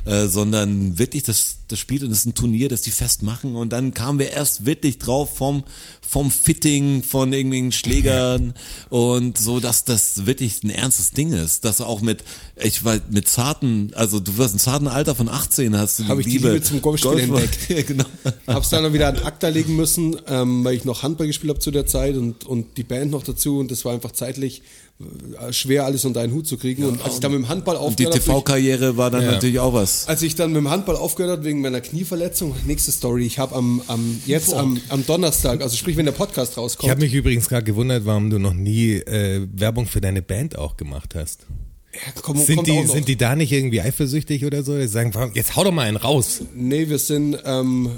[0.05, 3.55] äh, sondern wirklich das, das spielt und das ist ein Turnier, das die fest machen
[3.55, 5.63] und dann kamen wir erst wirklich drauf vom
[6.07, 8.53] vom Fitting von irgendwelchen Schlägern
[8.89, 12.25] und so, dass das wirklich ein ernstes Ding ist, dass auch mit
[12.61, 16.19] ich war mit zarten, also du wirst ein zarten Alter von 18 hast du Hab
[16.19, 17.69] ich die Liebe zum Golfspielen Golf- entdeckt.
[17.69, 18.05] ja, genau.
[18.47, 21.59] Hab's dann noch wieder an ACTA legen müssen, ähm, weil ich noch Handball gespielt habe
[21.59, 24.61] zu der Zeit und, und die Band noch dazu und das war einfach zeitlich
[24.99, 26.83] äh, schwer, alles unter einen Hut zu kriegen.
[26.85, 29.31] und als ich dann mit dem Handball die aufgehört habe, durch- TV-Karriere war dann Ja.
[29.31, 30.07] natürlich auch was.
[30.07, 33.55] als ich dann mit dem Handball aufgehört habe wegen meiner Knieverletzung, nächste Story, ich habe
[33.55, 37.13] am, am jetzt am, am Donnerstag, also sprich, wenn der Podcast Ich rauskommt, habe mich
[37.13, 41.45] übrigens gerade gewundert, warum du noch nie äh, Werbung für deine Band auch gemacht hast.
[41.93, 44.77] Ja, komm, Sind die, sind die da nicht irgendwie eifersüchtig oder so?
[44.77, 46.41] Die sagen, jetzt hau doch mal einen raus.
[46.55, 47.89] Nee, wir sind, ähm,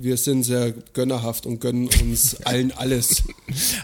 [0.00, 3.22] wir sind sehr gönnerhaft und gönnen uns allen alles.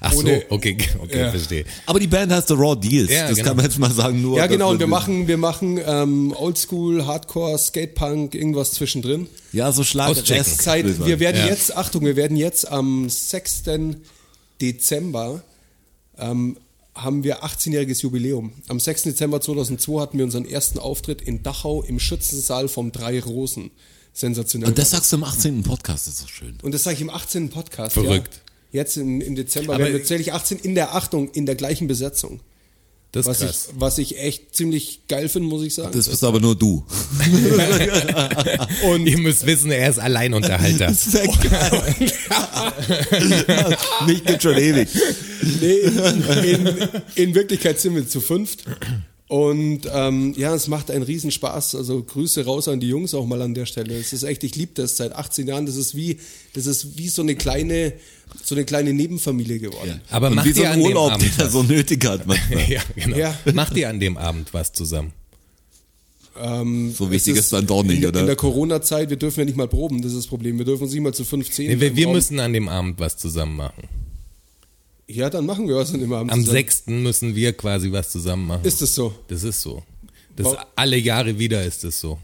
[0.01, 1.31] Ach Ohne- so, okay, okay, Ja.
[1.31, 1.65] verstehe.
[1.87, 3.11] Aber die Band heißt The Raw Deals.
[3.13, 3.49] Ja, das genau.
[3.49, 4.21] kann man jetzt mal sagen.
[4.21, 9.29] Nur Ja, genau, und wir machen, wir machen ähm, Oldschool, Hardcore, Skatepunk, irgendwas zwischendrin.
[9.53, 10.17] Ja, so Schlag.
[10.17, 11.47] Seit, wir werden Ja.
[11.47, 13.63] jetzt, Achtung, wir werden jetzt am 6.
[14.61, 15.43] Dezember
[16.19, 16.57] ähm,
[16.95, 18.53] haben wir 18-jähriges Jubiläum.
[18.69, 19.05] Am 6.
[19.05, 23.71] Dezember 2002 hatten wir unseren ersten Auftritt in Dachau im Schützensaal vom Drei Rosen.
[24.13, 24.69] Sensationell.
[24.69, 25.63] Und das sagst du im 18.
[25.63, 26.59] Podcast, das ist so schön.
[26.63, 27.49] Und das sage ich im 18.
[27.49, 27.95] Podcast.
[27.95, 28.43] Verrückt.
[28.71, 31.87] Jetzt im, im Dezember Aber- werden wir tatsächlich 18 in der Achtung, in der gleichen
[31.89, 32.41] Besetzung.
[33.13, 33.69] Das ist Was ich, krass.
[33.77, 35.93] was ich echt ziemlich geil finde, muss ich sagen.
[35.93, 36.83] Das bist aber nur du.
[38.87, 40.89] Und ihr müsst wissen, er ist Alleinunterhalter.
[40.89, 41.95] ist ja geil.
[44.07, 44.89] Mich gibt schon ewig.
[45.61, 48.65] Nee, in, in, in Wirklichkeit sind wir zu fünft.
[49.33, 51.75] Und ähm, ja, es macht einen Riesenspaß.
[51.77, 53.97] Also Grüße raus an die Jungs auch mal an der Stelle.
[53.97, 55.65] Es ist echt, ich liebe das seit 18 Jahren.
[55.65, 56.19] Das ist wie,
[56.53, 57.95] das ist wie so eine kleine,
[58.45, 60.03] so eine kleine Nebenfamilie geworden.
[60.11, 62.05] Aber Und macht wie so ihr ein an dem Urlaub, Abend den er so nötig
[62.05, 62.63] hat manchmal.
[62.71, 63.17] ja, genau.
[63.17, 63.35] Ja.
[63.55, 65.15] Macht ihr an dem Abend was zusammen?
[66.39, 68.21] Ähm, So wichtig es ist dann doch nicht, in, oder?
[68.21, 70.59] In der Corona-Zeit, wir dürfen ja nicht mal proben, das ist das Problem.
[70.59, 71.69] Wir dürfen uns nicht mal zu 15.
[71.69, 73.85] Nee, wir, wir müssen an dem Abend was zusammen machen.
[75.15, 76.33] Ja, dann machen wir was an dem Abend.
[76.33, 76.57] Am zusammen.
[76.57, 76.87] 6.
[76.87, 78.65] müssen wir quasi was zusammen machen.
[78.65, 79.15] Ist das so?
[79.29, 79.83] Das ist so.
[80.37, 82.19] Das Warum- alle Jahre wieder ist es so.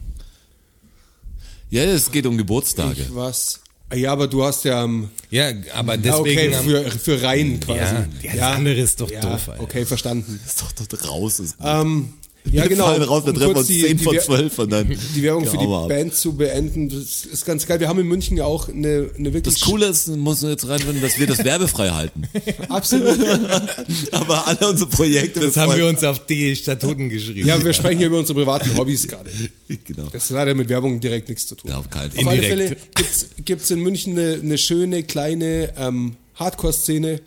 [1.71, 3.03] Ja, es geht um Geburtstage.
[3.03, 3.61] Ich was?
[3.95, 4.85] Ja, aber du hast ja.
[4.85, 7.79] Ähm, Ja, aber ah, deswegen okay, für, für rein quasi.
[7.79, 9.63] Ja, ja, das andere ist doch ja, doof, Alter.
[9.63, 10.41] Okay, verstanden.
[10.47, 11.41] ist doch dort raus.
[11.41, 12.13] Ist Ähm,
[12.53, 12.87] ja, Wir genau.
[12.87, 14.89] fallen raus, wir Um treffen kurz uns 10 von Wer- 12 und dann.
[15.15, 15.89] Die Werbung für die ab.
[15.89, 17.79] Band zu beenden, das ist ganz geil.
[17.81, 20.67] Wir haben in München ja auch eine, eine wirklich Das Coole ist, muss man jetzt
[20.69, 22.23] reinfinden, dass wir das werbefrei halten.
[22.69, 23.19] absolut.
[24.13, 25.41] Aber alle unsere Projekte.
[25.41, 27.47] Das haben wir uns auf die Statuten geschrieben.
[27.49, 29.31] Ja, wir sprechen hier über unsere privaten Hobbys gerade.
[29.85, 30.09] Genau.
[30.13, 31.71] Das hat leider mit Werbung direkt nichts zu tun.
[31.71, 32.29] Ja, auf keinen Auf Fall.
[32.29, 32.69] alle Indirekt.
[32.69, 37.21] Fälle gibt's, gibt's in München eine, eine schöne kleine ähm, Hardcore-Szene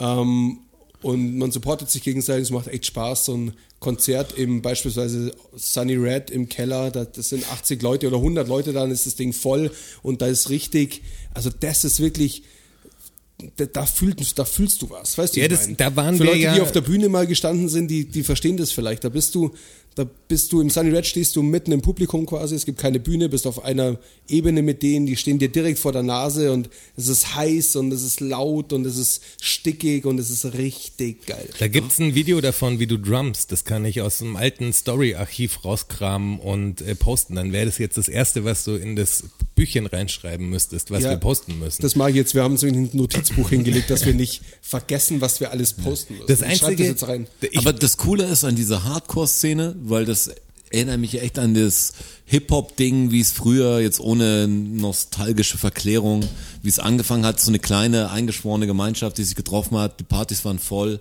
[0.00, 0.58] ähm,
[1.02, 2.44] und man supportet sich gegenseitig.
[2.44, 3.26] Es macht echt Spaß.
[3.26, 3.52] So ein
[3.84, 8.72] Konzert im beispielsweise Sunny Red im Keller, da, das sind 80 Leute oder 100 Leute,
[8.72, 9.70] dann ist das Ding voll
[10.02, 11.02] und da ist richtig.
[11.34, 12.42] Also das ist wirklich.
[13.56, 15.40] Da, da, fühlst, da fühlst du was, weißt du?
[15.40, 17.88] Ja, das- da waren Für wir Leute, ja- die auf der Bühne mal gestanden sind,
[17.88, 19.02] die, die verstehen das vielleicht.
[19.04, 19.52] Da bist du,
[19.94, 22.54] da bist du im Sunny Red stehst du mitten im Publikum quasi.
[22.54, 25.92] Es gibt keine Bühne, bist auf einer Ebene mit denen, die stehen dir direkt vor
[25.92, 30.18] der Nase und es ist heiß und es ist laut und es ist stickig und
[30.18, 31.48] es ist richtig geil.
[31.58, 33.52] Da gibt's ein Video davon, wie du drummst.
[33.52, 37.36] Das kann ich aus dem alten Story-Archiv rauskramen und äh, posten.
[37.36, 39.24] Dann wäre das jetzt das Erste, was du in das
[39.54, 41.80] Büchchen reinschreiben müsstest, was Ja, wir posten müssen.
[41.82, 42.34] Das mache ich jetzt.
[42.34, 46.26] Wir haben so ein Notizbuch hingelegt, dass wir nicht vergessen, was wir alles posten müssen.
[46.26, 47.26] das Ich Einzige, das jetzt rein.
[47.56, 50.30] Aber das Coole ist an dieser Hardcore-Szene, weil das
[50.70, 51.92] erinnert mich echt an das
[52.26, 56.24] Hip-Hop-Ding, wie es früher, jetzt ohne nostalgische Verklärung,
[56.62, 60.44] wie es angefangen hat, so eine kleine, eingeschworene Gemeinschaft, die sich getroffen hat, die Partys
[60.44, 61.00] waren voll.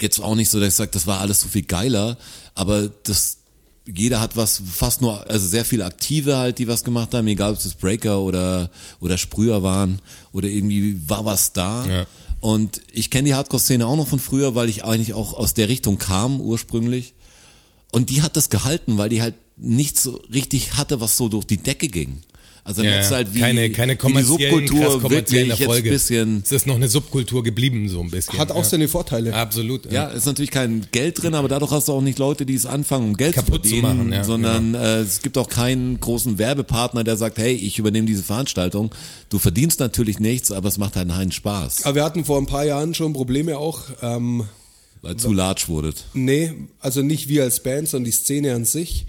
[0.00, 2.16] Jetzt auch nicht so, dass ich sage, das war alles so viel geiler,
[2.54, 3.38] aber das,
[3.92, 7.52] jeder hat was, fast nur, also sehr viele Aktive halt, die was gemacht haben, egal
[7.52, 8.70] ob es Breaker oder,
[9.00, 10.00] oder Sprüher waren,
[10.32, 11.86] oder irgendwie war was da.
[11.86, 12.06] Ja.
[12.40, 15.68] Und ich kenne die Hardcore-Szene auch noch von früher, weil ich eigentlich auch aus der
[15.68, 17.14] Richtung kam ursprünglich.
[17.92, 21.46] Und die hat das gehalten, weil die halt nicht so richtig hatte, was so durch
[21.46, 22.20] die Decke ging.
[22.66, 26.42] Also ja, merkst du halt wie, keine, keine wie die Subkultur wirklich jetzt ein bisschen
[26.44, 28.40] es ist noch eine Subkultur geblieben, so ein bisschen.
[28.40, 28.64] Hat auch ja.
[28.64, 29.32] seine Vorteile.
[29.32, 29.90] Absolut.
[29.92, 32.66] Ja, ist natürlich kein Geld drin, aber dadurch hast du auch nicht Leute, die es
[32.66, 36.00] anfangen, um Geld Kaputt zu zu verdienen, machen, ja, sondern äh, es gibt auch keinen
[36.00, 38.92] großen Werbepartner, der sagt, hey, ich übernehme diese Veranstaltung.
[39.28, 42.46] Du verdienst natürlich nichts, aber es macht halt einen Spaß, Aber wir hatten vor ein
[42.46, 43.82] paar Jahren schon Probleme auch.
[44.02, 44.42] Ähm,
[45.02, 46.06] weil zu large wurdet.
[46.14, 49.06] Nee, also nicht wir als Band, sondern die Szene an sich,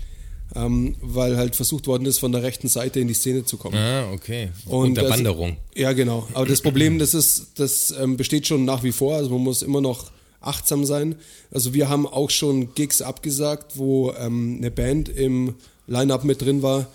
[0.58, 3.76] ähm, weil halt versucht worden ist, von der rechten Seite in die Szene zu kommen.
[3.78, 4.50] Ah, okay.
[4.66, 5.58] Und das- Unterwanderung.
[5.76, 6.28] Ja, genau.
[6.34, 9.16] Aber das Problem, das ist, das ähm, besteht schon nach wie vor.
[9.16, 11.16] Also man muss immer noch achtsam sein.
[11.52, 15.56] Also wir haben auch schon Gigs abgesagt, wo ähm, eine Band im
[15.88, 16.88] Line-Up mit drin war,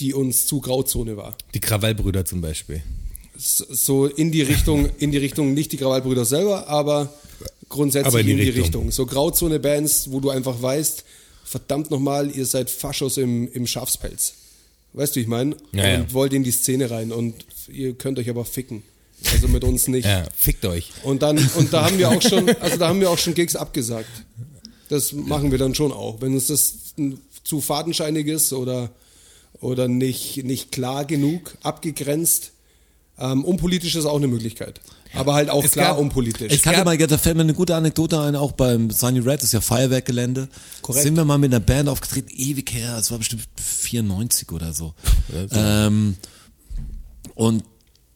[0.00, 1.36] die uns zu Grauzone war.
[1.54, 2.82] Die Krawallbrüder zum Beispiel.
[3.36, 7.12] So in die Richtung, in die Richtung, nicht die Krawallbrüder selber, aber
[7.68, 8.64] grundsätzlich Aber in in die die, Richtung.
[8.86, 8.90] Richtung.
[8.92, 11.04] So Grauzone-Bands, wo du einfach weißt,
[11.44, 14.34] verdammt nochmal, ihr seid Faschos im, im Schafspelz.
[14.94, 15.56] Weißt du, ich meine?
[15.72, 16.00] Ja, ja.
[16.00, 17.34] und wollt in die Szene rein und
[17.68, 18.82] ihr könnt euch aber ficken.
[19.32, 20.06] Also mit uns nicht.
[20.08, 20.90] Ja, fickt euch.
[21.02, 23.56] Und dann, und da haben wir auch schon, also da haben wir auch schon Gigs
[23.56, 24.08] abgesagt.
[24.88, 26.20] Das machen wir dann schon auch.
[26.20, 26.74] Wenn uns das
[27.42, 28.90] zu fadenscheinig ist oder,
[29.60, 32.52] oder nicht, nicht klar genug, abgegrenzt.
[33.18, 34.80] Ähm, unpolitisch ist auch eine Möglichkeit.
[35.14, 36.52] Aber halt auch Es klar gab- unpolitisch.
[36.52, 39.38] Ich kannte gab- mal, da fällt mir eine gute Anekdote ein, auch beim Sunny Red,
[39.40, 40.48] das ist ja Feuerwerkgelände.
[40.82, 41.02] Korrekt.
[41.04, 44.94] Sind wir mal mit einer Band aufgetreten, ewig her, es war bestimmt 94 oder so.
[45.52, 46.16] Ähm,
[47.34, 47.64] und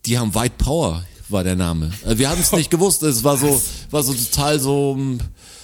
[0.07, 1.93] die haben White Power, war der Name.
[2.07, 5.19] Äh, Wir haben es nicht gewusst, es war so, war so total so, ähm,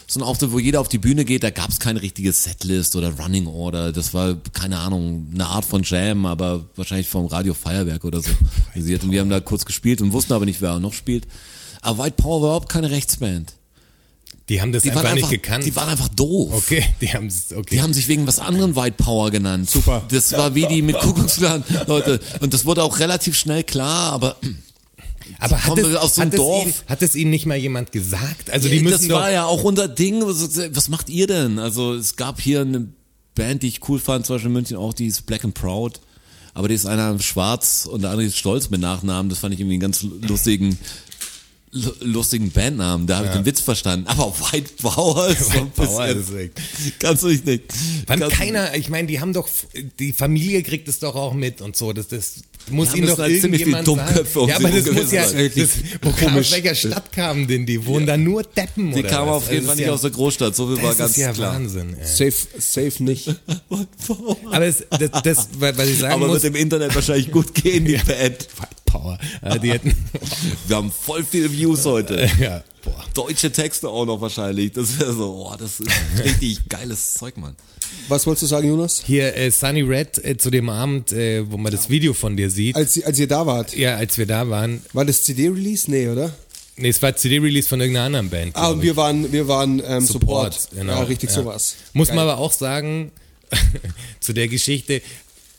[0.07, 2.95] so ein Auftritt, wo jeder auf die Bühne geht, da gab es keine richtige Setlist
[2.97, 7.55] oder Running Order, das war, keine Ahnung, eine Art von Jam, aber wahrscheinlich vom Radio
[7.55, 8.31] Feuerwerk oder so.
[8.75, 11.27] Und wir haben da kurz gespielt und wussten aber nicht, wer noch spielt.
[11.81, 13.55] Aber White Power war überhaupt keine Rechtsband.
[14.51, 15.65] Die haben das Die einfach waren nicht einfach, gekannt.
[15.65, 16.53] die waren einfach doof.
[16.53, 17.67] okay, die haben okay.
[17.77, 19.71] Die haben sich wegen was anderem White Power genannt.
[19.71, 20.03] Super.
[20.11, 22.21] Das war wie die mit Kuckucksklan, Leute.
[22.41, 24.37] Und das wurde auch relativ schnell klar, aber
[25.39, 26.67] Aber hat es, aus so einem hat, es Dorf.
[26.67, 28.51] ihn, hat es Ihnen nicht mal jemand gesagt?
[28.51, 30.23] Also die müssen das war ja auch unser Ding.
[30.25, 31.59] Was, macht ihr denn?
[31.59, 32.89] Also es gab hier eine
[33.35, 36.01] Band, die ich cool fand, zum Beispiel in München auch, die ist Black and Proud.
[36.57, 39.29] Aber die ist einer schwarz und der andere ist stolz mit Nachnamen.
[39.29, 40.77] Das fand ich irgendwie einen ganz lustigen, lu-
[42.01, 43.07] lustigen Bandnamen.
[43.07, 44.07] Da habe ich den Witz verstanden.
[44.07, 46.57] Aber White Power ist so ein Power bisschen, ist
[46.87, 47.45] echt- kannst du nicht.
[48.07, 49.49] Wann kannst- keiner, ich meine, die haben doch,
[49.99, 51.93] die Familie kriegt es doch auch mit und so.
[51.93, 52.37] Das, das
[52.71, 53.83] muss Ja, ihnen das doch halt ziemlich viele.
[53.83, 55.71] Dummköpfe um Ja, aber das muss ja, gewesen das,
[56.03, 56.47] wo kam, Komisch.
[56.47, 57.85] aus welcher Stadt kamen denn die?
[57.85, 59.37] Wohnen da nur Deppen Die oder kamen was?
[59.43, 60.57] auf jeden Also Fall das nicht ist aus der Großstadt.
[60.57, 61.55] So viel ja, war das ganz ist ja klar.
[61.55, 61.97] Wahnsinn.
[61.99, 62.07] Ey.
[62.07, 63.35] Safe, safe nicht.
[64.51, 67.85] Aber es, das, das, was ich sagen Aber muss, wird im Internet wahrscheinlich gut gehen,
[67.85, 68.47] die Band.
[68.95, 69.19] Power.
[69.43, 69.93] Äh, die hätten,
[70.69, 72.29] Wir haben voll viele Views heute.
[72.41, 73.05] ja, boah.
[73.13, 74.73] Deutsche Texte auch noch wahrscheinlich.
[74.73, 75.91] Das wäre so, oh, das ist
[76.23, 77.57] richtig geiles Zeug, Mann.
[78.09, 79.03] Was wolltest du sagen, Jonas?
[79.05, 82.51] Hier, äh, Sunny Red äh, zu dem Abend, äh, wo man das Video von dir
[82.51, 82.77] sieht.
[82.77, 84.81] Als, als ihr da wart, Ja, als wir da waren.
[84.93, 85.91] war das CD-Release?
[85.91, 86.33] Nee, oder?
[86.77, 88.55] Nee, es war CD-Release von irgendeiner anderen Band.
[88.57, 88.85] Ah, und ich.
[88.85, 90.55] wir waren, wir waren ähm, Support.
[90.55, 90.93] Support, genau.
[90.95, 91.37] Ja, richtig Ja.
[91.37, 91.75] sowas.
[91.93, 92.17] Muss Geil.
[92.17, 93.11] man aber auch sagen,
[94.21, 95.03] zu der Geschichte,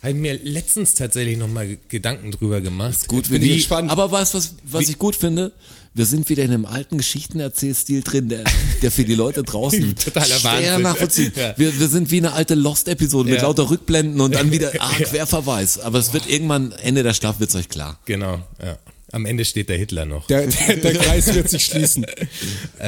[0.05, 3.07] habe ich mir letztens tatsächlich nochmal Gedanken drüber gemacht.
[3.07, 3.89] Gut, Bin wie, ich gespannt.
[3.89, 5.51] Aber weißt du, was, was ich gut finde?
[5.95, 8.43] Wir sind wieder in einem alten Geschichtenerzählstil drin, der,
[8.83, 11.31] der für die Leute draußen Totaler schwer nachvollziehen.
[11.35, 11.55] Ja.
[11.57, 13.47] Wir, wir sind wie eine alte Lost-Episode mit Ja.
[13.47, 15.79] lauter Rückblenden und dann wieder, ah, Querverweis.
[15.79, 17.99] Aber es wird irgendwann, Ende der Staffel wird's euch klar.
[18.05, 18.77] Genau, ja.
[19.11, 20.27] Am Ende steht der Hitler noch.
[20.27, 22.05] Der, der, der Kreis wird sich schließen.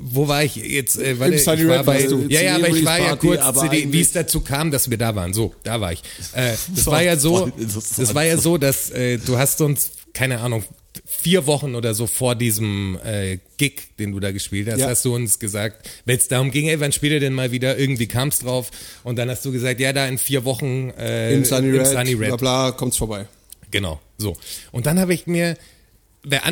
[0.00, 0.98] Wo war ich jetzt?
[0.98, 2.26] Äh, warte, Im Sunny ich war Red bei, du.
[2.28, 5.32] Ja, ja, aber ich war ja kurz, wie es dazu kam, dass wir da waren.
[5.34, 6.02] So, da war ich.
[6.32, 10.40] Äh, das war ja so, das war ja so, dass äh, du hast uns, keine
[10.40, 10.64] Ahnung,
[11.04, 14.88] vier Wochen oder so vor diesem äh, Gig, den du da gespielt hast, Ja.
[14.88, 17.78] hast du uns gesagt, wenn es darum ging, ey, wann spielt ihr denn mal wieder?
[17.78, 18.70] Irgendwie kam es drauf.
[19.04, 22.14] Und dann hast du gesagt, ja, da in vier Wochen äh, Im Sunny Red, Sunny
[22.14, 22.28] Red.
[22.28, 23.26] bla bla, kommt's vorbei.
[23.70, 24.36] Genau, so.
[24.72, 25.56] Und dann habe ich mir,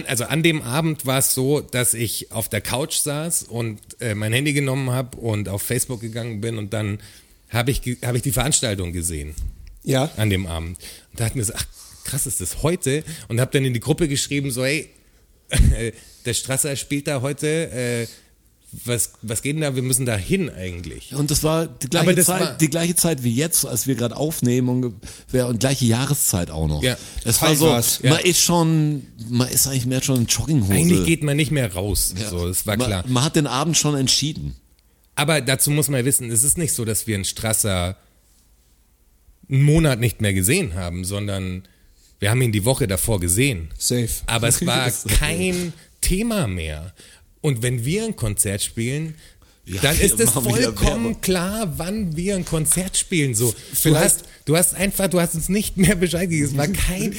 [0.07, 4.15] also an dem Abend war es so, dass ich auf der Couch saß und äh,
[4.15, 7.01] mein Handy genommen habe und auf Facebook gegangen bin und dann
[7.51, 9.35] habe ich, habe ich die Veranstaltung gesehen
[9.85, 10.11] Ja.
[10.17, 10.79] an dem Abend.
[11.13, 11.67] Und da hat mir so, ach
[12.05, 13.05] krass, ist das heute?
[13.29, 14.89] Und habe dann in die Gruppe geschrieben, so, hey,
[16.25, 18.07] der Strasser spielt da heute, äh,
[18.85, 19.75] was, was geht denn da?
[19.75, 21.15] Wir müssen da hin eigentlich.
[21.15, 23.87] Und das war die Aber gleiche, das Zeit, war- die gleiche Zeit wie jetzt, als
[23.87, 26.83] wir gerade aufnehmen ungefähr, und gleiche Jahreszeit auch noch.
[26.83, 26.97] Ja.
[27.25, 28.03] Es war so, war's.
[28.03, 28.19] man Ja.
[28.19, 30.73] ist schon, man ist eigentlich mehr schon in Jogginghose.
[30.75, 32.13] Eigentlich geht man nicht mehr raus.
[32.21, 32.29] Ja.
[32.29, 33.03] So, das war klar.
[33.05, 34.57] Man, man hat den Abend schon entschieden.
[35.15, 37.97] Aber dazu muss man wissen, es ist nicht so, dass wir einen Strasser
[39.49, 41.63] einen Monat nicht mehr gesehen haben, sondern
[42.19, 43.69] wir haben ihn die Woche davor gesehen.
[43.79, 44.09] Safe.
[44.27, 46.93] Aber es war kein Thema mehr.
[47.41, 49.15] Und wenn wir ein Konzert spielen,
[49.69, 53.35] Ja, dann ist es vollkommen klar, wann wir ein Konzert spielen.
[53.35, 53.53] So,
[53.83, 56.47] du hast, du hast einfach, du hast uns nicht mehr Bescheid gegeben.
[56.53, 57.13] Es war kein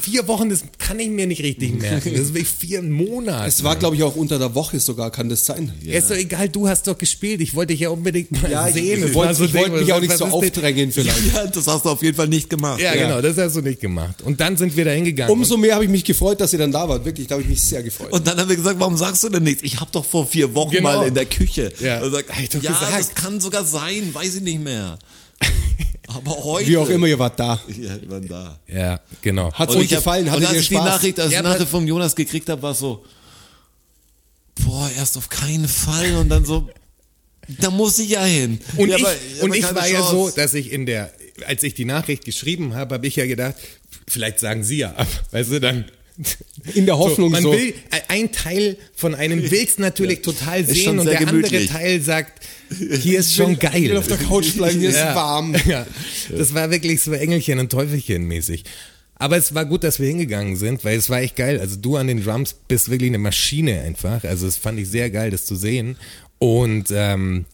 [0.00, 2.12] vier Wochen, das kann ich mir nicht richtig merken.
[2.12, 3.46] Das ist wirklich vier Monate.
[3.46, 5.72] Es war, glaube ich, auch unter der Woche sogar, kann das sein?
[5.82, 7.42] Ja, ist doch egal, du hast doch gespielt.
[7.42, 9.04] Ich wollte dich ja unbedingt mal Ja, sehen.
[9.06, 11.20] ich wollte- so ich wollte mich auch nicht so aufdrängen vielleicht.
[11.34, 12.80] Ja, das hast du auf jeden Fall nicht gemacht.
[12.80, 13.02] Ja, Ja.
[13.08, 14.22] genau, das hast du nicht gemacht.
[14.22, 15.30] Und dann sind wir da hingegangen.
[15.30, 17.04] Umso mehr habe ich mich gefreut, dass ihr dann da wart.
[17.04, 18.10] Wirklich, da habe ich mich sehr gefreut.
[18.10, 19.62] Und dann haben wir gesagt, warum sagst du denn nichts?
[19.64, 20.96] Ich habe doch vor vier Wochen Genau.
[20.96, 21.70] mal in der Küche.
[21.80, 21.89] Ja.
[21.98, 22.98] Und sagt, ich ja, gesagt.
[22.98, 24.98] das kann sogar sein, weiß ich nicht mehr.
[26.08, 26.68] Aber heute.
[26.68, 27.60] Wie auch immer, ihr wart da.
[27.68, 28.58] Ja, wir waren da.
[28.66, 29.52] ja, genau.
[29.52, 30.26] Hat's Und euch ich gefallen?
[30.26, 30.74] Und Hattet als ich die?
[30.74, 33.04] Nachricht, als ich Ja, die Nachricht vom Jonas gekriegt habe, war so,
[34.64, 36.68] boah, erst auf keinen Fall und dann so,
[37.60, 38.60] da muss ich ja hin.
[38.76, 40.36] Und Ja, ich, aber- und ich war ja so, Chance.
[40.36, 41.12] dass ich in der,
[41.46, 43.54] als ich die Nachricht geschrieben habe, habe ich ja gedacht,
[44.08, 45.08] vielleicht sagen sie ja ab.
[45.30, 45.84] Weißt du, dann.
[46.74, 47.52] In der Hoffnung man so.
[47.52, 47.74] will,
[48.08, 51.70] ein Teil von einem will es natürlich total Ist sehen schon und der andere gemütlich.
[51.70, 52.44] Teil sagt,
[53.00, 53.84] hier ist schon geil.
[53.84, 55.54] Ich will auf der Couch bleiben, hier ist warm.
[55.66, 55.86] Ja,
[56.36, 58.64] das war wirklich so Engelchen und Teufelchen mäßig.
[59.14, 61.60] Aber es war gut, dass wir hingegangen sind, weil es war echt geil.
[61.60, 64.24] Also du an den Drums bist wirklich eine Maschine einfach.
[64.24, 65.96] Also das fand ich sehr geil, das zu sehen.
[66.38, 67.44] Und ähm,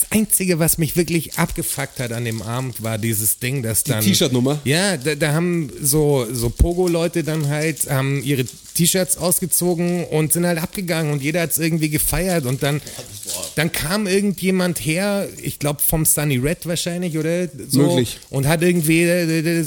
[0.00, 4.02] das Einzige, was mich wirklich abgefuckt hat an dem Abend, war dieses Ding, dass dann...
[4.02, 4.60] T-Shirt-Nummer?
[4.64, 8.44] Ja, da, da haben so, so Pogo-Leute dann halt, haben ihre
[8.74, 12.80] T-Shirts ausgezogen und sind halt abgegangen und jeder hat es irgendwie gefeiert und dann,
[13.56, 17.48] dann kam irgendjemand her, ich glaube vom Sunny Red wahrscheinlich, oder?
[17.68, 18.20] So, Möglich.
[18.30, 19.08] Und hat irgendwie,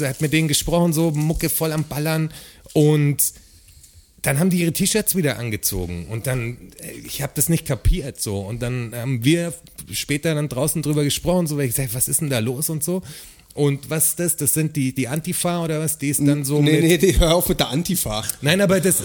[0.06, 2.32] hat mit denen gesprochen, so Mucke voll am Ballern
[2.74, 3.22] und
[4.22, 8.22] dann haben die ihre T-Shirts wieder angezogen und dann, äh, ich habe das nicht kapiert
[8.22, 9.54] so und dann haben wir
[9.92, 12.84] später dann draußen drüber gesprochen, so weil ich gesagt, was ist denn da los und
[12.84, 13.02] so
[13.54, 14.36] und was ist das?
[14.38, 15.98] Das sind die die Antifa oder was?
[15.98, 18.24] Die ist dann so nee, mit, nee, hör auf mit der Antifa.
[18.42, 18.98] Nein, aber das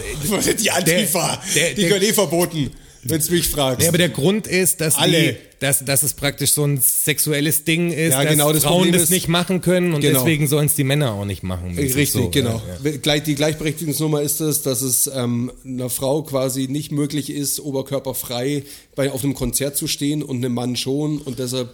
[0.61, 2.71] Die Antifa, Der- die der- gehört eh verboten.
[3.11, 3.82] Wenn du mich fragst.
[3.82, 5.32] Ja, aber der Grund ist, dass, Alle.
[5.32, 8.74] Die, dass, dass es praktisch so ein sexuelles Ding ist, Ja, dass genau, das Frauen
[8.78, 10.18] Problem das ist- nicht machen können und Genau.
[10.20, 11.74] deswegen sollen es die Männer auch nicht machen.
[11.76, 12.28] Richtig, so.
[12.28, 12.61] genau.
[12.84, 18.64] Ja, Die Gleichberechtigungsnummer ist es, dass es ähm, einer Frau quasi nicht möglich ist, oberkörperfrei
[18.94, 21.70] bei, auf einem Konzert zu stehen und einem Mann schon und deshalb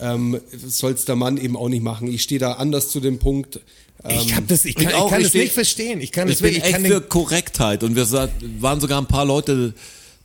[0.00, 2.08] ähm, soll es der Mann eben auch nicht machen.
[2.12, 3.60] Ich stehe da anders zu dem Punkt.
[4.04, 6.00] Ähm, Ich, hab das, ich kann, ich auch, ich kann ich das steh- nicht verstehen.
[6.00, 8.06] Ich kann das Ich bin wirklich, ich echt kann für den, Korrektheit und wir
[8.60, 9.72] waren sogar ein paar Leute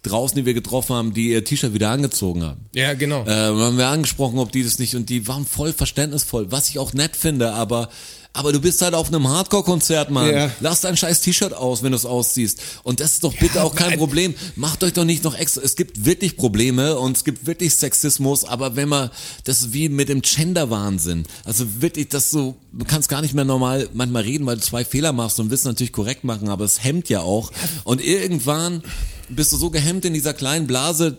[0.03, 2.65] draußen, die wir getroffen haben, die ihr T-Shirt wieder angezogen haben.
[2.73, 3.25] Ja, genau.
[3.25, 6.79] Äh, haben wir angesprochen, ob die das nicht und die waren voll verständnisvoll, was ich
[6.79, 7.89] auch nett finde, aber
[8.31, 10.31] aber du bist halt auf einem Hardcore-Konzert, Mann.
[10.31, 10.51] Ja.
[10.59, 12.61] Lass dein scheiß T-Shirt aus, wenn du es ausziehst.
[12.83, 14.35] Und das ist doch bitte auch kein Problem.
[14.55, 15.61] Macht euch doch nicht noch extra.
[15.63, 19.09] Es gibt wirklich Probleme und es gibt wirklich Sexismus, aber wenn man,
[19.45, 21.25] das ist wie mit dem Gender-Wahnsinn.
[21.43, 24.85] Also wirklich, das so, du kannst gar nicht mehr normal manchmal reden, weil du zwei
[24.85, 27.51] Fehler machst und willst natürlich korrekt machen, aber es hemmt ja auch.
[27.83, 28.83] Und irgendwann
[29.29, 31.17] bist du so gehemmt in dieser kleinen Blase,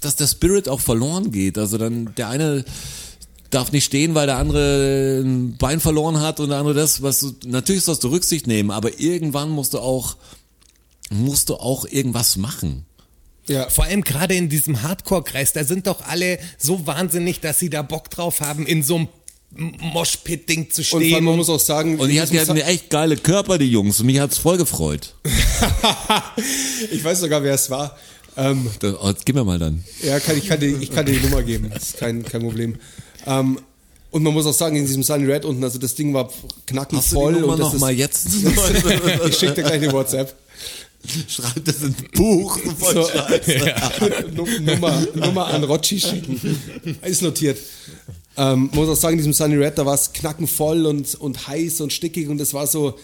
[0.00, 1.58] dass, der Spirit auch verloren geht.
[1.58, 2.64] Also dann der eine
[3.50, 7.20] darf nicht stehen, weil der andere ein Bein verloren hat und der andere das, was
[7.20, 10.16] du, natürlich sollst du Rücksicht nehmen, aber irgendwann musst du auch,
[11.10, 12.86] musst du auch irgendwas machen.
[13.46, 17.68] ja, Vor allem gerade in diesem Hardcore-Kreis, da sind doch alle so wahnsinnig, dass sie
[17.68, 19.08] da Bock drauf haben, in so einem
[19.54, 21.24] Moshpit-Ding zu und stehen.
[21.24, 24.00] man muss auch sagen, Und die, hat, die hatten ja echt geile Körper, die Jungs,
[24.00, 25.14] und mich hat's voll gefreut.
[26.90, 27.96] ich weiß sogar, wer es war.
[28.36, 29.84] Ähm, Da, oh, gib mir mal dann.
[30.02, 31.70] Ja, kann, ich, kann die, ich kann dir die Nummer geben.
[31.72, 32.76] Das ist kein, kein Problem.
[33.26, 33.58] Ähm,
[34.10, 36.30] und man muss auch sagen, in diesem Sunny Red unten, also das Ding war
[36.66, 37.34] knackend Hast du voll.
[37.34, 38.26] die Nummer und das noch ist, mal jetzt?
[39.28, 40.34] ich schicke dir gleich eine WhatsApp.
[41.28, 42.58] Schreib das ins Buch.
[42.78, 43.08] Voll So.
[44.34, 46.40] Nu- Nummer, Nummer an Rotschi schicken.
[47.02, 47.58] Ist notiert.
[48.36, 51.80] Ähm, muss auch sagen, in diesem Sunny Red, da war es knackenvoll und, und heiß
[51.82, 52.98] und stickig und das war so,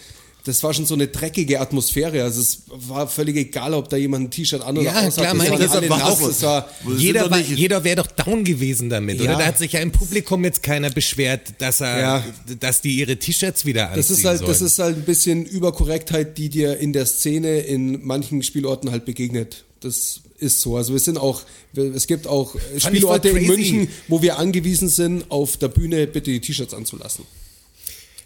[0.45, 2.23] das war schon so eine dreckige Atmosphäre.
[2.23, 5.27] Also es war völlig egal, ob da jemand ein T-Shirt an oder Ja, aus klar,
[5.27, 5.37] hat.
[5.37, 6.21] meine Das war nass.
[6.21, 6.67] Es war,
[6.97, 9.31] Jeder, war, jeder wäre doch down gewesen damit, oder?
[9.33, 9.37] Ja.
[9.37, 12.23] Da hat sich ja im Publikum jetzt keiner beschwert, dass er, Ja.
[12.59, 14.67] dass die ihre T-Shirts wieder anziehen Das ist halt, das sollen.
[14.67, 19.65] ist halt ein bisschen Überkorrektheit, die dir in der Szene in manchen Spielorten halt begegnet.
[19.81, 20.77] Das ist so.
[20.77, 23.47] Also wir sind auch, es gibt auch ich Spielorte in.
[23.47, 27.25] München, wo wir angewiesen sind, auf der Bühne bitte die T-Shirts anzulassen.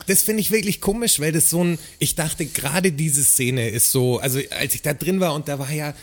[0.07, 3.91] Das finde ich wirklich komisch, weil das so ein, ich dachte gerade diese Szene ist
[3.91, 5.95] so, also als ich da drin war und da war ja,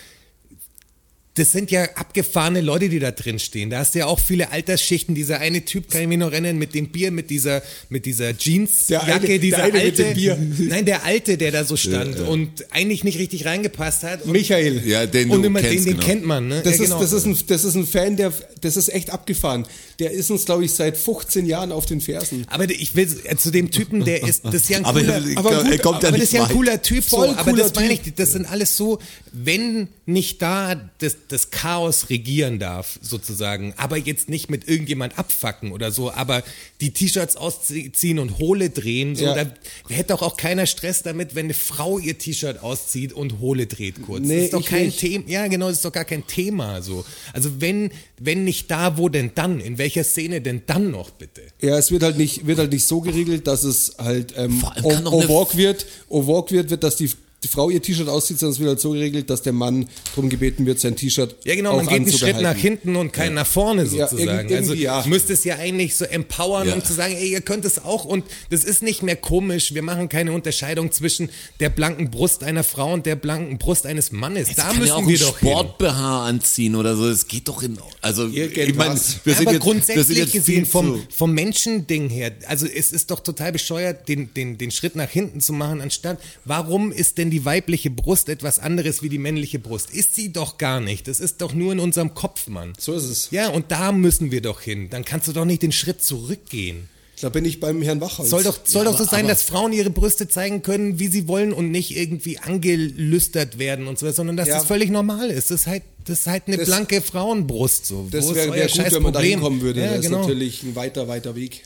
[1.35, 3.71] das sind ja abgefahrene Leute, die da drin stehen.
[3.71, 5.15] Da hast du ja auch viele Altersschichten.
[5.15, 8.33] Dieser eine Typ, kann ich mich noch erinnern, mit dem Bier, mit dieser, mit dieser
[8.37, 10.15] Jeansjacke, dieser alte,
[10.59, 14.25] nein, der alte, der da so stand und eigentlich nicht richtig reingepasst hat.
[14.25, 14.83] Und, Michael.
[14.85, 16.07] Ja, den und du immer kennst, den, den genau.
[16.07, 16.63] kennt man, ne?
[16.65, 17.01] Das, ja, ist, genau.
[17.01, 19.67] das, ist ein, das ist ein Fan, der, das ist echt abgefahren.
[20.01, 22.47] Der ist uns, glaube ich, seit 15 Jahren auf den Fersen.
[22.49, 25.17] Aber ich will äh, zu dem Typen, der ist, das ist ja ein Aber cooler,
[25.37, 27.29] aber glaub, gut, er kommt ja aber das nicht ist ja ein cooler Typ, Voll
[27.29, 28.99] so, aber das meine ich, das sind alles so,
[29.33, 35.73] wenn nicht da das, das Chaos regieren darf, sozusagen, aber jetzt nicht mit irgendjemand abfacken
[35.73, 36.43] oder so, aber
[36.81, 39.35] die T-Shirts ausziehen und Hohle drehen, so, Ja.
[39.35, 39.53] da
[39.89, 44.03] hätte doch auch keiner Stress damit, wenn eine Frau ihr T-Shirt auszieht und Hohle dreht
[44.03, 44.27] kurz.
[44.27, 44.99] Nee, das ist doch kein nicht.
[45.01, 47.05] Thema, ja genau, das ist doch gar kein Thema, so.
[47.33, 49.61] Also wenn, wenn nicht da, wo denn dann?
[49.61, 51.43] In welcher Szene denn dann noch, bitte?
[51.61, 55.57] Ja, es wird halt nicht, wird halt nicht so geregelt, dass es halt ähm, O-Walk
[55.57, 57.11] wird, O-Walk wird, wird, dass die,
[57.43, 60.29] die Frau ihr T-Shirt auszieht, sondern es wird halt so geregelt, dass der Mann darum
[60.29, 63.47] gebeten wird, sein T-Shirt Ja, genau, man geht einen Schritt nach hinten und keinen nach
[63.47, 64.53] vorne Ja, sozusagen.
[64.55, 65.01] also ja.
[65.01, 66.75] ich müsste es ja eigentlich so empowern, Ja.
[66.75, 69.73] um zu sagen, ey, ihr könnt es auch und das ist nicht mehr komisch.
[69.73, 71.31] Wir machen keine Unterscheidung zwischen
[71.61, 74.55] der blanken Brust einer Frau und der blanken Brust eines Mannes.
[74.55, 75.49] da kann müssen ja auch wir doch hin.
[75.49, 77.09] Sport-BH anziehen oder so.
[77.09, 78.35] Es geht doch in, also, ich
[78.75, 82.11] meine, wir Ja, sind aber jetzt, wir sind grundsätzlich jetzt gesehen viel vom, vom Menschending
[82.11, 85.81] her, also es ist doch total bescheuert, den, den, den Schritt nach hinten zu machen,
[85.81, 89.91] anstatt, warum ist denn die weibliche Brust etwas anderes wie die männliche Brust?
[89.91, 91.09] Ist sie doch gar nicht.
[91.09, 92.73] Das ist doch nur in unserem Kopf, Mann.
[92.79, 93.29] So ist es.
[93.31, 94.89] Ja, und da müssen wir doch hin.
[94.91, 96.89] Dann kannst du doch nicht den Schritt zurückgehen.
[97.21, 98.31] Da bin ich beim Herrn Wachholz.
[98.31, 101.09] Soll doch, soll Ja, doch so sein, aber- dass Frauen ihre Brüste zeigen können, wie
[101.09, 104.55] sie wollen und nicht irgendwie angelüstert werden und so weiter, sondern dass Ja.
[104.57, 105.51] das völlig normal ist.
[105.51, 107.85] Das ist halt, das ist halt eine Das- blanke Frauenbrust.
[107.87, 108.09] So.
[108.11, 109.33] das wäre wär gut, scheiß wenn man da Problem?
[109.39, 109.81] hinkommen würde.
[109.83, 110.21] Ja, das genau.
[110.21, 111.63] ist natürlich ein weiter, weiter Weg.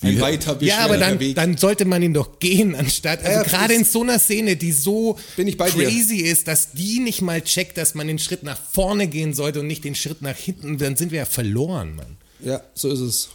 [0.00, 1.34] Ein weiter, Ja, aber dann, Weg.
[1.36, 4.72] dann sollte man ihn doch gehen, anstatt, also Ja, gerade in so einer Szene, die
[4.72, 5.84] so Bin ich bei dir.
[5.84, 9.60] crazy ist, dass die nicht mal checkt, dass man den Schritt nach vorne gehen sollte
[9.60, 12.16] und nicht den Schritt nach hinten, dann sind wir ja verloren, Mann.
[12.40, 13.28] ja, so ist es.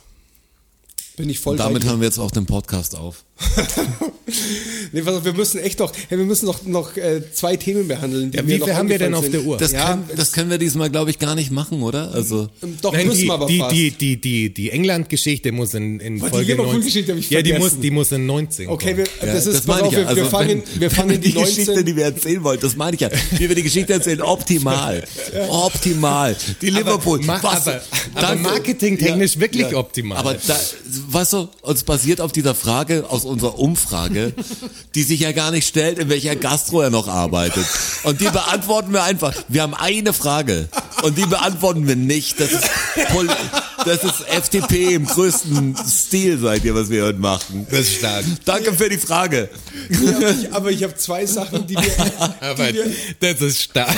[1.16, 1.90] Bin ich voll Und damit bei dir.
[1.92, 3.24] hören wir jetzt auch den Podcast auf.
[4.92, 7.88] nee, pass auf, wir müssen echt noch, hey, wir müssen noch, noch äh, zwei Themen
[7.88, 8.32] behandeln.
[8.32, 9.46] Die Ja, wie noch viel haben wir denn auf der sind.
[9.48, 9.58] Uhr?
[9.58, 12.12] Das, Ja, können, das können wir diesmal, glaube ich, gar nicht machen, oder?
[12.14, 13.76] Also, Ähm, Doch, Nein, müssen die, wir aber die, fast.
[13.76, 16.66] die, die, die, die England-Geschichte muss in, in Boah, die Folge 19.
[16.66, 17.82] Liverpool-Geschichte hab ich Ja, die muss, vergessen.
[17.82, 18.98] die muss in 19 okay, kommen.
[18.98, 20.08] wir, ja, das ist, pass meine auf, wir, ja.
[20.08, 21.86] Also, wir fangen, wenn, wir fangen wenn die die Geschichte, 19.
[21.86, 23.10] die wir erzählen wollen, das meine ich ja.
[23.38, 25.04] Wie wir die Geschichte erzählen, optimal.
[25.50, 26.36] Optimal.
[26.62, 27.20] Die Liverpool.
[27.24, 27.82] Ma was, aber,
[28.16, 29.78] aber marketingtechnisch wirklich Ja.
[29.78, 30.18] optimal.
[30.18, 30.60] Aber da,
[31.10, 34.34] weißt du, uns basiert auf dieser Frage aus unserer Umfrage,
[34.96, 37.66] die sich ja gar nicht stellt, in welcher Gastro er noch arbeitet.
[38.04, 39.34] Und die beantworten wir einfach.
[39.48, 40.70] Wir haben eine Frage
[41.04, 42.40] und die beantworten wir nicht.
[42.40, 42.70] Das ist,
[43.12, 43.28] Pol
[43.88, 47.66] das ist FDP im größten Stil, seid ihr, was wir heute machen.
[47.70, 48.26] das ist stark.
[48.46, 49.50] Danke für die Frage.
[49.90, 52.86] Ja, aber ich, aber ich habe zwei Sachen, die wir, Aber die wir,
[53.20, 53.98] das ist stark.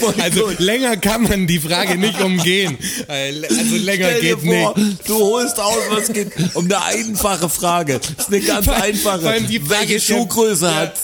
[0.00, 0.58] Voll Also gut.
[0.60, 2.76] länger kann man die Frage nicht umgehen.
[3.08, 5.08] Also länger Stell dir geht vor, nicht.
[5.08, 8.00] du holst aus, was geht um eine einfache Frage.
[8.00, 9.40] Das ist eine ganz einfache.
[9.48, 10.74] die Frage Welche Schuhgröße ja.
[10.74, 10.94] hat,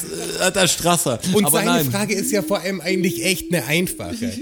[0.40, 1.18] hat der Strasser?
[1.32, 1.90] Und Aber seine nein.
[1.90, 4.32] Frage ist ja vor allem eigentlich echt eine einfache.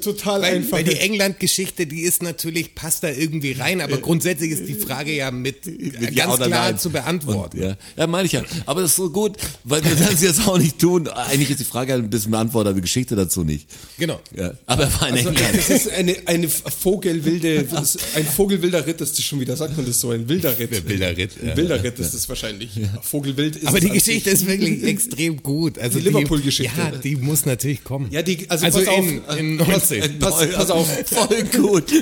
[0.00, 0.78] total Weil, einfach.
[0.78, 5.12] weil die England-Geschichte, die ist natürlich, passt da irgendwie rein, aber grundsätzlich ist die Frage
[5.14, 6.78] ja mit, Mit ganz Ja oder klar Nein.
[6.78, 7.58] zu beantworten.
[7.58, 8.42] Und, ja, ja meine ich ja.
[8.66, 11.08] Aber das ist so gut, weil wir das jetzt auch nicht tun.
[11.08, 13.68] Eigentlich ist die Frage halt ein bisschen beantwortet, aber die Geschichte dazu nicht.
[13.98, 14.20] Genau.
[14.36, 14.52] Ja.
[14.66, 15.56] Aber er war in Also, England.
[15.56, 17.66] das ist eine, eine Vogelwilde,
[18.14, 20.72] ein Vogelwilder Ritt ist das schon wieder, sagt man das so, ein wilder Ritt.
[20.72, 21.32] Ein wilder Ritt.
[21.42, 22.70] Ein wilder Ritt ist das wahrscheinlich.
[23.02, 25.78] Vogelwild ist Aber es die Geschichte ist wirklich extrem gut.
[25.78, 26.72] Also Die Liverpool-Geschichte.
[26.78, 28.08] Ja, die muss natürlich kommen.
[28.10, 30.18] Ja, die, also, Also pass auf, in, in 19.
[30.18, 30.88] pass, pass auf.
[31.06, 31.92] Voll gut.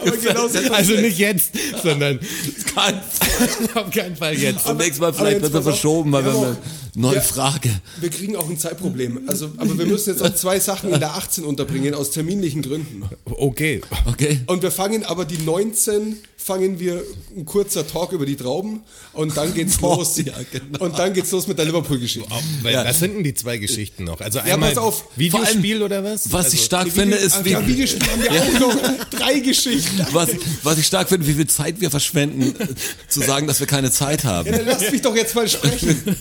[0.00, 1.52] Aber genau so Also nicht jetzt,
[1.82, 2.18] sondern
[3.74, 4.66] auf keinen Fall jetzt.
[4.66, 6.58] Und nächstes Mal vielleicht wird er verschoben, weil wir haben haben eine
[6.94, 7.20] neue Ja.
[7.20, 7.70] Frage.
[8.00, 9.22] Wir kriegen auch ein Zeitproblem.
[9.28, 13.04] Also, aber wir müssen jetzt auch zwei Sachen in der 18 unterbringen, aus terminlichen Gründen.
[13.24, 13.80] Okay.
[14.06, 14.40] Okay.
[14.46, 17.02] Und wir fangen aber die 19, fangen wir
[17.36, 18.82] ein kurzer Talk über die Trauben
[19.12, 20.16] und dann geht's Boah, los.
[20.18, 20.84] ja, genau.
[20.84, 22.28] Und dann geht's los mit der Liverpool-Geschichte.
[22.62, 22.84] Ja.
[22.84, 24.20] Was sind denn die zwei Geschichten noch?
[24.20, 25.04] Also Ja, einmal pass auf.
[25.16, 26.32] Videospiel oder was?
[26.32, 30.06] Was also, ich stark finde, ist, wie, ja, Videospiel haben wir auch noch drei Geschichten.
[30.12, 30.30] was,
[30.62, 32.54] was ich stark finde, wie viel Zeit wir verschwenden,
[33.08, 34.46] zu sagen, dass wir keine Zeit haben.
[34.46, 36.16] Ja, dann lasst mich doch jetzt mal sprechen.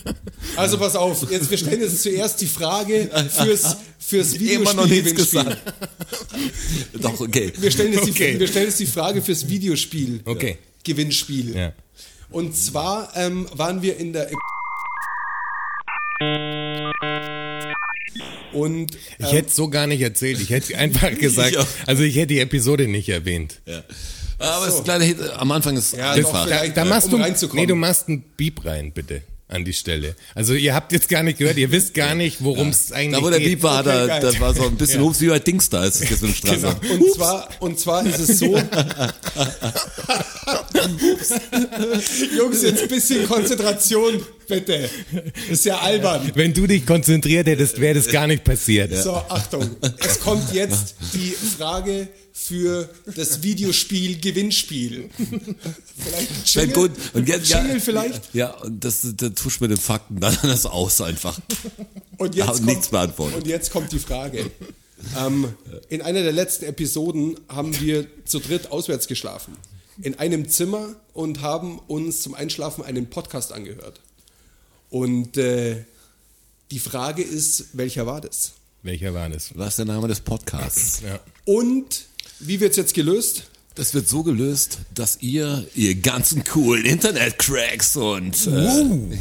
[0.56, 5.12] Also pass auf, jetzt, wir stellen jetzt zuerst die Frage fürs, fürs Immer noch nichts
[5.12, 5.44] Videospiel.
[5.44, 5.74] gesagt.
[7.02, 7.52] Doch, okay.
[7.58, 8.34] Wir stellen, jetzt Okay.
[8.34, 10.22] die, wir stellen jetzt die Frage fürs Videospiel.
[10.26, 10.58] Okay.
[10.84, 11.56] Gewinnspiel.
[11.56, 11.74] Ja.
[12.30, 14.30] Und zwar ähm, waren wir in der.
[18.54, 20.40] Und Ich hätte so gar nicht erzählt.
[20.40, 23.62] Ich hätte einfach gesagt, also ich hätte die Episode nicht erwähnt.
[23.66, 23.84] Ja.
[24.38, 26.48] Aber das kleine Hit, am Anfang ist Ja, einfach.
[26.48, 27.62] Da, da äh, machst um du, reinzukommen.
[27.64, 30.16] nee, du machst einen Beep rein, bitte, an die Stelle.
[30.34, 33.26] Also ihr habt jetzt gar nicht gehört, ihr wisst gar nicht, worum es eigentlich Da
[33.26, 33.50] wo der geht.
[33.50, 36.10] Beep war, Okay, da, das war so ein bisschen Hups wie bei Dingsda, ist es
[36.10, 36.76] jetzt mit dem Strasser.
[36.90, 38.58] Und zwar, und zwar ist es so.
[42.38, 44.90] Jungs, jetzt ein bisschen Konzentration, bitte.
[45.50, 46.32] Ist ja albern.
[46.34, 48.96] Wenn du dich konzentriert hättest, wäre das gar nicht passiert.
[48.96, 49.70] So, Achtung.
[50.00, 52.08] Es kommt jetzt die Frage
[52.46, 55.10] für das Videospiel Gewinnspiel.
[55.98, 56.92] Vielleicht ein Jingle, gut.
[57.14, 58.34] Und jetzt, ja, Jingle vielleicht?
[58.34, 61.40] Ja, und das, das tust du mit den Fakten dann das aus einfach.
[62.18, 63.38] Und jetzt, kommt, nichts beantwortet.
[63.38, 64.52] und jetzt kommt die Frage.
[65.18, 65.54] Ähm,
[65.90, 69.58] in einer der letzten Episoden haben wir zu dritt auswärts geschlafen.
[70.02, 74.02] In einem Zimmer und haben uns zum Einschlafen einen Podcast angehört.
[74.90, 75.86] Und äh,
[76.72, 78.54] die Frage ist, welcher war das?
[78.84, 79.58] Welcher war das?
[79.58, 81.02] Was ist der Name des Podcasts?
[81.02, 81.20] Ja.
[81.46, 82.06] Und
[82.40, 83.44] wie wird es jetzt gelöst?
[83.76, 89.18] Das wird so gelöst, dass ihr, ihr ganzen coolen Internet-Cracks und äh,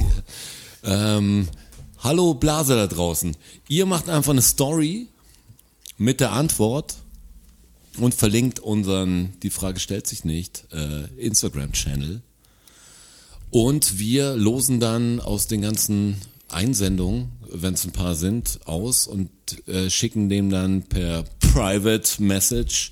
[0.85, 1.49] ähm,
[1.99, 3.37] Hallo Blase da draußen,
[3.69, 5.09] ihr macht einfach eine Story
[5.97, 6.97] mit der Antwort
[7.99, 12.23] und verlinkt unseren, die Frage stellt sich nicht, äh, Instagram-Channel.
[13.51, 16.17] Und wir losen dann aus den ganzen
[16.49, 19.31] Einsendungen, wenn es ein paar sind, aus und
[19.69, 21.25] äh, schicken dem dann per
[21.55, 22.91] Private Message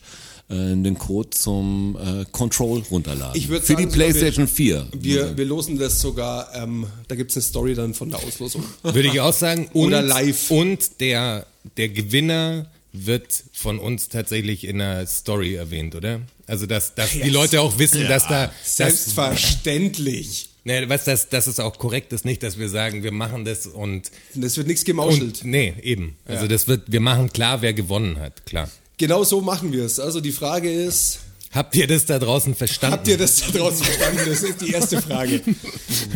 [0.49, 3.37] äh, den Code zum äh, Control runterladen.
[3.37, 4.87] Ich Für sagen, die sogar wir- PlayStation 4.
[4.97, 8.63] Wir, wir losen das sogar, ähm, da gibt es eine Story dann von der Auslosung.
[8.83, 9.69] Würde ich auch sagen.
[9.73, 10.51] Und, Oder live.
[10.51, 11.47] Und der,
[11.77, 16.21] der Gewinner wird von uns tatsächlich in der Story erwähnt, oder?
[16.47, 17.33] Also, dass, dass die Yes.
[17.33, 20.49] Leute auch wissen, dass da, Selbstverständlich.
[20.65, 23.67] ne, was, dass, dass es auch korrekt ist, nicht, dass wir sagen, wir machen das
[23.67, 25.43] und, Das wird nichts gemauschelt.
[25.43, 26.17] und nee, eben.
[26.27, 26.49] Also, Ja.
[26.49, 28.69] das wird, wir machen klar, wer gewonnen hat, klar.
[28.99, 29.99] Genau so machen wir es.
[29.99, 31.21] Also die Frage ist,
[31.53, 32.97] Habt ihr das da draußen verstanden?
[32.97, 34.21] habt ihr das da draußen verstanden?
[34.27, 35.43] Das ist die erste Frage.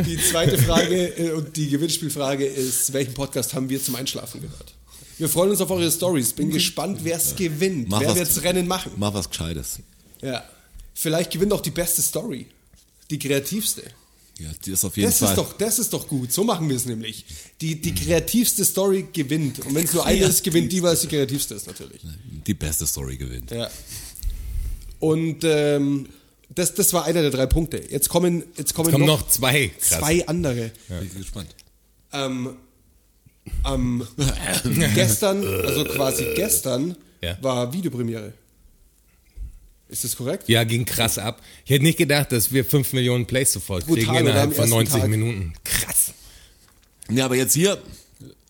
[0.06, 4.72] Die zweite Frage äh, und die Gewinnspielfrage ist, welchen Podcast haben wir zum Einschlafen gehört?
[5.18, 6.32] Wir freuen uns auf eure Stories.
[6.32, 7.88] Bin gespannt, wer es gewinnt.
[7.90, 8.92] Mach wer wird's Rennen machen?
[8.96, 9.80] Mach was Gescheites.
[10.22, 10.44] Ja.
[10.94, 12.46] Vielleicht gewinnt auch die beste Story.
[13.10, 13.82] Die kreativste.
[14.38, 15.30] Ja, die ist auf jeden Das Fall.
[15.30, 16.30] ist, doch, das ist doch gut.
[16.32, 17.24] So machen wir es nämlich.
[17.60, 19.60] Die, die kreativste Story gewinnt.
[19.64, 22.02] Und wenn es nur eine ist, gewinnt die, weil es die kreativste ist, natürlich.
[22.46, 23.50] die beste Story gewinnt.
[23.50, 23.70] Ja.
[24.98, 26.08] Und ähm,
[26.54, 27.82] das, das war einer der drei Punkte.
[27.90, 29.68] Jetzt kommen, jetzt kommen, Kommen noch, noch zwei.
[29.68, 29.98] Krass.
[30.00, 30.70] zwei andere.
[30.88, 31.54] Bin ich gespannt.
[32.12, 32.56] Ähm,
[33.62, 34.06] am
[34.94, 37.38] gestern, also quasi gestern, Ja.
[37.42, 38.32] war Videopremiere.
[39.88, 40.48] Ist das korrekt?
[40.48, 41.40] Ja, ging krass ab.
[41.64, 44.70] Ich hätte nicht gedacht, dass wir 5 Millionen Plays sofort Brutal, kriegen innerhalb von ersten
[44.70, 45.08] 90 Tag.
[45.08, 45.52] Minuten.
[45.64, 46.12] Krass.
[47.08, 47.80] Ja, aber jetzt hier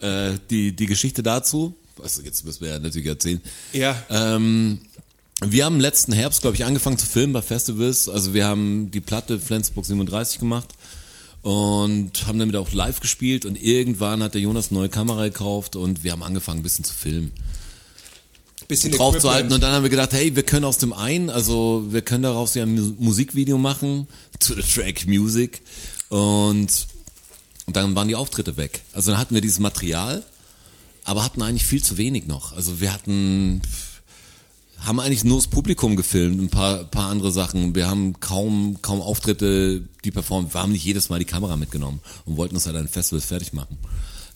[0.00, 1.74] äh, die, die Geschichte dazu.
[2.02, 3.40] Also jetzt müssen wir ja natürlich erzählen.
[3.72, 4.02] Ja.
[4.08, 4.80] Ähm,
[5.44, 8.08] wir haben letzten Herbst, glaube ich, angefangen zu filmen bei Festivals.
[8.08, 10.70] Also wir haben die Platte Flensburg 37 gemacht
[11.42, 15.76] und haben damit auch live gespielt und irgendwann hat der Jonas eine neue Kamera gekauft
[15.76, 17.32] und wir haben angefangen ein bisschen zu filmen.
[18.68, 19.52] Bisschen draufzuhalten Equipment.
[19.54, 22.54] und dann haben wir gedacht, hey, wir können aus dem einen, also wir können daraus
[22.54, 24.08] ja ein Mu- Musikvideo machen
[24.40, 25.62] zu der Track Music
[26.08, 26.68] und,
[27.66, 28.82] und dann waren die Auftritte weg.
[28.92, 30.24] Also dann hatten wir dieses Material,
[31.04, 32.54] aber hatten eigentlich viel zu wenig noch.
[32.56, 33.60] Also wir hatten
[34.84, 37.74] haben eigentlich nur das Publikum gefilmt, ein paar, paar andere Sachen.
[37.74, 40.52] Wir haben kaum, kaum Auftritte, die performt.
[40.54, 43.52] Wir haben nicht jedes Mal die Kamera mitgenommen und wollten das halt an Festivals fertig
[43.52, 43.78] machen.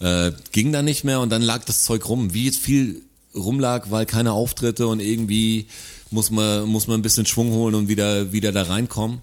[0.00, 2.32] Äh, ging dann nicht mehr und dann lag das Zeug rum.
[2.32, 3.02] Wie viel
[3.34, 5.66] rumlag, weil keine Auftritte und irgendwie
[6.10, 9.22] muss man, muss man ein bisschen Schwung holen und wieder, wieder da reinkommen.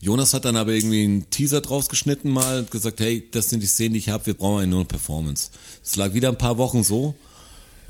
[0.00, 3.62] Jonas hat dann aber irgendwie einen Teaser draus geschnitten mal und gesagt, hey, das sind
[3.62, 5.50] die Szenen, die ich habe, wir brauchen eine Performance.
[5.84, 7.14] Es lag wieder ein paar Wochen so.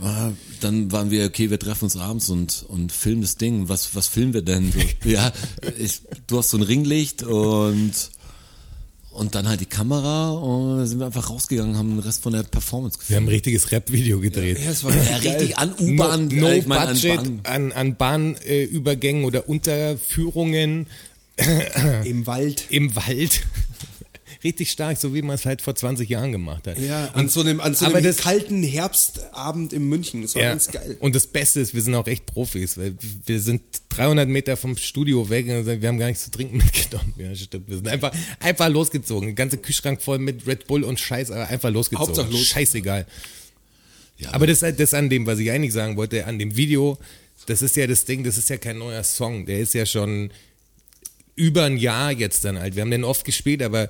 [0.01, 0.31] Ah,
[0.61, 3.69] Dann waren wir, okay, wir treffen uns abends und, und filmen das Ding.
[3.69, 4.73] Was, was filmen wir denn?
[4.73, 4.79] So,
[5.09, 5.33] ja,
[5.77, 7.93] ich, du hast so ein Ringlicht und,
[9.19, 12.33] und dann halt die Kamera und dann sind wir einfach rausgegangen, haben den Rest von
[12.33, 13.17] der Performance Wir gefilmt.
[13.17, 14.59] haben ein richtiges Rap-Video gedreht.
[14.61, 17.41] Ja, das war Ja, richtig an No, U-Bahn, no äh, ich mein, an Budget Bahn.
[17.45, 20.87] an, an Bahnübergängen oder Unterführungen
[22.05, 22.65] Im Wald.
[22.71, 23.43] im Wald.
[24.45, 26.79] Richtig stark, so wie man es halt vor 20 Jahren gemacht hat.
[26.79, 30.23] Ja, an so einem, an so einem das- kalten Herbstabend in München.
[30.23, 30.49] Das war Ja.
[30.51, 30.97] ganz geil.
[31.01, 32.95] Und das Beste ist, wir sind auch echt Profis, weil
[33.27, 37.15] wir sind 300 Meter vom Studio weg und wir haben gar nichts zu trinken mitgenommen.
[37.19, 37.69] Ja, stimmt.
[37.69, 39.29] Wir sind einfach, einfach losgezogen.
[39.29, 42.07] Der ganze Kühlschrank voll mit Red Bull und Scheiß, aber einfach losgezogen.
[42.09, 42.47] Hauptsache los.
[42.47, 43.07] Scheißegal.
[44.19, 46.99] Ja, Aber das ist das an dem, was ich eigentlich sagen wollte, an dem Video,
[47.47, 49.47] das ist ja das Ding, das ist ja kein neuer Song.
[49.47, 50.31] Der ist ja schon
[51.35, 52.75] über ein Jahr jetzt dann alt.
[52.77, 53.89] Wir haben den oft gespielt, aber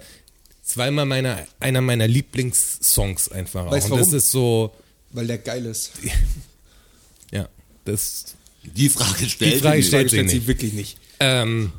[0.68, 3.70] zweimal meiner, einer meiner Lieblingssongs einfach.
[3.70, 3.90] Weißt auch.
[3.90, 4.72] du Und das ist so,
[5.10, 5.92] Weil der geil ist.
[7.32, 7.48] ja,
[7.84, 9.88] das die Frage Die stellt Frage sich.
[9.88, 10.98] stellt stellt sich wirklich nicht.
[11.20, 11.72] Ähm,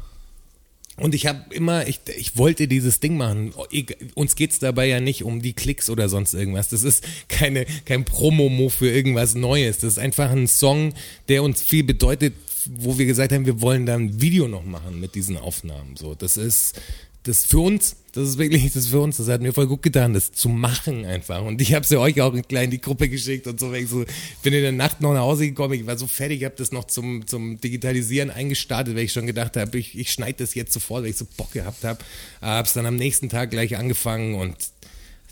[0.98, 3.54] und ich habe immer, ich, ich wollte dieses Ding machen.
[3.70, 6.70] Ich, uns geht's dabei ja nicht um die Klicks oder sonst irgendwas.
[6.70, 9.78] Das ist keine, kein Promo für irgendwas Neues.
[9.78, 10.94] Das ist einfach ein Song,
[11.30, 12.34] der uns viel bedeutet,
[12.66, 15.96] wo wir gesagt haben, wir wollen da ein Video noch machen mit diesen Aufnahmen.
[15.96, 16.76] So, das ist,
[17.24, 19.84] das für uns, das ist wirklich, das ist für uns, das hat mir voll gut
[19.84, 21.44] getan, das zu machen einfach.
[21.44, 23.74] Und ich habe es ja euch auch gleich in die Gruppe geschickt und so.
[23.74, 24.06] Ich so
[24.42, 26.86] bin in der Nacht noch nach Hause gekommen, ich war so fertig, habe das noch
[26.86, 31.04] zum, zum Digitalisieren eingestartet, weil ich schon gedacht habe, ich, ich schneide das jetzt sofort,
[31.04, 32.00] weil ich so Bock gehabt habe.
[32.42, 34.56] Habe es dann am nächsten Tag gleich angefangen und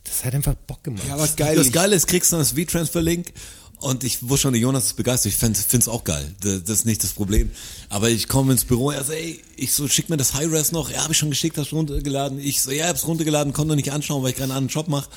[0.04, 1.08] das hat einfach Bock gemacht.
[1.08, 1.56] Ja, aber geil.
[1.56, 3.34] Das Geile ist, kriegst du das V-Transfer-Link
[3.80, 5.32] und ich wusste schon, der Jonas ist begeistert.
[5.32, 6.34] Ich finde es auch geil.
[6.42, 7.52] Das, das ist nicht das Problem.
[7.90, 10.90] Aber ich komme ins Büro, er so, ey, ich so, schick mir das High-Res noch.
[10.90, 12.40] Ja, habe ich schon geschickt, hast runtergeladen.
[12.40, 14.88] Ich so, ja, hab's runtergeladen, konnte noch nicht anschauen, weil ich gerade einen anderen Job
[14.88, 15.10] mache.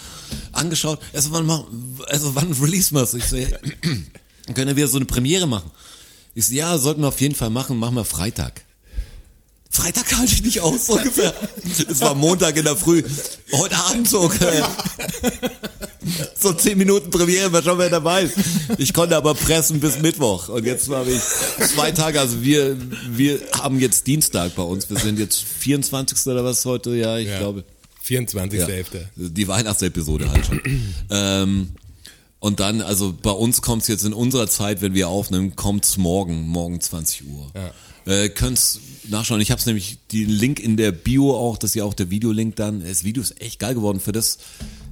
[0.52, 1.00] Angeschaut.
[1.14, 1.64] Also wann, mach,
[2.08, 3.14] also wann release wir's?
[3.14, 3.48] Ich so, ja,
[4.54, 5.70] können wir so eine Premiere machen.
[6.34, 8.62] Ich so, ja, sollten wir auf jeden Fall machen, machen wir Freitag.
[9.72, 11.32] Freitag halte ich nicht aus, so ungefähr.
[11.88, 13.02] Es war Montag in der Früh.
[13.52, 14.62] Heute Abend so, okay.
[16.38, 18.34] So zehn Minuten Premiere, mal schauen, wer dabei ist.
[18.78, 20.48] Ich konnte aber pressen bis Mittwoch.
[20.48, 21.20] Und jetzt habe ich
[21.68, 22.76] zwei Tage, also wir,
[23.10, 24.90] wir haben jetzt Dienstag bei uns.
[24.90, 26.26] Wir sind jetzt 24.
[26.26, 27.38] oder was heute, ja, ich Ja.
[27.38, 27.64] glaube.
[28.04, 28.86] 24.11.
[28.94, 30.60] Ja, die Weihnachtsepisode halt schon.
[31.10, 31.68] ähm,
[32.40, 36.48] und dann, also bei uns kommt's jetzt in unserer Zeit, wenn wir aufnehmen, kommt's morgen,
[36.48, 37.52] morgen 20 Uhr.
[37.54, 38.12] Ja.
[38.12, 38.80] Äh, könnt's
[39.10, 39.40] nachschauen.
[39.40, 42.56] Ich habe nämlich den Link in der Bio auch, das ist ja auch der Videolink
[42.56, 42.82] dann.
[42.84, 44.38] Das Video ist echt geil geworden für das.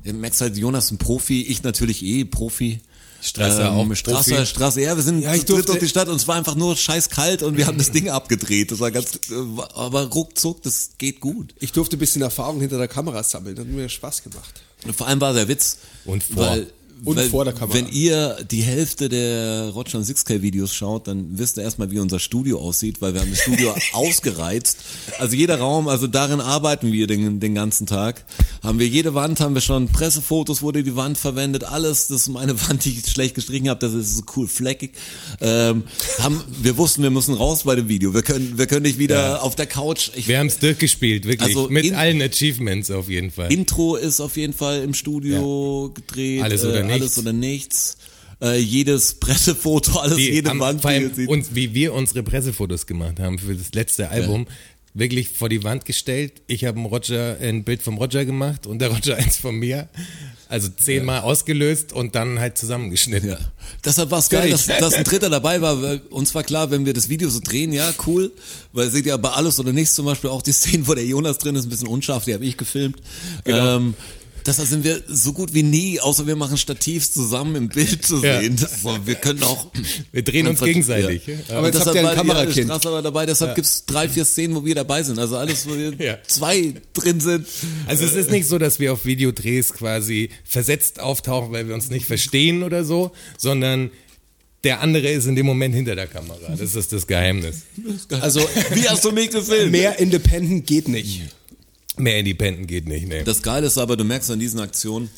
[0.05, 2.81] Merkst halt, Jonas ein Profi, ich natürlich eh Profi.
[3.21, 4.47] Strasser auch Strasser, Profi.
[4.47, 6.55] Strasser, ja, wir sind Ja, ich dritt durfte- durch die Stadt und es war einfach
[6.55, 8.71] nur scheiß kalt und wir haben das Ding abgedreht.
[8.71, 9.35] Das war ganz, äh,
[9.75, 11.53] aber ruckzuck, das geht gut.
[11.59, 13.57] Ich durfte ein bisschen Erfahrung hinter der Kamera sammeln.
[13.57, 14.62] Das hat mir Spaß gemacht.
[14.87, 15.79] Und vor allem war der Witz.
[16.05, 16.37] Und vor.
[16.47, 16.73] Weil,
[17.05, 17.74] Und Weil, vor der Kamera.
[17.78, 22.18] Wenn ihr die Hälfte der Roger 6K Videos schaut, dann wisst ihr erstmal, wie unser
[22.18, 24.78] Studio aussieht, weil wir haben das Studio ausgereizt.
[25.18, 28.24] Also jeder Raum, also darin arbeiten wir den, den ganzen Tag.
[28.62, 32.28] Haben wir jede Wand, haben wir schon Pressefotos, wurde die Wand verwendet, alles, das ist
[32.28, 34.92] meine Wand, die ich schlecht gestrichen habe, das ist so cool fleckig.
[35.40, 35.84] Ähm,
[36.18, 38.12] haben, wir wussten, wir müssen raus bei dem Video.
[38.14, 39.36] Wir können, wir können nicht wieder Ja.
[39.40, 40.11] auf der Couch.
[40.16, 41.57] Ich, Wir haben es durchgespielt, wirklich.
[41.57, 43.53] Also Mit in- allen Achievements auf jeden Fall.
[43.53, 46.42] Intro ist auf jeden Fall im Studio gedreht.
[46.42, 47.03] Alles oder äh, nichts.
[47.03, 47.97] Alles oder nichts.
[48.41, 53.18] Äh, jedes Pressefoto, alles, Die jede Wand, vor allem uns, wie wir unsere Pressefotos gemacht
[53.20, 54.47] haben für das letzte Album,
[54.95, 56.43] wirklich vor die Wand gestellt.
[56.47, 59.89] Ich habe Roger ein Bild vom Roger gemacht und der Roger eins von mir.
[60.51, 63.28] Also zehnmal ausgelöst und dann halt zusammengeschnitten.
[63.28, 63.39] Ja.
[63.84, 65.82] Deshalb war es geil, dass, dass ein Dritter dabei war.
[65.82, 68.32] Weil uns war klar, wenn wir das Video so drehen, ja, cool.
[68.72, 71.36] Weil seht ihr bei alles oder nichts zum Beispiel auch die Szenen, wo der Jonas
[71.36, 72.97] drin ist, ein bisschen unscharf, die habe ich gefilmt.
[73.45, 73.76] Genau.
[73.76, 73.95] Ähm,
[74.47, 78.22] deshalb sind wir so gut wie nie, außer wir machen Stativs zusammen im Bild zu
[78.24, 78.41] Ja.
[78.41, 78.57] sehen.
[78.61, 79.70] Das, so, wir können auch.
[80.12, 81.26] Wir drehen uns gegenseitig.
[81.26, 81.34] Ja.
[81.49, 81.59] Ja.
[81.59, 82.57] Aber jetzt deshalb habt ihr ein Kamerakind.
[82.57, 85.18] Ja, Straße war dabei, deshalb gibt's drei, vier Szenen, wo wir dabei sind.
[85.18, 86.18] Also alles, wo wir Ja.
[86.26, 87.47] zwei drin sind.
[87.86, 91.91] Also es ist nicht so, dass wir auf Videodrehs quasi versetzt auftauchen, weil wir uns
[91.91, 93.91] nicht verstehen oder so, sondern
[94.64, 96.55] der andere ist in dem Moment hinter der Kamera.
[96.59, 97.62] Das ist das Geheimnis.
[98.20, 98.41] Also
[98.72, 99.70] Wie hast du mich gefilmt?
[99.70, 101.22] mehr Independent geht nicht.
[101.99, 103.24] Mehr Independent geht nicht, nee.
[103.24, 105.11] Das Geile ist aber, du merkst an diesen Aktionen,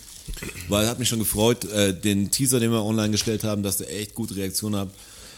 [0.68, 3.94] weil hat mich schon gefreut, äh, den Teaser, den wir online gestellt haben, dass der
[3.94, 4.88] echt gute Reaktion hat.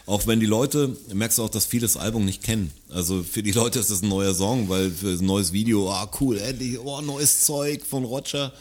[0.04, 2.72] Auch wenn die Leute, merkst du auch, dass viele das Album nicht kennen.
[2.90, 6.10] Also für die Leute ist das ein neuer Song, weil für ein neues Video, ah
[6.20, 8.52] cool, endlich, oh, neues Zeug von Roger.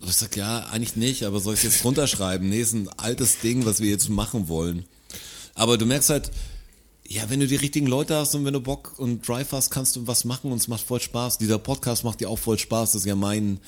[0.00, 2.48] Aber ich sag, ja, eigentlich nicht, aber soll ich jetzt runterschreiben?
[2.48, 4.84] Nee, ist ein altes Ding, was wir jetzt machen wollen.
[5.54, 6.30] Aber du merkst halt,
[7.06, 9.96] ja, wenn du die richtigen Leute hast und wenn du Bock und Drive hast, kannst
[9.96, 11.38] du was machen und es macht voll Spaß.
[11.38, 12.92] Dieser Podcast macht dir auch voll Spaß.
[12.92, 13.60] Das ist ja mein,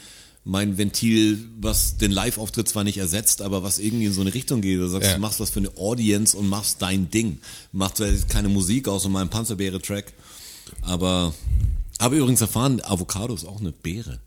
[0.44, 4.62] mein Ventil, was den Live-Auftritt zwar nicht ersetzt, aber was irgendwie in so eine Richtung
[4.62, 4.78] geht.
[4.78, 5.14] Du sagst, Ja.
[5.16, 7.38] du machst was für eine Audience und machst dein Ding.
[7.72, 10.12] Machst keine Musik außer meinem Panzerbeere-Track.
[10.82, 11.34] Aber
[12.00, 14.20] habe übrigens erfahren, Avocado ist auch eine Beere.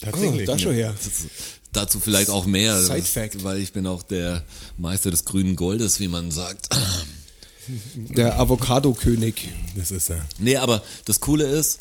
[0.00, 0.48] Tatsächlich.
[0.48, 0.94] Oh, da schon her.
[1.72, 3.44] Dazu vielleicht auch mehr, Side Fact.
[3.44, 4.44] weil ich bin auch der
[4.76, 6.68] Meister des grünen Goldes, wie man sagt.
[7.94, 9.48] Der Avocado-König.
[9.76, 10.24] Das ist er.
[10.38, 11.80] Nee, aber das Coole ist,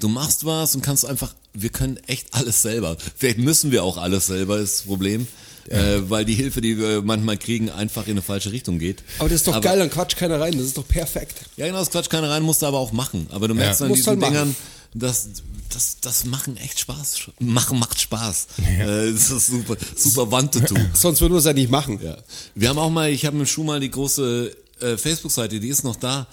[0.00, 2.96] du machst was und kannst einfach, wir können echt alles selber.
[3.16, 5.26] Vielleicht müssen wir auch alles selber, ist das Problem.
[5.68, 9.02] Äh, weil die Hilfe, die wir manchmal kriegen, einfach in eine falsche Richtung geht.
[9.18, 10.56] Aber das ist doch geil, dann quatscht keiner rein.
[10.56, 11.34] Das ist doch perfekt.
[11.58, 13.26] Ja, genau, das Quatsch keiner rein, musst du aber auch machen.
[13.30, 14.32] Aber du merkst an Musst diesen halt.
[14.32, 14.56] Dingern,
[14.94, 15.28] dass
[15.68, 17.16] das, das machen echt Spaß.
[17.40, 18.46] Machen macht Spaß.
[18.66, 20.76] Äh, das ist super, super Wandtattoo.
[20.94, 22.00] Sonst würden wir es ja nicht machen.
[22.02, 22.16] Ja.
[22.54, 25.84] Wir haben auch mal, ich habe mit Schuh mal die große äh, Facebook-Seite, die ist
[25.84, 26.26] noch da.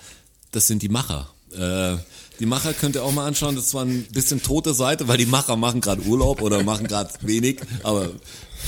[0.52, 1.30] Das sind die Macher.
[1.54, 1.98] Äh,
[2.40, 3.56] die Macher könnt ihr auch mal anschauen.
[3.56, 7.12] Das zwar ein bisschen tote Seite, weil die Macher machen gerade Urlaub oder machen gerade
[7.22, 8.10] wenig, aber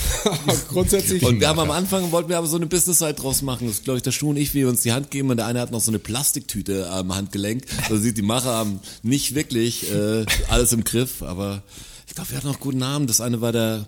[0.69, 1.23] Grundsätzlich.
[1.23, 3.67] und wir haben am Anfang wollten wir aber so eine Business-Seite draus machen.
[3.67, 5.37] Das ist, glaube ich, der Schuh und ich, wie wir uns die Hand geben und
[5.37, 7.65] der eine hat noch so eine Plastiktüte am Handgelenk.
[7.89, 11.63] Da sieht die Macher haben nicht wirklich äh, alles im Griff, aber
[12.07, 13.07] ich glaube, wir hatten noch guten Namen.
[13.07, 13.87] Das eine war der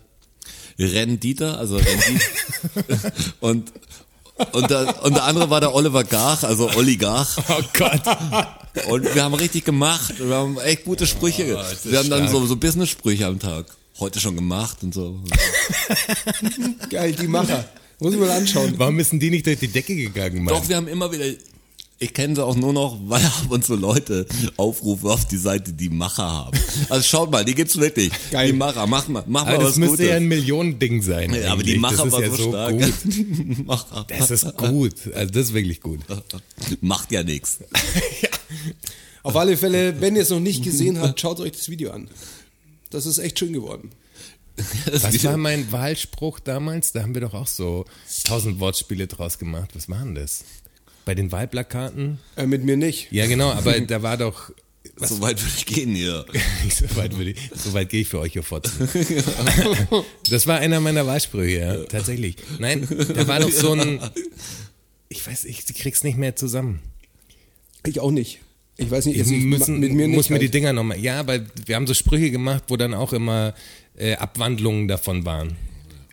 [0.78, 2.22] Rendieter, also Rendit
[3.40, 3.72] und
[4.54, 7.38] und der, und der andere war der Oliver Garch, also Oligarch.
[7.50, 8.02] Oh Gott.
[8.90, 10.14] Und wir haben richtig gemacht.
[10.20, 11.58] Wir haben echt gute Sprüche.
[11.58, 12.32] Oh, wir haben dann stark.
[12.32, 13.66] so, so Business-Sprüche am Tag.
[14.00, 15.20] Heute schon gemacht und so.
[16.90, 17.66] Geil, die Macher.
[18.00, 18.76] Muss ich mal anschauen.
[18.78, 20.54] Warum ist die nicht durch die Decke gegangen, Mann?
[20.54, 21.26] Doch, wir haben immer wieder,
[22.02, 24.26] ich kenne sie auch nur noch, weil ab und zu Leute
[24.58, 26.60] Aufrufe auf die Seite, die Macher haben.
[26.90, 28.12] Also schaut mal, die gibt's wirklich.
[28.32, 28.48] Geil.
[28.48, 30.10] Die Macher, mach mal, mach mal das was müsste Gutes.
[30.10, 31.34] ja ein Millionending sein.
[31.34, 31.78] Ja, aber die.
[31.78, 32.78] Macher das ist war ja so, so stark.
[32.80, 33.66] gut.
[33.66, 34.06] Macher.
[34.08, 34.94] Das ist gut.
[35.14, 36.00] Also das ist wirklich gut.
[36.82, 37.60] Macht ja nichts.
[39.22, 42.10] Auf alle Fälle, wenn ihr es noch nicht gesehen habt, schaut euch das Video an.
[42.92, 43.92] Das ist echt schön geworden.
[44.92, 46.92] Was war mein Wahlspruch damals?
[46.92, 47.86] Da haben wir doch auch so
[48.26, 49.70] tausend Wortspiele draus gemacht.
[49.74, 50.44] Was waren das?
[51.06, 52.20] Bei den Wahlplakaten?
[52.36, 53.12] Äh, mit mir nicht.
[53.12, 54.52] Ja, genau, aber da war doch.
[54.98, 55.10] Was?
[55.10, 56.26] So weit würde ich gehen hier.
[56.70, 58.88] so weit, würde ich, so weit gehe ich für euch, ihr Fotzen.
[60.30, 62.36] Das war einer meiner Wahlsprüche, ja, tatsächlich.
[62.60, 64.00] Nein, da war doch so ein.
[65.08, 66.82] Ich weiß, ich krieg's nicht mehr zusammen.
[67.86, 68.40] Ich auch nicht.
[68.78, 70.16] Ich weiß nicht, Ich ich, müssen, mit mir nicht.
[70.16, 70.54] muss mir die halt.
[70.54, 71.00] Dinger nochmal.
[71.00, 73.54] Ja, weil wir haben so Sprüche gemacht, wo dann auch immer
[73.98, 75.56] äh, Abwandlungen davon waren.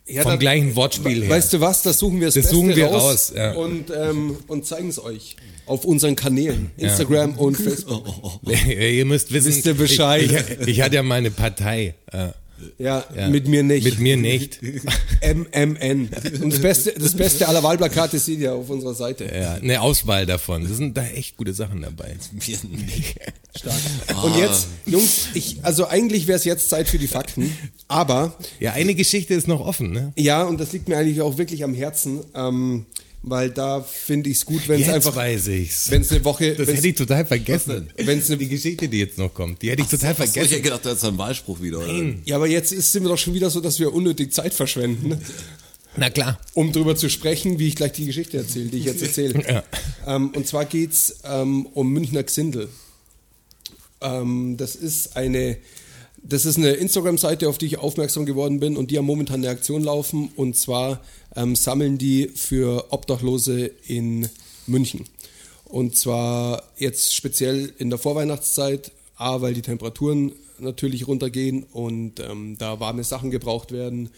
[0.08, 1.30] Ja, Vom da- gleichen Wortspiel her.
[1.30, 3.52] Weißt du was, das suchen wir das, Das Beste suchen wir raus, raus, ja.
[3.54, 5.34] und, ähm, und zeigen es euch
[5.66, 8.04] auf unseren Kanälen, Instagram und Facebook.
[8.68, 10.22] Ihr müsst wissen, Wisst ihr Bescheid?
[10.22, 11.94] Ich, ich, ich hatte ja mal eine Partei.
[12.12, 12.28] Äh,
[12.78, 13.84] Ja, mit mir nicht.
[13.84, 14.60] Mit mir nicht.
[15.22, 16.08] MMN.
[16.42, 19.24] Und das beste, das beste aller Wahlplakate seht ihr auf unserer Seite.
[19.24, 20.62] Ja, eine Auswahl davon.
[20.62, 22.16] Das sind da echt gute Sachen dabei.
[22.32, 23.16] Mir nicht.
[23.56, 23.74] Stark.
[24.22, 27.50] Und jetzt, Jungs, ich, also eigentlich wäre es jetzt Zeit für die Fakten,
[27.88, 30.12] aber Ja, eine Geschichte ist noch offen, ne?
[30.16, 32.84] ja, und das liegt mir eigentlich auch wirklich am Herzen, ähm,
[33.22, 35.90] weil da finde ich es gut, wenn es einfach, weiß ich's.
[35.90, 37.88] wenn es eine Woche, Das wenn's- hätte ich total vergessen.
[37.96, 40.30] wenn es eine Die Geschichte, die jetzt noch kommt, die hätte ich total Achso, ich
[40.30, 40.50] vergessen.
[40.52, 41.78] hätte gedacht, das ist ein Wahlspruch wieder.
[41.78, 42.14] Oder?
[42.24, 45.20] Ja, aber jetzt ist, sind wir doch schon wieder so, dass wir unnötig Zeit verschwenden,
[45.96, 46.38] Na klar.
[46.54, 49.42] um drüber zu sprechen, wie ich gleich die Geschichte erzähle, die ich jetzt erzähle.
[49.48, 49.62] Ja.
[50.16, 52.68] Ähm, und zwar geht's ähm, um Münchner Xindel.
[54.00, 55.56] Ähm, das ist eine,
[56.22, 59.48] das ist eine Instagram-Seite, auf die ich aufmerksam geworden bin und die haben momentan eine
[59.48, 61.00] Aktion laufen und zwar
[61.36, 64.28] ähm, sammeln die für Obdachlose in
[64.66, 65.04] München.
[65.64, 72.56] Und zwar jetzt speziell in der Vorweihnachtszeit, A, weil die Temperaturen natürlich runtergehen und ähm,
[72.58, 74.10] da warme Sachen gebraucht werden,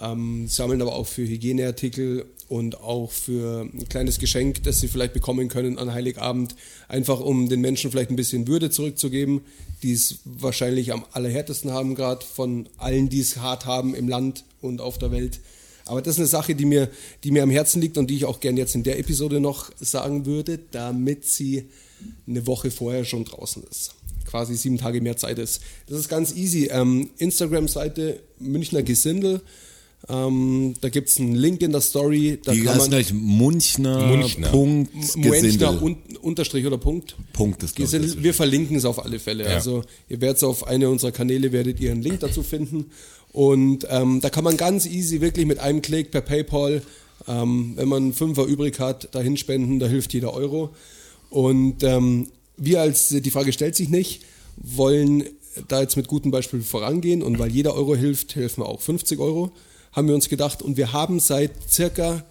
[0.00, 5.12] ähm, sammeln aber auch für Hygieneartikel und auch für ein kleines Geschenk, das sie vielleicht
[5.12, 6.54] bekommen können an Heiligabend,
[6.88, 9.40] einfach um den Menschen vielleicht ein bisschen Würde zurückzugeben,
[9.82, 14.44] die es wahrscheinlich am allerhärtesten haben, gerade von allen, die es hart haben im Land
[14.60, 15.40] und auf der Welt.
[15.86, 16.88] Aber das ist eine Sache, die mir,
[17.24, 19.70] die mir am Herzen liegt und die ich auch gerne jetzt in der Episode noch
[19.80, 21.64] sagen würde, damit sie
[22.26, 23.94] eine Woche vorher schon draußen ist.
[24.26, 25.60] Quasi sieben Tage mehr Zeit ist.
[25.86, 26.68] Das ist ganz easy.
[26.70, 29.42] Ähm, Instagram-Seite Münchner Gesindel.
[30.08, 32.40] Ähm, da gibt es einen Link in der Story.
[32.42, 34.48] Da Die kann heißt gleich Munchner, Munchner.
[34.48, 37.16] Punkt un, Unterstrich oder Punkt.
[37.32, 38.10] Punkt ist, Gesindel.
[38.10, 38.22] das.
[38.22, 39.44] Wir verlinken es auf alle Fälle.
[39.44, 39.50] Ja.
[39.50, 42.86] Also ihr werdet auf eine unserer Kanäle werdet ihr einen Link dazu finden.
[43.32, 46.82] Und ähm, da kann man ganz easy wirklich mit einem Klick per PayPal,
[47.26, 50.74] ähm, wenn man einen Fünfer übrig hat, dahin spenden, da hilft jeder Euro.
[51.30, 54.24] Und ähm, wir als, die Frage stellt sich nicht,
[54.56, 55.24] wollen
[55.68, 59.18] da jetzt mit gutem Beispiel vorangehen und weil jeder Euro hilft, helfen wir auch 50
[59.18, 59.52] Euro,
[59.92, 60.62] haben wir uns gedacht.
[60.62, 62.24] Und wir haben seit circa,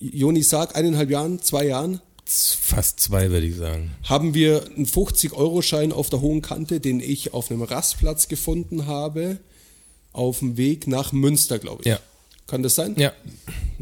[0.00, 3.92] Joni sag, eineinhalb Jahren, zwei Jahren, Fast zwei, würde ich sagen.
[4.02, 9.38] haben wir einen 50-Euro-Schein auf der hohen Kante, den ich auf einem Rastplatz gefunden habe,
[10.16, 11.88] auf dem Weg nach Münster, glaube ich.
[11.88, 11.98] Ja.
[12.46, 12.94] Kann das sein?
[12.96, 13.12] Ja,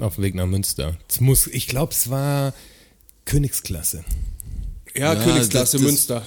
[0.00, 0.96] auf dem Weg nach Münster.
[1.08, 2.54] Es muss, ich glaube, es war
[3.24, 4.04] Königsklasse.
[4.94, 6.22] Ja, Ja, Königsklasse das- das- Münster.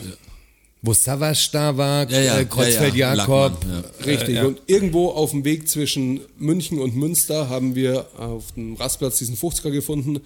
[0.83, 3.53] Wo Savas da war, Ja, ja, äh, Kreuzfeld ja, ja, Jakob.
[3.65, 4.05] Lackmann, ja.
[4.05, 4.29] Richtig.
[4.29, 4.45] Äh, ja.
[4.45, 9.35] Und irgendwo auf dem Weg zwischen München und Münster haben wir auf dem Rastplatz diesen
[9.35, 10.19] 50er gefunden.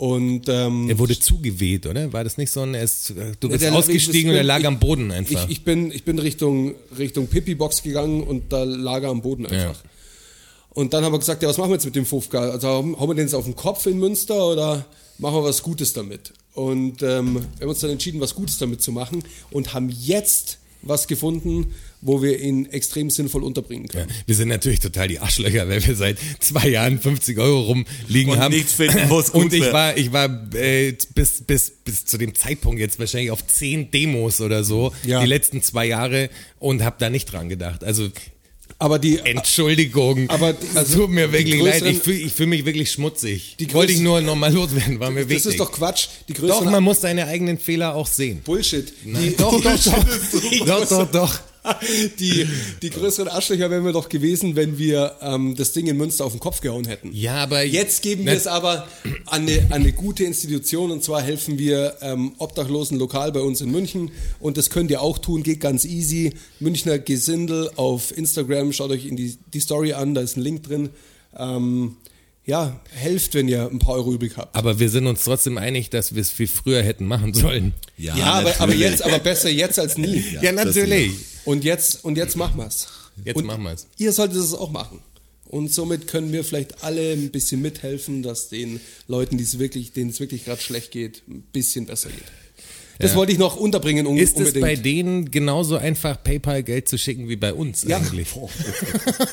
[0.00, 2.10] Und ähm, Er wurde zugeweht, oder?
[2.10, 4.44] War das nicht so ein, er ist, äh, du bist der- ausgestiegen ich- und er
[4.44, 5.44] lag ich- am Boden einfach.
[5.44, 9.44] Ich, ich bin, ich bin Richtung, Richtung Pipi-Box gegangen und da lag er am Boden
[9.44, 9.82] einfach.
[10.70, 12.38] Und dann haben wir gesagt, ja, was machen wir jetzt mit dem Fufka?
[12.48, 14.86] Also hauen wir den jetzt auf den Kopf in Münster oder
[15.18, 16.32] machen wir was Gutes damit?
[16.54, 20.56] Und ähm, wir haben uns dann entschieden, was Gutes damit zu machen und haben jetzt
[20.80, 24.12] was gefunden, wo wir ihn extrem sinnvoll unterbringen ja, können.
[24.26, 28.38] wir sind natürlich total die Arschlöcher, weil wir seit zwei Jahren 50 Euro rumliegen Und
[28.38, 28.54] haben.
[28.54, 29.72] nichts finden, wo es gut Und ich wär.
[29.72, 34.40] war, ich war äh, bis, bis, bis zu dem Zeitpunkt jetzt wahrscheinlich auf zehn Demos
[34.40, 35.20] oder so, Ja.
[35.20, 37.84] die letzten zwei Jahre und habe da nicht dran gedacht.
[37.84, 38.08] Also
[38.78, 41.82] Aber die, Entschuldigung, Aber es also tut mir wirklich leid.
[41.82, 43.56] Ich fühle ich fühl mich wirklich schmutzig.
[43.60, 45.44] Die Wollte ich nur nochmal loswerden, war mir wichtig.
[45.44, 46.08] das ist doch Quatsch.
[46.28, 48.40] Die doch, man muss seine eigenen Fehler auch sehen.
[48.42, 48.90] Bullshit.
[49.04, 50.04] Die, Doch, doch, doch.
[50.66, 51.40] doch, doch, doch.
[52.18, 52.46] die,
[52.82, 56.32] die größeren Arschlöcher wären wir doch gewesen, wenn wir ähm, das Ding in Münster auf
[56.32, 57.12] den Kopf gehauen hätten.
[57.12, 58.86] Ja, aber Jetzt geben wir es aber
[59.26, 63.60] an eine, an eine gute Institution und zwar helfen wir ähm, Obdachlosen lokal bei uns
[63.60, 66.32] in München und das könnt ihr auch tun, geht ganz easy.
[66.58, 70.62] Münchner Gesindel auf Instagram, schaut euch in die, die Story an, da ist ein Link
[70.62, 70.90] drin.
[71.36, 71.96] Ähm,
[72.44, 74.56] ja, helft, wenn ihr ein paar Euro übrig habt.
[74.56, 77.74] Aber wir sind uns trotzdem einig, dass wir es viel früher hätten machen sollen.
[77.96, 80.24] Ja, Ja, aber, aber jetzt, aber besser jetzt als nie.
[80.40, 81.12] Ja, das natürlich.
[81.44, 82.88] Und jetzt, und jetzt machen wir's.
[83.24, 83.86] Jetzt und machen wir's.
[83.98, 85.00] Ihr solltet es auch machen.
[85.46, 89.92] Und somit können wir vielleicht alle ein bisschen mithelfen, dass den Leuten, die es wirklich,
[89.92, 92.22] denen es wirklich gerade schlecht geht, ein bisschen besser geht.
[93.00, 93.16] Das Ja.
[93.16, 94.60] wollte ich noch unterbringen un Ist es unbedingt.
[94.60, 97.96] bei denen genauso einfach, PayPal-Geld zu schicken wie bei uns Ja.
[97.96, 98.28] eigentlich?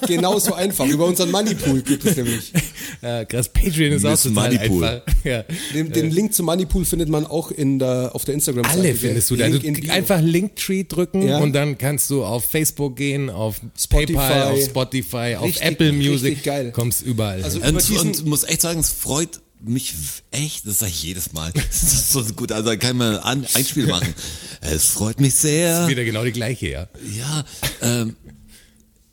[0.08, 0.86] Genauso einfach.
[0.88, 2.54] Über unseren Moneypool gibt es nämlich.
[3.02, 4.84] Ja, krass, Patreon ist auch Miss total Moneypool.
[4.84, 5.14] einfach.
[5.24, 5.44] Ja.
[5.74, 8.80] Den, den Link zum Moneypool findet man auch in der, auf der Instagram-Seite.
[8.80, 9.46] Alle findest du da.
[9.48, 9.92] Link Bio.
[9.94, 11.38] einfach Linktree drücken Ja.
[11.40, 14.14] und dann kannst du auf Facebook gehen, auf Spotify.
[14.14, 16.24] PayPal, auf Spotify, auf Richtig- Apple Music.
[16.32, 16.72] richtig geil.
[16.74, 17.44] Kommst überall.
[17.44, 17.70] Also- hin.
[17.78, 19.94] über Und, und muss echt sagen, es freut mich
[20.32, 21.52] echt, das sage ich jedes Mal.
[21.68, 24.14] Das ist so gut, also da kann man ein Einspiel machen.
[24.62, 25.88] Es freut mich sehr.
[25.88, 26.88] wieder genau die gleiche, ja.
[27.18, 27.46] Ja,
[27.82, 28.16] ähm,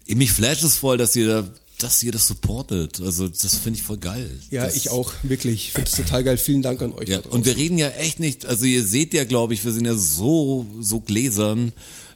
[0.06, 3.00] mich flasht es voll, dass ihr da, dass ihr das supportet.
[3.00, 4.30] Also das finde ich voll geil.
[4.50, 5.66] Ja, das, ich auch, wirklich.
[5.66, 6.38] Ich finde es total geil.
[6.38, 7.08] Vielen Dank an euch.
[7.08, 9.86] Ja, und wir reden ja echt nicht, also ihr seht ja, glaube ich, wir sind
[9.86, 11.72] ja so, so gläsern.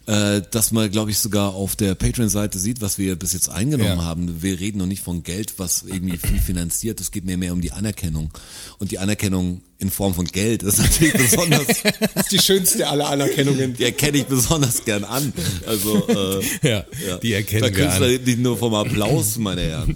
[0.09, 3.97] Äh, dass man, glaube ich, sogar auf der Patreon-Seite sieht, was wir bis jetzt eingenommen
[3.99, 4.03] Ja.
[4.03, 4.41] haben.
[4.41, 6.99] Wir reden noch nicht von Geld, was irgendwie viel finanziert.
[6.99, 8.31] Es geht mir mehr um die Anerkennung.
[8.79, 11.67] Und die Anerkennung in Form von Geld ist natürlich besonders,
[12.15, 13.75] Das ist die schönste aller Anerkennungen.
[13.75, 15.31] die erkenne ich besonders gern an.
[15.67, 16.83] Also, äh, Ja,
[17.21, 18.23] die erkennen da wir Künstler an.
[18.23, 19.95] nicht nur vom Applaus, meine Herren.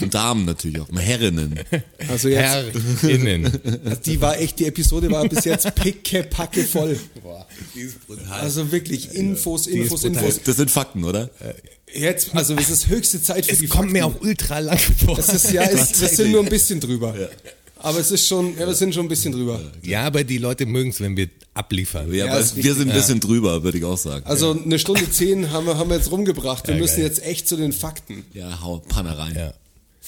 [0.00, 1.58] Und Damen natürlich auch, Herrinnen.
[2.08, 2.40] Also jetzt,
[3.02, 3.44] Herrinnen.
[3.84, 6.98] also die war echt, die Episode war bis jetzt pickepacke voll.
[7.22, 8.26] Boah, die ist brutal.
[8.40, 10.04] Also wirklich Infos, Infos.
[10.04, 10.40] Infos.
[10.44, 11.28] Das sind Fakten, oder?
[11.92, 14.18] Jetzt, also es ist höchste Zeit für es die kommt mir Fakten.
[14.18, 15.16] auch ultra lang vor.
[15.16, 17.14] Das ist ja, es, wir sind nur ein bisschen drüber.
[17.82, 19.58] Aber es ist schon, ja, wir sind schon ein bisschen drüber.
[19.82, 22.08] Ja, aber die Leute mögen es, wenn wir abliefern.
[22.12, 22.74] Ja, Ja, aber wir richtig.
[22.76, 24.24] sind ein bisschen drüber, würde ich auch sagen.
[24.26, 26.68] Also eine Stunde zehn haben wir, haben wir jetzt rumgebracht.
[26.68, 27.06] Wir Ja, müssen geil.
[27.06, 28.24] jetzt echt zu den Fakten.
[28.34, 29.34] Ja, hau Panne rein.
[29.34, 29.54] Ja.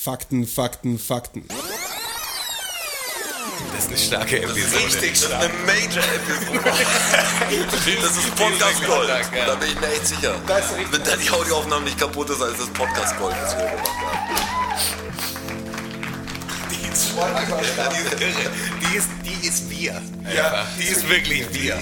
[0.03, 1.45] Fakten, Fakten, Fakten.
[3.75, 4.85] Das ist eine starke Episode.
[4.85, 6.61] Richtig, eine Major-Episode.
[8.03, 9.09] Das ist Podcast Gold.
[9.47, 10.35] Da bin ich mir echt sicher.
[10.91, 13.89] Wenn da die Audioaufnahme nicht kaputt ist, dann ist das Podcast Gold, was wir gemacht
[13.89, 14.19] haben.
[16.71, 18.51] Die ist irre.
[18.81, 20.03] Die ist, die ist wir.
[20.35, 21.79] Ja, die ist wirklich wir.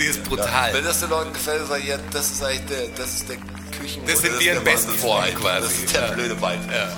[0.00, 0.74] Die ist brutal.
[0.74, 3.36] Wenn das den Leuten gefällt, sag ich, ja, das ist eigentlich der, das ist der
[3.78, 4.04] Küchen...
[4.04, 5.62] Das sind wir ist der besten Form quasi.
[5.68, 6.12] Das ist der Ja.
[6.12, 6.74] blöde Vibe.
[6.74, 6.88] Ja.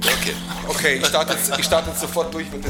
[0.00, 0.34] Okay.
[0.68, 2.64] Okay, ich starte ich starte jetzt sofort durch mit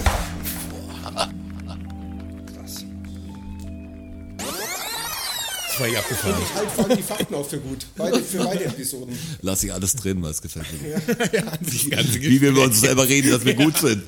[5.81, 6.55] den Das war ich abgefahren.
[6.55, 7.87] Halt fallen die Fakten auf für gut.
[7.97, 9.17] Beide, für beide Episoden.
[9.43, 11.01] Lass ich alles drin, weil es gefällt mir.
[11.91, 14.03] Ganze Wie wir über uns selber reden, dass wir gut sind.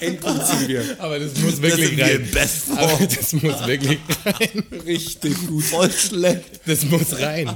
[0.00, 0.96] Endgut sind wir.
[0.98, 2.16] Aber das muss Das wirklich wir rein.
[2.22, 2.78] in Bestform.
[2.78, 4.64] Aber das muss wirklich rein.
[4.86, 5.64] Richtig gut.
[5.64, 6.60] Voll schlecht.
[6.66, 7.50] Das muss rein.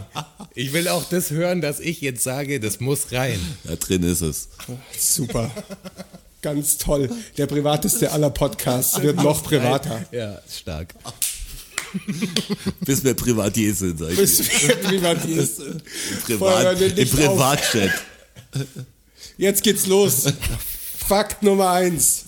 [0.55, 3.41] Ich will auch das hören, dass ich jetzt sage, das muss rein.
[3.65, 4.49] Da drin ist es.
[4.99, 5.51] Super.
[6.43, 7.11] Ganz toll.
[7.37, 10.05] Der privateste aller Podcasts wird noch privater.
[10.11, 10.95] Ja, stark.
[12.81, 15.83] Bis wir Privatiers sind, sag ich Bis wir Privatiers sind.
[16.29, 17.91] Im, Privat, Im Privatchat.
[19.37, 20.27] Jetzt geht's los.
[21.09, 22.27] Fakt Nummer eins.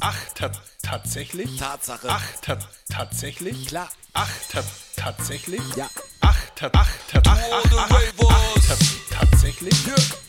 [0.00, 1.56] Ach, ta tatsächlich?
[1.58, 2.08] Tatsache.
[2.08, 2.58] Ach, ta
[2.88, 3.66] tatsächlich?
[3.66, 3.88] Klar.
[4.12, 4.62] Ach, ta
[4.96, 5.60] tatsächlich?
[5.76, 5.88] Ja.
[6.20, 8.76] Ach, ta ach, ta ach, ach, ach, ach, ta
[9.10, 9.74] tatsächlich?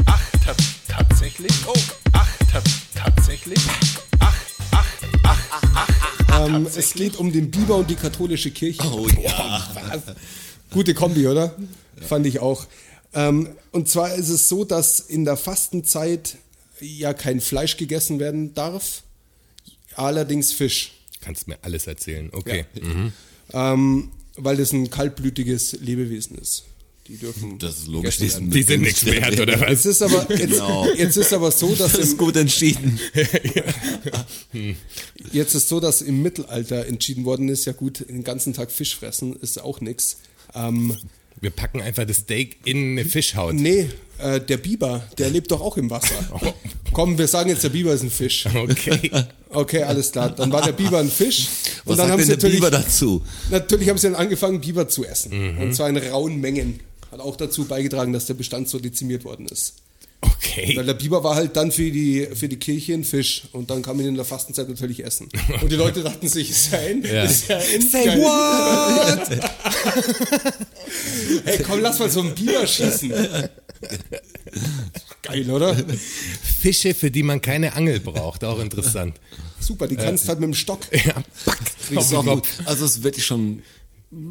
[0.06, 0.56] Ach, ta
[0.88, 1.53] tatsächlich?
[1.65, 1.74] Oh.
[2.14, 2.61] Ach, ta
[2.95, 3.60] tatsächlich?
[4.19, 4.36] Ach,
[4.72, 4.88] ach,
[5.24, 6.06] ach, ach, ach,
[6.38, 8.84] Ähm, es geht um den Biber und die katholische Kirche.
[8.84, 9.68] Oh ja.
[10.72, 11.55] Gute Kombi, oder?
[12.01, 12.65] Fand ich auch.
[13.14, 16.38] Ähm, und zwar ist es so, dass in der Fastenzeit
[16.80, 19.03] ja kein Fleisch gegessen werden darf,
[19.95, 20.93] allerdings Fisch.
[21.22, 22.30] Kannst mir alles erzählen.
[22.31, 22.65] Okay.
[23.53, 26.65] Ähm, weil das ein kaltblütiges Lebewesen ist.
[27.07, 27.57] Die dürfen.
[27.59, 28.19] Das ist logisch.
[28.19, 28.49] werden.
[28.51, 29.69] Die sind nichts wert, oder was?
[29.69, 30.88] Jetzt ist aber, jetzt, Genau.
[30.93, 32.99] jetzt ist aber so, dass Das ist im, gut entschieden.
[35.31, 38.95] jetzt ist so, dass im Mittelalter entschieden worden ist, ja gut, den ganzen Tag Fisch
[38.95, 40.17] fressen ist auch nix.
[40.53, 40.97] Ähm,
[41.41, 43.53] Wir packen einfach das Steak in eine Fischhaut.
[43.53, 43.89] nee,
[44.19, 46.15] äh, der Biber, der lebt doch auch im Wasser.
[46.93, 48.45] Komm, wir sagen jetzt, der Biber ist ein Fisch.
[48.53, 49.11] Okay.
[49.49, 50.29] Okay, alles klar.
[50.35, 51.47] Dann war der Biber ein Fisch.
[51.85, 53.21] Und Was dann sagt haben denn sie der natürlich, Biber dazu?
[53.49, 55.53] natürlich haben sie dann angefangen, Biber zu essen.
[55.55, 55.61] Mhm.
[55.61, 56.81] Und zwar in rauen Mengen.
[57.18, 59.73] Hat auch dazu beigetragen, dass der Bestand so dezimiert worden ist.
[60.22, 60.73] Okay.
[60.76, 63.81] Weil der Biber war halt dann für die, für die Kirche ein Fisch und dann
[63.81, 65.30] kann man ihn in der Fastenzeit natürlich essen.
[65.61, 69.30] Und die Leute dachten sich, ist ja ist ja Say what?
[71.44, 73.11] Hey, komm, lass mal so einen Biber schießen.
[75.23, 75.76] Geil, oder?
[76.41, 78.44] Fische, für die man keine Angel braucht.
[78.44, 79.19] Auch interessant.
[79.60, 80.80] Super, die kannst halt mit dem Stock.
[80.91, 81.15] Ja,
[81.45, 81.60] pack.
[81.95, 82.26] Auch.
[82.26, 82.48] Kopf.
[82.65, 83.61] Also es ist wirklich schon,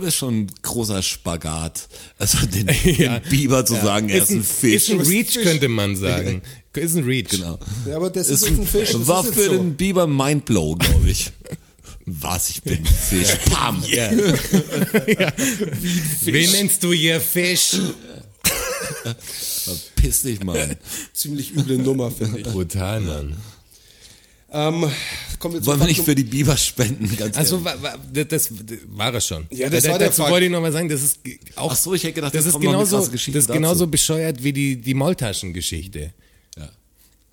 [0.01, 1.89] ist schon ein großer Spagat.
[2.19, 3.19] Also den, Ja.
[3.19, 4.89] den Biber zu sagen, er ist ein Fisch.
[4.89, 6.43] Ist ein Reach, könnte man sagen.
[6.77, 7.31] Ist ein Reach.
[7.31, 7.59] Genau.
[7.89, 8.93] Ja, aber das Ist ist, ein Fisch.
[8.93, 9.53] Das war ist für so.
[9.53, 11.33] den Biber Mindblow, glaube ich.
[12.05, 13.35] Was, ich bin ein Fisch.
[13.51, 13.83] Pam.
[13.89, 14.13] Ja.
[14.13, 15.33] ja.
[16.21, 17.79] Wen nennst du hier Fisch?
[19.97, 20.77] Piss dich, Mann.
[21.15, 22.47] Ziemlich üble Nummer, finde ich.
[22.47, 23.37] Brutal, Mann.
[24.53, 24.91] Ähm,
[25.41, 27.15] kommen wir zu Wollen wir nicht für die Biber spenden?
[27.17, 27.83] Ganz Also ehrlich.
[27.83, 28.51] wa, wa, das, das
[28.87, 29.47] war es schon.
[29.51, 30.33] Ja, das Da- war der Dazu Fakt.
[30.33, 31.19] wollte ich nochmal sagen, das ist
[31.57, 33.53] auch Ach so, ich hätte gedacht, das da ist genauso, das ist dazu.
[33.53, 36.13] genauso bescheuert wie die, die Maultaschengeschichte.
[36.57, 36.71] Ja.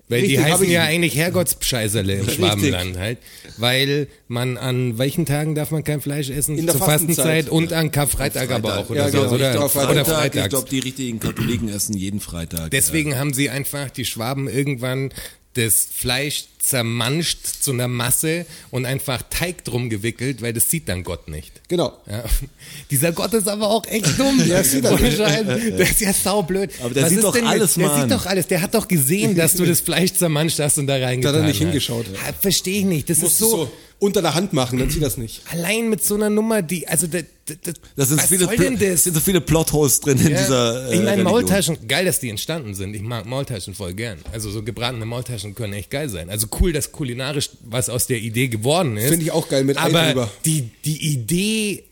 [0.08, 3.18] Weil Richtig, die heißen ich- ja eigentlich Herrgottsscheißerle im Schwabenland halt.
[3.58, 6.58] Weil man an welchen Tagen darf man kein Fleisch essen?
[6.58, 7.24] In der Zur Fastenzeit.
[7.46, 9.18] Fastenzeit und an Karfreitag aber auch oder Ja, so.
[9.22, 9.32] genau.
[9.34, 10.48] Oder, Ich glaub, oder Freitag, ich freitags.
[10.50, 12.72] glaube, die richtigen Katholiken essen jeden Freitag.
[12.72, 15.10] Deswegen haben sie einfach, die Schwaben, irgendwann
[15.54, 21.04] das Fleisch zermanscht zu einer Masse und einfach Teig drum gewickelt, weil das sieht dann
[21.04, 21.60] Gott nicht.
[21.68, 21.92] Genau.
[22.10, 22.24] Ja.
[22.90, 24.42] Dieser Gott ist aber auch echt dumm.
[24.46, 25.18] Ja, sieht er nicht.
[25.18, 26.70] Der ist ja saublöd.
[26.80, 28.00] Aber der sieht ist doch alles, Der Mann.
[28.02, 28.46] sieht doch alles.
[28.46, 31.44] Der hat doch gesehen, dass du das Fleisch zermanscht hast und da reingetan Da hat
[31.44, 31.64] er nicht hast.
[31.64, 32.06] hingeschaut.
[32.12, 33.10] Ja, Verstehe ich nicht.
[33.10, 33.72] Das ist Musst so, so
[34.04, 35.42] unter der Hand machen, dann sieht das nicht.
[35.50, 38.78] Allein mit so einer Nummer, die, also, das, das, Da sind, was viele, soll denn
[38.78, 39.04] das?
[39.04, 40.90] sind so viele Plotholes drin in Ja, dieser.
[40.90, 41.22] Äh, ich meine.
[41.24, 42.94] Maultaschen, geil, dass die entstanden sind.
[42.94, 44.18] Ich mag Maultaschen voll gern.
[44.32, 46.30] Also so gebratene Maultaschen können echt geil sein.
[46.30, 49.08] Also cool, dass kulinarisch was aus der Idee geworden ist.
[49.08, 50.30] Finde ich auch geil, mit Ei Aber drüber.
[50.44, 51.84] die, die Idee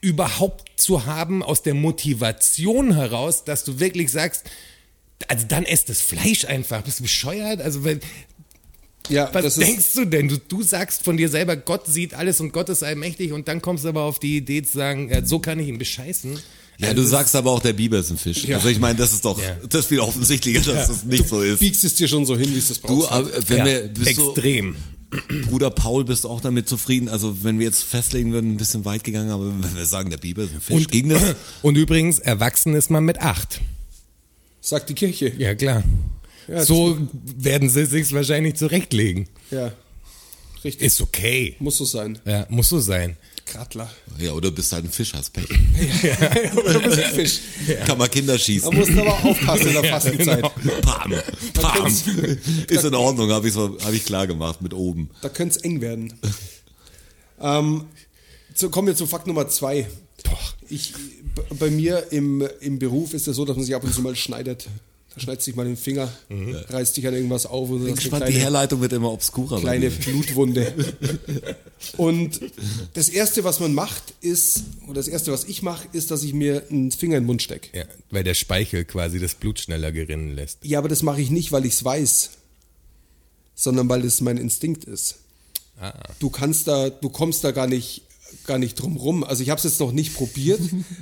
[0.00, 4.44] überhaupt zu haben aus der Motivation heraus, dass du wirklich sagst,
[5.26, 6.82] also dann esst das Fleisch einfach.
[6.82, 7.60] Bist du bescheuert?
[7.60, 8.00] Also wenn,
[9.08, 10.28] Ja, was das denkst ist, du denn?
[10.28, 13.62] Du, du sagst von dir selber, Gott sieht alles und Gott ist allmächtig und dann
[13.62, 16.38] kommst du aber auf die Idee zu sagen, ja, so kann ich ihn bescheißen.
[16.78, 18.44] Ja, du sagst aber auch, der Biber ist ein Fisch.
[18.44, 18.56] Ja.
[18.58, 19.56] Also ich meine, das ist doch, Ja.
[19.68, 21.58] das ist viel offensichtlicher, dass das nicht so ist.
[21.58, 23.10] biegst es dir schon so hin, wie es das Du, brauchst.
[23.10, 24.76] aber wenn Ja, wir, bist du, extrem.
[25.48, 27.08] Bruder Paul, bist du auch damit zufrieden?
[27.08, 30.18] Also wenn wir jetzt festlegen würden, ein bisschen weit gegangen, aber wenn wir sagen, der
[30.18, 31.34] Biber ist ein Fisch, Und, ging das?
[31.62, 33.60] und übrigens, erwachsen ist man mit acht.
[34.60, 35.32] Sagt die Kirche.
[35.38, 35.82] Ja, klar.
[36.48, 36.96] Ja, so
[37.36, 39.28] werden sie sich wahrscheinlich zurechtlegen.
[39.50, 39.72] Ja.
[40.64, 40.86] Richtig.
[40.86, 41.54] Ist okay.
[41.60, 42.18] Muss so sein.
[42.24, 43.16] Ja, muss so sein.
[43.46, 43.88] Krattler.
[44.18, 45.48] Ja, oder bist halt ein Fisch, hast Pech.
[46.56, 47.38] Oder bist ein Fisch.
[47.86, 48.74] Kann man Kinder Da schießen.
[48.76, 50.42] musst du aber aufpassen in der Fastenzeit.
[50.82, 51.12] Pam,
[51.54, 51.72] pam.
[51.82, 52.04] kann's-
[52.68, 55.08] Ist in Ordnung, habe ich, so, hab ich klar gemacht mit oben.
[55.22, 56.12] Da könnte es eng werden.
[57.40, 57.84] ähm,
[58.54, 59.86] so, kommen wir zu Fakt Nummer zwei.
[60.68, 60.92] Ich,
[61.58, 64.14] bei mir im, im Beruf ist es so, dass man sich ab und zu mal
[64.16, 64.66] schneidet.
[65.18, 66.12] Da schneidet sich mal den Finger,
[66.68, 69.60] reißt dich an irgendwas auf und Bin gespannt, eine die kleine, Herleitung wird immer obskurer.
[69.60, 69.90] kleine.
[69.90, 70.72] Blutwunde.
[71.96, 72.40] Und
[72.94, 76.34] das Erste, was man macht, ist, oder das Erste, was ich mache, ist, dass ich
[76.34, 77.76] mir einen Finger in den Mund stecke.
[77.76, 80.58] Ja, weil der Speichel quasi das Blut schneller gerinnen lässt.
[80.64, 82.30] Ja, aber das mache ich nicht, weil ich es weiß,
[83.54, 85.16] sondern weil das mein Instinkt ist.
[85.80, 85.94] Ah.
[86.18, 88.02] Du kannst da, du kommst da gar nicht,
[88.46, 89.24] gar nicht drum rum.
[89.24, 90.60] Also ich habe es jetzt noch nicht probiert,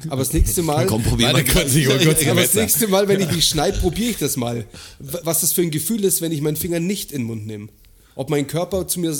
[0.08, 1.44] aber das nächste Mal, Komm, probier mal.
[1.44, 4.36] Kurz, ich kurz die aber das nächste Mal, wenn ich mich schneide, probiere ich das
[4.36, 4.64] mal.
[4.98, 7.68] Was das für ein Gefühl ist, wenn ich meinen Finger nicht in den Mund nehme.
[8.14, 9.14] Ob mein Körper zu mir,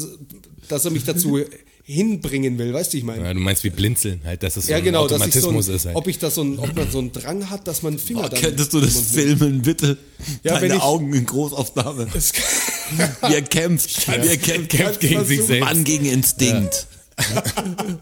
[0.69, 1.39] dass er mich dazu
[1.85, 3.23] hinbringen will, weißt du, ich meine.
[3.25, 5.39] Ja, du meinst wie blinzeln, halt, dass es so Ja, ein genau, dass ich so
[5.51, 5.97] Automatismus ein, ist halt.
[5.97, 8.29] ob ich da so ein, ob man so einen Drang hat, dass man Finger Oh,
[8.29, 9.97] dann könntest du das filmen, bitte?
[10.43, 12.09] Ja, Deine wenn ich- Augen in Großaufnahme.
[12.13, 12.33] Das-
[13.29, 14.09] Wie er kämpft.
[14.09, 14.71] Wie er kämpft.
[14.71, 15.61] kämpft gegen sich selbst.
[15.65, 16.89] Mann gegen Instinkt.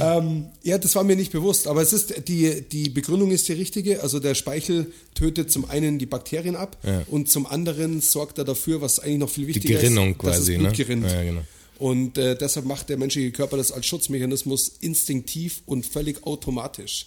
[0.00, 3.52] Ähm, ja, das war mir nicht bewusst, aber es ist die, die Begründung ist die
[3.54, 4.02] richtige.
[4.02, 7.04] Also der Speichel tötet zum einen die Bakterien ab Ja.
[7.06, 10.36] und zum anderen sorgt er dafür, was eigentlich noch viel Die wichtiger Gerinnung ist, dass
[10.36, 10.76] quasi, das Blut ne?
[10.76, 11.04] gerinnt.
[11.10, 11.40] Ja, genau.
[11.78, 17.06] Und äh, deshalb macht der menschliche Körper das als Schutzmechanismus instinktiv und völlig automatisch.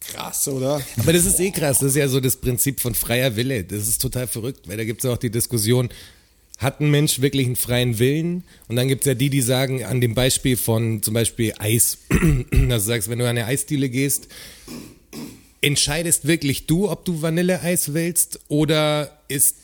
[0.00, 0.82] Krass, oder?
[0.98, 3.64] Aber das ist eh krass, das ist ja so das Prinzip von freier Wille.
[3.64, 5.88] Das ist total verrückt, weil da gibt es ja auch die Diskussion,
[6.58, 8.44] hat ein Mensch wirklich einen freien Willen?
[8.68, 11.98] Und dann gibt es ja die, die sagen, an dem Beispiel von zum Beispiel Eis,
[12.50, 14.28] dass du sagst, wenn du an eine Eisdiele gehst,
[15.60, 19.56] entscheidest wirklich du, ob du Vanilleeis willst oder ist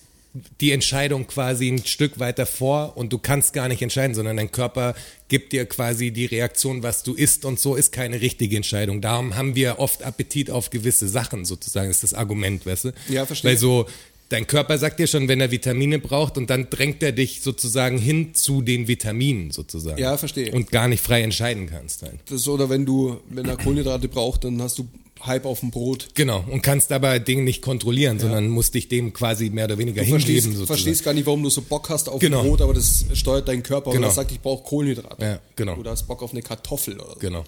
[0.60, 4.52] die Entscheidung quasi ein Stück weiter vor und du kannst gar nicht entscheiden, sondern dein
[4.52, 4.94] Körper
[5.28, 9.00] gibt dir quasi die Reaktion, was du isst und so ist keine richtige Entscheidung.
[9.00, 12.92] Darum haben wir oft Appetit auf gewisse Sachen sozusagen, ist das Argument, weißt du?
[13.08, 13.50] Ja, verstehe.
[13.50, 13.86] Weil so
[14.30, 17.98] dein Körper sagt dir schon, wenn er Vitamine braucht und dann drängt er dich sozusagen
[17.98, 19.98] hin zu den Vitaminen sozusagen.
[20.00, 20.52] Ja, verstehe.
[20.52, 22.18] Und gar nicht frei entscheiden kannst halt.
[22.26, 24.88] Das ist, oder wenn du, wenn er Kohlenhydrate braucht, dann hast du
[25.26, 26.08] Hype auf dem Brot.
[26.14, 30.00] Genau, und kannst aber Dinge nicht kontrollieren, sondern musst dich dem quasi mehr oder weniger
[30.00, 30.20] Du hingeben.
[30.22, 30.66] verstehst, sozusagen.
[30.68, 32.42] verstehst gar nicht, warum du so Bock hast auf Genau.
[32.42, 34.06] Brot, aber das steuert deinen Körper Genau.
[34.06, 35.22] und er sagt, ich brauche Kohlenhydrate.
[35.22, 35.74] Ja, genau.
[35.76, 37.18] Oder hast Bock auf eine Kartoffel oder so.
[37.20, 37.44] Genau.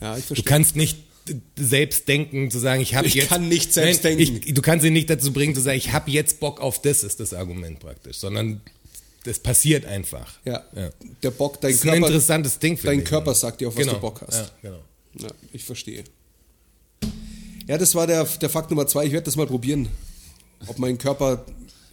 [0.00, 0.44] Ja, ich Du verstehe.
[0.46, 0.98] kannst nicht
[1.56, 3.28] selbst denken, zu sagen, ich habe Ich jetzt.
[3.28, 4.40] kann nicht selbst Nein, denken.
[4.44, 7.02] Ich, du kannst ihn nicht dazu bringen, zu sagen, ich habe jetzt Bock auf das,
[7.02, 8.60] ist das Argument praktisch, sondern
[9.24, 10.38] das passiert einfach.
[10.44, 10.64] Ja.
[10.74, 10.90] ja.
[11.22, 13.76] Der Bock, dein Das ist ein Körper, interessantes Ding für dein Körper sagt dir, auf
[13.76, 13.94] was genau.
[13.94, 14.38] du Bock hast.
[14.38, 14.82] Ja, genau.
[15.18, 16.04] Ja, ich verstehe.
[17.66, 19.04] Ja, das war der, der Fakt Nummer zwei.
[19.06, 19.88] Ich werde das mal probieren.
[20.66, 21.44] Ob mein Körper.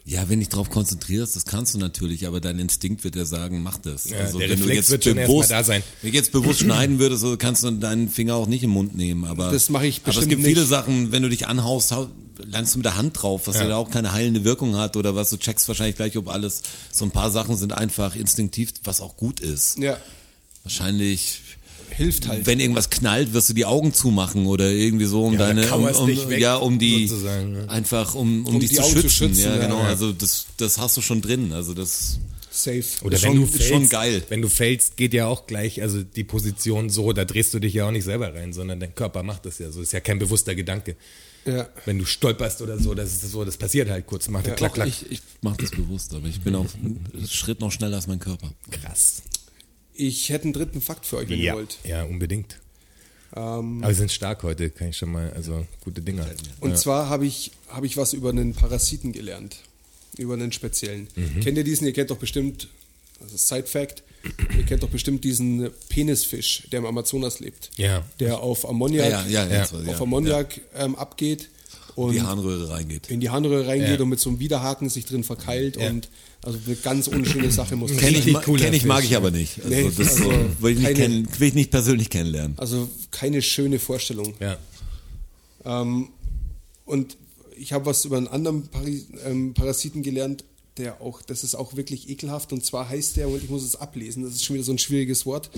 [0.10, 3.62] Ja, wenn dich drauf konzentrierst, das kannst du natürlich, aber dein Instinkt wird ja sagen,
[3.62, 4.10] mach das.
[4.14, 5.84] Also der Reflex wird schon erst mal da sein.
[6.02, 8.96] Wenn ich jetzt bewusst schneiden würde, so kannst du deinen Finger auch nicht im Mund
[8.96, 9.26] nehmen.
[9.26, 10.70] Aber Das mache ich Aber es bestimmt gibt viele nicht.
[10.70, 12.08] Sachen, wenn du dich anhaust, hau-
[12.38, 13.68] landest du mit der Hand drauf, was ja.
[13.68, 15.30] da auch keine heilende Wirkung hat oder was.
[15.30, 16.62] Du checkst wahrscheinlich gleich, ob alles.
[16.90, 19.78] So ein paar Sachen sind einfach instinktiv, was auch gut ist.
[19.78, 19.98] Ja,
[20.64, 21.42] Wahrscheinlich.
[21.90, 22.46] Hilft halt.
[22.46, 25.86] Wenn irgendwas knallt, wirst du die Augen zumachen oder irgendwie so, um Ja, deine, um,
[25.86, 27.66] um, weg, ja, um die, ne?
[27.70, 29.02] einfach um, um, Um dich die zu schützen.
[29.02, 29.80] zu schützen, ja, genau.
[29.80, 29.88] ja.
[29.88, 31.54] Also das, das hast du schon drin.
[31.54, 32.20] Also das,
[32.50, 32.84] Safe.
[33.04, 34.24] Oder Ist wenn schon- du fällst, schon geil.
[34.30, 37.74] wenn du fällst, geht ja auch gleich, also die Position so, da drehst du dich
[37.76, 39.80] ja auch nicht selber rein, sondern dein Körper macht das ja so.
[39.82, 40.96] Ist ja kein bewusster Gedanke.
[41.46, 41.70] Ja.
[41.86, 44.74] Wenn du stolperst oder so, das ist so, das passiert halt kurz, macht ja, klack,
[44.74, 44.88] klack.
[44.88, 48.20] ich, ich mache das bewusst, aber ich bin auf einen Schritt noch schneller als mein
[48.20, 48.52] Körper.
[48.72, 49.22] Krass.
[49.98, 51.78] Ich hätte einen dritten Fakt für euch, wenn Ja, ihr wollt.
[51.84, 52.60] ja, unbedingt.
[53.36, 56.26] Ähm, Aber wir sind stark heute, kann ich schon mal, also gute Dinge.
[56.62, 56.76] und ja.
[56.76, 59.58] zwar habe ich, habe ich was über einen Parasiten gelernt.
[60.18, 61.08] Über einen speziellen.
[61.16, 61.42] Mhm.
[61.42, 61.86] Kennt ihr diesen?
[61.86, 62.70] Ihr kennt doch bestimmt
[63.22, 64.04] Also Side Fact,
[64.58, 67.72] ihr kennt doch bestimmt diesen Penisfisch, der im Amazonas lebt.
[67.78, 68.04] Ja.
[68.20, 69.60] Der auf Ammoniak, Ja, ja, ja, Ja.
[69.62, 69.90] das war- ja.
[69.94, 71.50] auf Ammoniak ähm, abgeht
[71.96, 73.10] und die Harnröhre reingeht.
[73.10, 74.04] in die Harnröhre reingeht Ja.
[74.04, 75.90] und mit so einem Widerhaken sich drin verkeilt Ja.
[75.90, 76.10] und
[76.44, 79.32] also eine ganz unschöne Sache muss das Kenn ich, ma- kenn ich, mag ich aber
[79.32, 79.58] nicht.
[79.58, 82.58] Also, Nee, das so, also will, ich nicht keine- kennen, will ich nicht persönlich kennenlernen.
[82.58, 84.34] Also keine schöne Vorstellung.
[84.40, 84.58] Ja.
[85.66, 86.10] Ähm,
[86.86, 87.18] und
[87.58, 90.44] ich habe was über einen anderen Pari ähm, Parasiten gelernt,
[90.78, 92.54] der auch, das ist auch wirklich ekelhaft.
[92.54, 94.78] Und zwar heißt der, und ich muss es ablesen, das ist schon wieder so ein
[94.78, 95.50] schwieriges Wort,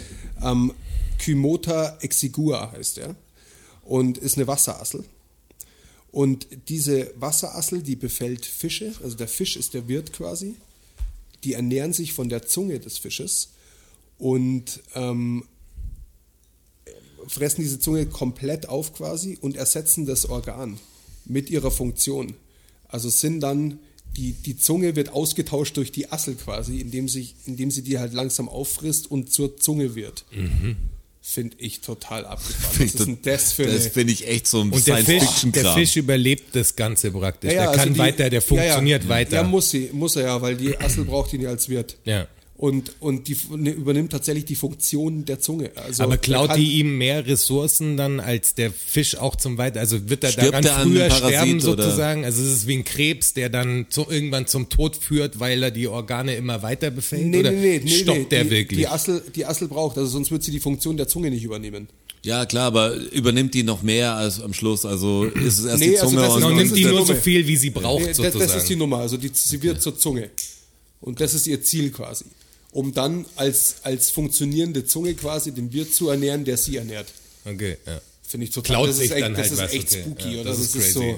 [0.41, 0.73] ähm,
[1.19, 3.15] Kymota exigua heißt der.
[3.83, 5.03] Und ist eine Wasserassel.
[6.11, 10.55] Und diese Wasserassel, die befällt Fische, also der Fisch ist der Wirt quasi,
[11.43, 13.49] die ernähren sich von der Zunge des Fisches
[14.17, 15.45] und ähm,
[17.27, 20.79] fressen diese Zunge komplett auf quasi und ersetzen das Organ
[21.25, 22.33] mit ihrer Funktion.
[22.87, 23.79] Also sind dann,
[24.17, 28.13] die, die Zunge wird ausgetauscht durch die Assel quasi, indem, sich, indem sie die halt
[28.13, 30.25] langsam auffrisst und zur Zunge wird.
[31.31, 32.75] Finde ich total abgefahren.
[32.79, 35.73] Was ist denn das für das finde ich echt so ein Und der Fisch, der.
[35.75, 37.51] Fisch überlebt das Ganze praktisch.
[37.51, 39.09] Ja, ja, der also kann die- weiter, der funktioniert ja.
[39.09, 39.35] weiter.
[39.35, 41.97] Ja, muss, sie, muss er ja, weil die Assel braucht ihn ja als Wirt.
[42.03, 42.27] Ja.
[42.59, 45.71] Und, und die ne, übernimmt tatsächlich die Funktion der Zunge.
[45.77, 49.79] Also aber er klaut die ihm mehr Ressourcen dann als der Fisch auch zum Weiter?
[49.79, 52.25] Also wird er daran er an früher sterben oder- sozusagen?
[52.25, 55.71] Also ist es wie ein Krebs, der dann zu, irgendwann zum Tod führt, weil er
[55.71, 57.27] die Organe immer weiter befällt?
[57.27, 58.25] Nee, oder nee, nee, nee, stoppt nee.
[58.29, 58.79] der die, wirklich?
[58.79, 61.87] Die Assel, die Assel braucht, also sonst wird sie die Funktion der Zunge nicht übernehmen.
[62.23, 64.85] Ja, klar, aber übernimmt die noch mehr als am Schluss?
[64.85, 66.77] Also ist es erst Nee, die also Zunge das ist und, genau, das nimmt ist
[66.77, 67.21] die nur so Dumme.
[67.21, 68.39] viel, wie sie braucht Nee, das, sozusagen.
[68.51, 70.29] das ist die Nummer, also die, sie wird zur Zunge.
[70.99, 72.25] Und das ist ihr Ziel quasi.
[72.71, 77.07] Um dann als, als funktionierende Zunge quasi den Wirt zu ernähren, der sie ernährt.
[77.45, 77.99] okay, ja.
[78.27, 80.01] Finde ich total Klaut das ist echt, dann das halt ist was, echt okay.
[80.03, 80.49] spooky, Ja, oder?
[80.51, 81.15] das Das ist ist, crazy,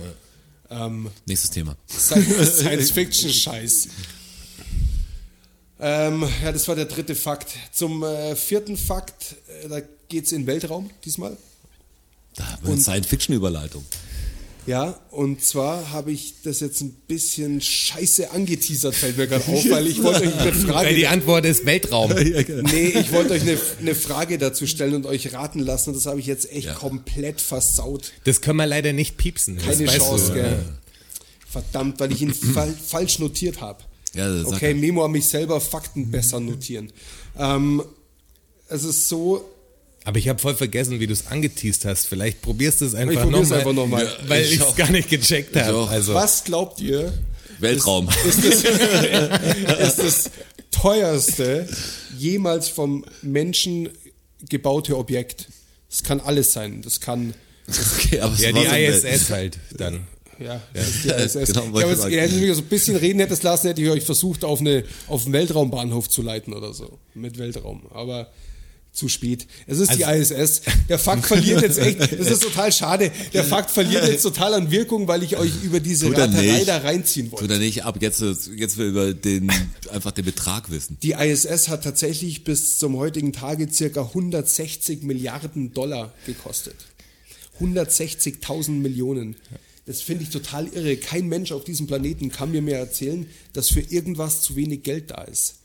[0.69, 1.75] so ähm, nächstes Thema.
[1.89, 3.87] Science-Fiction-Scheiß.
[5.79, 7.49] Ähm, ja, das war der dritte Fakt.
[7.73, 11.35] Zum äh, vierten Fakt, äh, da geht es in den Weltraum diesmal.
[12.35, 13.83] Da haben wir eine Science-Fiction-Überleitung.
[14.67, 19.67] Ja, und zwar habe ich das jetzt ein bisschen scheiße angeteasert, fällt mir gerade auf,
[19.71, 20.95] weil ich wollte euch eine Weil Frage.
[20.95, 22.11] die Antwort ist Weltraum.
[22.15, 26.05] Nee, ich wollte euch eine, eine Frage dazu stellen und euch raten lassen und das
[26.05, 26.73] habe ich jetzt echt Ja.
[26.75, 28.11] komplett versaut.
[28.23, 29.57] Das können wir leider nicht piepsen.
[29.57, 30.33] Keine Chance, du.
[30.35, 30.59] gell?
[31.49, 33.83] Verdammt, weil ich ihn fal falsch notiert habe.
[34.13, 34.73] Ja, Okay.
[34.75, 36.91] Memo an mich selber Fakten besser notieren.
[37.37, 37.81] Ähm,
[38.69, 39.43] es ist so,
[40.03, 42.07] Aber ich habe voll vergessen, wie du es angeteased hast.
[42.07, 43.73] Vielleicht probierst du es einfach nochmal.
[43.73, 44.05] noch mal.
[44.05, 45.87] Ja, Weil ich es gar nicht gecheckt habe.
[45.87, 47.13] Also, was glaubt ihr,
[47.59, 48.09] Weltraum.
[48.27, 48.63] ist das,
[49.89, 50.31] ist das
[50.71, 51.67] teuerste
[52.17, 53.89] jemals vom Menschen
[54.49, 55.49] gebaute Objekt?
[55.89, 56.81] Das kann alles sein.
[56.81, 57.35] Das kann,
[57.67, 60.07] Okay, aber ja, die ISS halt dann.
[60.39, 61.33] ja, das ist die ISS.
[61.53, 62.13] genau, ich glaube, ich sagen.
[62.13, 64.83] ihr hättet mich so ein bisschen reden hättet lassen, hätte ich euch versucht, auf, eine,
[65.07, 66.97] auf einen Weltraumbahnhof zu leiten oder so.
[67.13, 67.85] Mit Weltraum.
[67.93, 68.31] Aber
[68.93, 69.47] zu spät.
[69.67, 70.61] Es ist die ISS.
[70.89, 73.11] Der Fakt verliert jetzt echt, das ist total schade.
[73.33, 76.67] Der Fakt verliert jetzt total an Wirkung, weil ich euch über diese er Raterei nicht.
[76.67, 77.45] da reinziehen wollte.
[77.45, 79.51] Tut er nicht ab, jetzt, jetzt will über den,
[79.91, 80.97] einfach den Betrag wissen.
[81.01, 86.75] Die ISS hat tatsächlich bis zum heutigen Tage circa 160 Milliarden Dollar gekostet.
[87.61, 89.35] 160.000 Millionen.
[89.85, 90.97] Das finde ich total irre.
[90.97, 95.11] Kein Mensch auf diesem Planeten kann mir mehr erzählen, dass für irgendwas zu wenig Geld
[95.11, 95.55] da ist.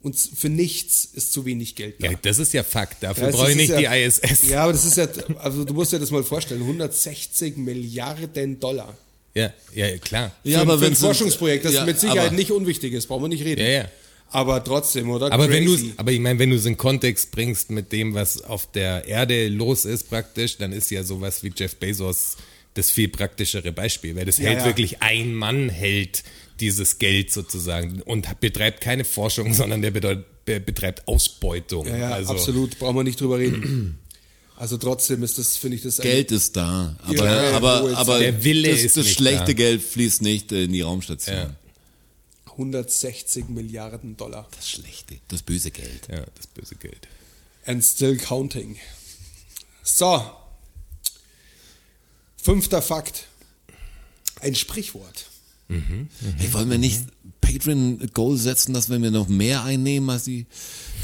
[0.00, 2.10] Und für nichts ist zu wenig Geld da.
[2.12, 3.02] Ja, das ist ja Fakt.
[3.02, 4.48] Dafür Ja, brauche ich nicht ja, die ISS.
[4.48, 5.08] Ja, aber das ist ja,
[5.38, 8.96] also du musst dir das mal vorstellen, 160 Milliarden Dollar.
[9.34, 10.32] Ja, ja, klar.
[10.44, 13.24] Ja, für, aber für ein Forschungsprojekt, das ja, mit Sicherheit aber- nicht unwichtig ist, brauchen
[13.24, 13.60] wir nicht reden.
[13.60, 13.88] Ja, ja.
[14.30, 15.32] Aber trotzdem, oder?
[15.32, 18.42] Aber wenn du, aber ich meine, wenn du es in Kontext bringst mit dem, was
[18.42, 22.36] auf der Erde los ist praktisch, dann ist ja sowas wie Jeff Bezos
[22.74, 24.64] das viel praktischere Beispiel, weil das Ja, hält ja.
[24.66, 26.22] wirklich ein Mann hält
[26.60, 31.86] dieses Geld sozusagen und betreibt keine Forschung, sondern der betreibt Ausbeutung.
[31.86, 33.98] Ja, ja, also, absolut, brauchen wir nicht drüber reden.
[34.56, 38.42] Also trotzdem ist das, finde ich, das Geld ist da, aber, Ja, aber, aber Der
[38.42, 39.52] Wille das, ist das nicht schlechte da.
[39.52, 41.36] Geld fließt nicht in die Raumstation.
[41.36, 41.56] Ja.
[42.46, 44.48] 160 Milliarden Dollar.
[44.56, 46.08] Das schlechte, das böse Geld.
[46.10, 47.06] Ja, das böse Geld.
[47.66, 48.76] And still counting.
[49.84, 50.28] So.
[52.42, 53.28] Fünfter Fakt.
[54.40, 55.27] Ein Sprichwort.
[55.68, 57.02] Hey, wollen wir nicht
[57.40, 60.46] Patreon-Goal setzen, dass wenn wir noch mehr einnehmen als die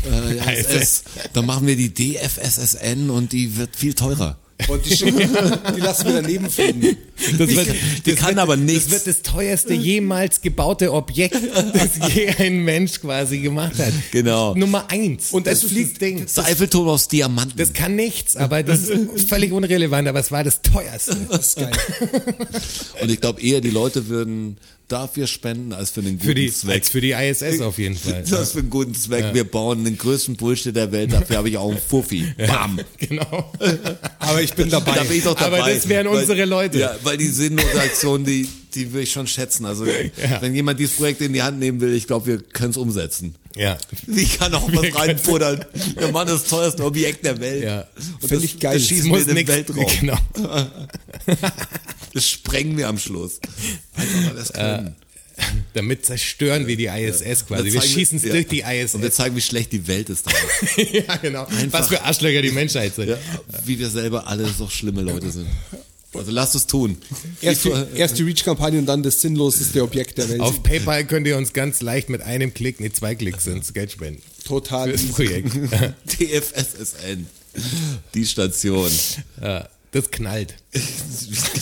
[0.05, 4.39] äh, ISS, dann machen wir die DFSSN und die wird viel teurer.
[4.69, 6.97] Und die, die lassen wir daneben fliegen.
[7.39, 7.69] Das wird,
[8.07, 8.85] das kann wird, aber nichts.
[8.89, 11.37] Das wird das teuerste jemals gebaute Objekt,
[11.73, 13.93] das je ein Mensch quasi gemacht hat.
[14.11, 14.55] Genau.
[14.55, 15.31] Nummer eins.
[15.31, 16.27] Und das es ist fliegt- Ding.
[16.27, 17.57] Das Eiffelturm aus Diamanten.
[17.57, 21.17] Das kann nichts, aber das ist völlig unrelevant, aber es war das teuerste.
[21.31, 21.71] Das ist geil.
[23.03, 24.57] Und ich glaube eher, die Leute würden
[24.89, 26.75] dafür spenden, als für den guten Für die, Zweck.
[26.75, 28.23] als für die ISS auf jeden Fall.
[28.29, 29.33] Das für einen guten Zweck.
[29.33, 31.11] Wir bauen den größten Bullshit der Welt.
[31.13, 32.27] Dafür habe ich auch einen Fuffi.
[32.37, 32.79] Bam.
[32.99, 33.51] Genau.
[34.19, 34.93] Aber ich bin dabei.
[34.95, 35.63] Da bin ich doch dabei.
[35.63, 36.79] Aber das wären unsere Leute.
[36.81, 39.65] Ja, weil die Sinnnotaktion, die, die will ich schon schätzen.
[39.65, 39.87] Also,
[40.41, 43.35] wenn jemand dieses Projekt in die Hand nehmen will, ich glaube, wir können es umsetzen.
[43.57, 43.79] Ja.
[44.07, 45.65] Wie kann auch was reinfuttern?
[46.01, 47.63] Der Mann ist das teuerste Objekt der Welt.
[47.63, 47.87] Ja.
[48.21, 48.75] Und das, ich geil.
[48.75, 49.87] Das schießen wir in den nix, Weltraum.
[50.01, 50.19] genau.
[52.13, 53.41] Das sprengen wir am Schluss.
[53.97, 54.95] Einfach weil wir es können.
[55.73, 57.63] Damit zerstören wir die ISS quasi.
[57.63, 58.31] Und Wir zeigen schießen es ja.
[58.31, 58.95] durch die ISS.
[58.95, 60.25] Und wir zeigen, wie schlecht die Welt ist
[60.77, 61.47] ja, genau.
[61.71, 63.09] Was für Arschlöcher die Menschheit sind.
[63.09, 63.19] Ja,
[63.65, 65.49] wie wir selber alle so schlimme Leute sind.
[66.15, 66.97] Also lasst es tun.
[67.41, 70.41] Erst die, erst die Reach-Kampagne und dann das sinnloseste Objekt der Welt.
[70.41, 73.91] Auf PayPal könnt ihr uns ganz leicht mit einem Klick, nee, zwei Klicks ins Geld
[73.91, 74.23] spenden.
[74.45, 74.91] Total.
[74.91, 75.55] Für das Projekt.
[76.07, 77.27] DFSSN.
[78.15, 78.91] Die Station.
[79.41, 80.55] ja, das knallt.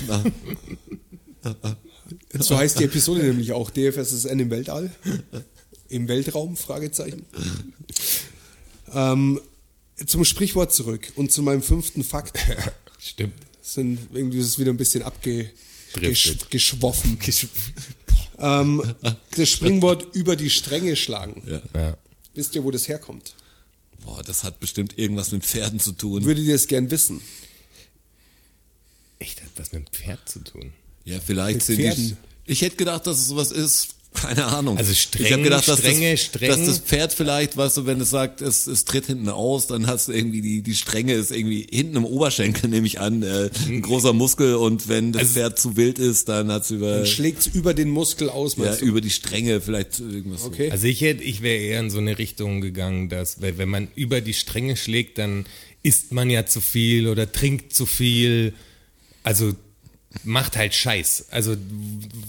[0.00, 0.22] Genau.
[2.38, 4.90] So heißt die Episode nämlich auch DFSSN im Weltall.
[5.88, 6.56] Im Weltraum?
[6.56, 7.24] Fragezeichen.
[8.92, 9.40] Ähm,
[10.06, 12.38] zum Sprichwort zurück und zu meinem fünften Fakt.
[12.98, 13.34] Stimmt.
[13.62, 17.18] Sind irgendwie ist es wieder ein bisschen abgeschwoffen.
[18.38, 18.94] ähm,
[19.36, 21.62] das Springwort über die Stränge schlagen.
[21.74, 21.96] Ja.
[22.34, 23.34] Wisst ihr, wo das herkommt?
[24.04, 26.24] Boah, das hat bestimmt irgendwas mit Pferden zu tun.
[26.24, 27.20] Würdet ihr es gern wissen?
[29.18, 30.72] Echt, hat was mit dem Pferd zu tun.
[31.04, 31.84] Ja, vielleicht Mit sind die.
[31.84, 32.16] Pferden.
[32.44, 33.94] Ich hätte gedacht, dass es sowas ist.
[34.14, 34.76] Keine Ahnung.
[34.78, 36.48] Also streng, ich habe gedacht, dass, strenge, das, streng.
[36.50, 39.86] dass das Pferd vielleicht, weißt du, wenn es sagt, es, es tritt hinten aus, dann
[39.86, 43.50] hast du irgendwie die, die Strenge ist irgendwie hinten im Oberschenkel, nehme ich an, äh,
[43.66, 46.96] ein großer Muskel und wenn das Also- Pferd zu wild ist, dann hat es über,
[46.98, 48.84] Dann schlägt es über den Muskel aus, ja, du?
[48.84, 50.44] über die Stränge vielleicht irgendwas.
[50.44, 50.70] Okay.
[50.70, 53.88] Also ich hätte, ich wäre eher in so eine Richtung gegangen, dass wenn wenn man
[53.94, 55.46] über die Stränge schlägt, dann
[55.82, 58.52] isst man ja zu viel oder trinkt zu viel.
[59.24, 59.54] Also
[60.24, 61.26] macht halt Scheiß.
[61.30, 61.56] Also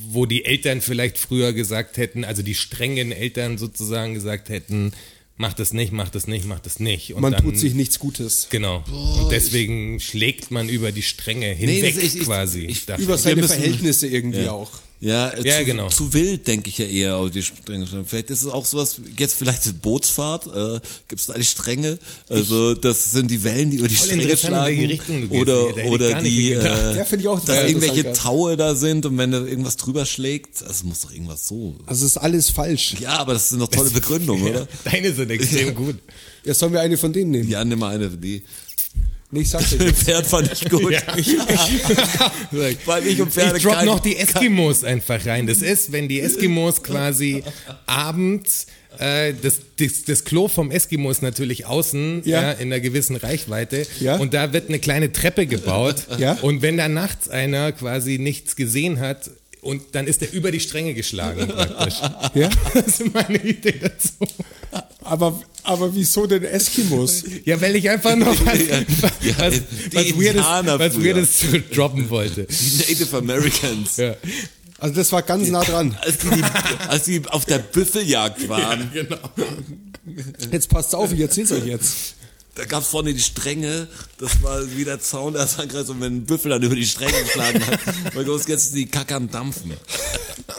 [0.10, 4.92] wo die Eltern vielleicht früher gesagt hätten, also die strengen Eltern sozusagen gesagt hätten,
[5.38, 7.14] mach das nicht, mach das nicht, mach das nicht.
[7.14, 8.48] Und Man dann, tut sich nichts Gutes.
[8.50, 8.84] Genau.
[9.22, 12.66] und deswegen schlägt man über die Stränge hinweg das- ich- ich- quasi.
[12.66, 12.88] ich-.
[13.00, 14.52] Über seine Verhältnisse irgendwie Ja.
[14.52, 14.72] auch.
[15.04, 15.90] Ja, äh, Ja, zu, genau.
[15.90, 17.86] zu wild, denke ich ja eher auf die Stränge.
[18.06, 22.00] Vielleicht ist es auch sowas, jetzt vielleicht eine Bootsfahrt, äh, gibt es da die Stränge?
[22.30, 24.78] Also das sind die Wellen, die über die Stränge schlagen.
[24.80, 25.32] du gehst.
[25.32, 26.64] oder Da oder die, äh,
[26.98, 28.14] Ja, finde ich auch dass total irgendwelche ja.
[28.14, 31.76] Taue da sind und wenn da irgendwas drüber schlägt, das muss doch irgendwas so.
[31.86, 32.96] Also ist alles falsch.
[33.02, 34.68] Ja, aber das sind doch tolle Begründungen, oder?
[34.86, 35.98] Deine sind extrem gut.
[36.46, 37.50] Ja, sollen wir eine von denen nehmen?
[37.50, 38.44] Ja, nimm mal eine für die.
[39.34, 39.92] Nee, ich sag's euch.
[39.94, 40.94] Pferd fand ich gut.
[42.54, 42.72] Ja.
[42.86, 45.48] Weil ich und Pferde ich drop kein- noch die Eskimos einfach rein.
[45.48, 47.44] Das ist, wenn die Eskimos quasi
[47.88, 48.68] abends
[49.00, 52.42] äh, das, das, das Klo vom Eskimo ist natürlich außen Ja.
[52.44, 52.52] ja.
[52.52, 53.88] in einer gewissen Reichweite
[54.20, 55.96] und da wird eine kleine Treppe gebaut
[56.44, 59.32] und wenn da nachts einer quasi nichts gesehen hat
[59.62, 61.96] und dann ist er über die Stränge geschlagen praktisch.
[62.36, 62.50] Ja?
[62.74, 64.10] Das ist meine Idee dazu.
[65.02, 67.24] Aber, aber wieso denn Eskimos?
[67.46, 68.60] Ja, weil ich einfach noch was,
[69.22, 69.62] Ja, was,
[69.92, 70.44] was, Weirdes,
[70.80, 71.04] was.
[71.04, 72.46] Weirdes zu droppen wollte.
[72.46, 73.98] Die Native Americans.
[73.98, 74.16] Ja.
[74.80, 75.98] Also das war ganz nah dran.
[76.02, 76.44] Als die, die,
[76.88, 79.18] als die auf der Büffeljagd waren, Genau.
[80.52, 82.16] Jetzt passt auf, ich erzähl's euch jetzt.
[82.56, 83.88] Da gab's vorne die Stränge,
[84.20, 87.24] das war wie der Zaun der Sandkreis und wenn ein Büffel dann über die Stränge
[87.24, 87.80] geschlagen hat,
[88.16, 89.74] weil los jetzt die Kacke am Dampfen.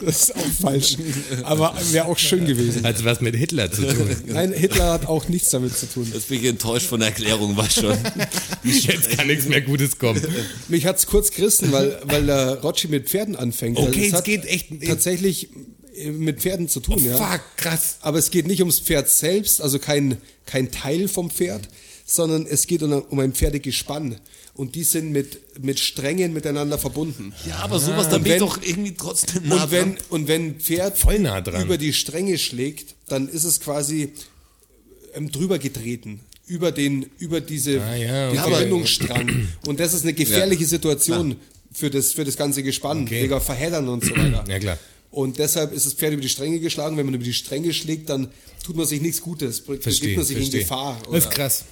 [0.03, 0.97] Das ist auch falsch.
[1.43, 2.83] Aber wäre auch schön gewesen.
[2.83, 4.09] Hat was mit Hitler zu tun.
[4.25, 6.09] Nein, Hitler hat auch nichts damit zu tun.
[6.13, 7.97] Jetzt bin ich enttäuscht von der Erklärung, war schon.
[8.63, 10.21] Jetzt kann nichts mehr Gutes kommen.
[10.67, 13.77] Mich hat's kurz gerissen, weil, weil der Rotschi mit Pferden anfängt.
[13.77, 15.49] Okay, Also es es hat geht echt- tatsächlich
[16.11, 17.15] mit Pferden zu tun, ja.
[17.15, 17.97] Fuck, krass.
[18.01, 21.69] Aber es geht nicht ums Pferd selbst, also kein, kein Teil vom Pferd,
[22.05, 24.17] sondern es geht um, ein Pferdegespann.
[24.53, 27.33] Und die sind mit, mit Strängen miteinander verbunden.
[27.45, 30.03] Ja, aber sowas, da Und bin ich doch irgendwie trotzdem nah Und wenn, dran.
[30.09, 31.63] und wenn ein Pferd Voll nah dran.
[31.65, 34.13] über die Stränge schlägt, dann ist es quasi
[35.13, 36.21] ähm, drüber getreten.
[36.47, 38.49] Über den, über diese Ah, ja, den okay.
[38.51, 39.47] Verbindungsstrang.
[39.65, 41.35] Und das ist eine gefährliche Situation
[41.73, 43.23] für das, für das ganze Gespann, Okay.
[43.23, 44.45] wegen Verheddern und so weiter.
[44.47, 44.77] Ja, klar.
[45.11, 46.97] Und deshalb ist das Pferd über die Stränge geschlagen.
[46.97, 48.29] Wenn man über die Stränge schlägt, dann
[48.63, 49.61] tut man sich nichts Gutes.
[49.61, 50.61] Begibt Verstehe, man sich in verstehe.
[50.61, 51.01] Gefahr.
[51.09, 51.35] Das ist oder?
[51.35, 51.65] krass.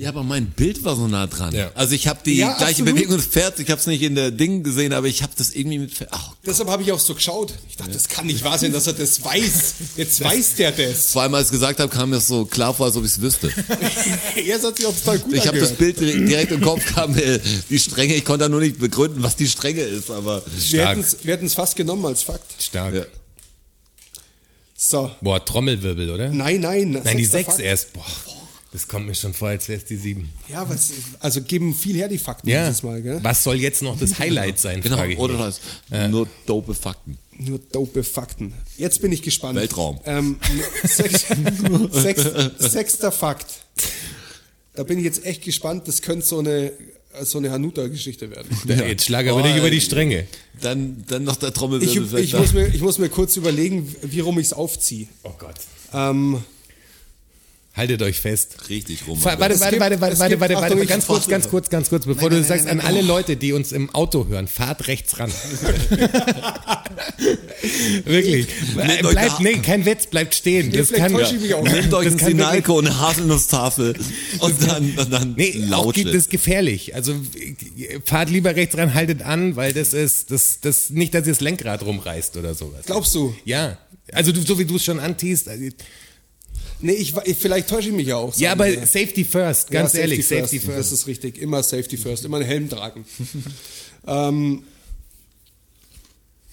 [0.00, 1.52] Ja, aber mein Bild war so nah dran.
[1.52, 1.72] Ja.
[1.74, 2.94] Also ich habe die Ja, gleiche absolut.
[2.94, 5.50] Bewegung des Pferds, ich habe es nicht in der Ding gesehen, aber ich habe das
[5.50, 6.10] irgendwie mit Pferd.
[6.12, 7.52] Ach, Deshalb habe ich auch so geschaut.
[7.68, 9.74] Ich dachte, das kann nicht wahr sein, dass er das weiß.
[9.96, 11.08] Jetzt weiß der das.
[11.08, 13.20] Zweimal als ich es gesagt habe, kam mir so klar vor, als ob ich es
[13.20, 13.52] wüsste.
[14.36, 15.72] Erst hat sich auch total gut Ich habe das.
[15.72, 18.14] Bild direkt, im Kopf, kam mir die Strenge.
[18.14, 21.46] Ich konnte da nur nicht begründen, was die Strenge ist, aber Wir hätten's- wir hätten
[21.46, 22.62] es fast genommen als Fakt.
[22.62, 22.94] Stark.
[22.94, 23.02] Ja.
[24.76, 25.10] So.
[25.20, 26.28] Boah, Trommelwirbel, oder?
[26.30, 27.00] Nein, nein.
[27.02, 27.60] Nein, die sechs Fakt.
[27.60, 27.92] erst.
[27.94, 28.04] Boah,
[28.72, 30.28] das kommt mir schon vor, als wäre es die sieben.
[30.48, 32.66] Ja, was, also geben viel her die Fakten Ja.
[32.66, 33.18] dieses Mal, gell?
[33.22, 34.96] Was soll jetzt noch das Highlight sein, genau.
[34.96, 35.56] frage ich Oder mich.
[35.90, 37.18] das nur dope Fakten.
[37.38, 38.52] Nur dope Fakten.
[38.76, 39.54] Jetzt bin ich gespannt.
[39.56, 40.00] Weltraum.
[40.04, 40.38] Ähm,
[40.84, 41.26] sechs,
[41.92, 42.22] sechs,
[42.58, 43.46] sechster Fakt.
[44.74, 45.86] Da bin ich jetzt echt gespannt.
[45.88, 46.72] Das könnte so eine,
[47.22, 48.48] so eine Hanuta-Geschichte werden.
[48.66, 49.80] Da, Jetzt schlag aber Oh, nicht über die.
[49.80, 50.26] Stränge.
[50.60, 52.18] Dann, dann noch der Ich, Trommelwirbel.
[52.20, 55.06] ich, muss mir, ich muss mir kurz überlegen, wie rum ich es aufziehe.
[55.22, 55.54] Oh Gott.
[55.94, 56.42] Ähm,
[57.78, 58.56] Haltet euch fest.
[58.68, 59.22] Richtig rum.
[59.22, 62.28] Warte, warte, warte, warte, warte, warte, warte, warte, ganz kurz, ganz kurz, ganz kurz, bevor
[62.28, 65.30] du sagst, an alle Leute, die uns im Auto hören, fahrt rechts ran.
[68.04, 68.48] Wirklich.
[68.76, 70.72] Euch Bleibt, nee, kein Witz, bleibt stehen.
[70.72, 71.62] Das vielleicht kann, täusche ich mich auch.
[71.62, 73.94] Nehmt euch das ein wirklich- Sinalco, eine Haselnusstafel
[74.40, 76.94] und dann, und dann Nee, laut gibt es gefährlich.
[76.96, 81.26] Also äh, fahrt lieber rechts ran, haltet an, weil das ist das, das nicht, dass
[81.26, 82.86] ihr das Lenkrad rumreißt oder sowas.
[82.86, 83.34] glaubst du?
[83.44, 83.78] Ja.
[84.12, 85.48] Also du, so wie du es schon antiest.
[86.80, 88.36] Nee, ich, ich, vielleicht täusche ich mich ja auch.
[88.36, 88.86] Ja, aber wir.
[88.86, 90.28] Safety first, ganz Ja, ehrlich, first.
[90.28, 90.78] Safety first.
[90.78, 91.38] Das ist richtig.
[91.38, 92.24] Immer Safety first.
[92.24, 93.04] Immer einen Helm tragen.
[94.06, 94.64] ähm,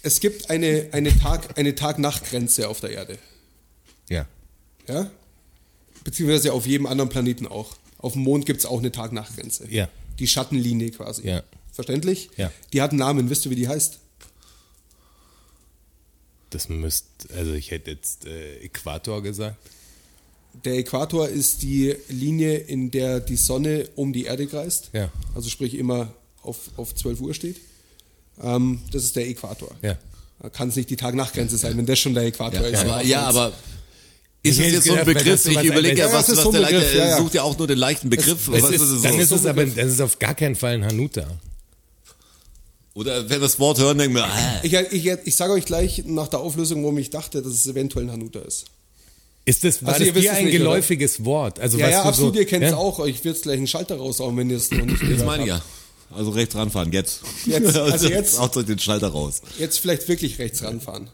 [0.02, 3.18] es gibt eine, eine Tag, eine Tag-Nacht-Grenze auf der Erde.
[4.10, 4.28] Ja.
[4.88, 5.10] Ja?
[6.04, 7.76] Beziehungsweise auf jedem anderen Planeten auch.
[7.98, 9.68] Auf dem Mond gibt es auch eine Tag-Nacht-Grenze.
[9.70, 9.90] Ja.
[10.20, 11.28] Die Schattenlinie quasi.
[11.28, 11.44] Ja.
[11.72, 12.30] Verständlich?
[12.38, 12.52] Ja.
[12.74, 13.30] Die hat einen Namen.
[13.30, 14.00] Wisst ihr, wie die heißt?
[16.52, 19.58] Das müsste, also ich hätte jetzt äh, Äquator gesagt.
[20.64, 24.90] Der Äquator ist die Linie, in der die Sonne um die Erde kreist.
[24.94, 25.10] Ja.
[25.36, 27.58] Also sprich immer auf, auf 12 Uhr steht.
[28.42, 29.70] Ähm, das ist der Äquator.
[29.82, 29.98] Ja.
[30.42, 32.80] Da kann es nicht die Tag-Nacht-Grenze sein, wenn das schon der Äquator Ja, ist.
[32.86, 33.54] aber, ja, aber
[34.44, 35.46] Ich ist es jetzt so ein Begriff?
[35.46, 37.18] Ich überlege ja, was, ist was so der Begriff, ja, ja.
[37.18, 38.48] sucht ja auch nur den leichten Begriff.
[38.48, 39.36] Es was ist, es dann ist so.
[39.36, 41.26] es aber, das ist auf gar keinen Fall ein Hanuta.
[42.94, 46.04] Oder wenn wir das Wort hören, denken wir, ah, Ich, ich, ich sage euch gleich
[46.06, 48.66] nach der Auflösung, warum ich dachte, dass es eventuell ein Hanuta ist.
[49.46, 50.60] Ist das, war Also das dir es ein nicht, oder?
[50.64, 51.60] geläufiges Wort?
[51.60, 52.78] Also Ja, ja, du absolut, so, ihr kennt es ja?
[52.78, 53.06] auch.
[53.06, 55.50] Ich würde gleich einen Schalter raushauen, wenn ihr es noch nicht das gehört meine ich
[55.50, 55.62] ja.
[56.12, 57.22] Also rechts ranfahren, jetzt.
[57.46, 59.42] Jetzt, also jetzt- Haut euch den Schalter raus.
[59.60, 61.10] Jetzt vielleicht wirklich rechts ranfahren.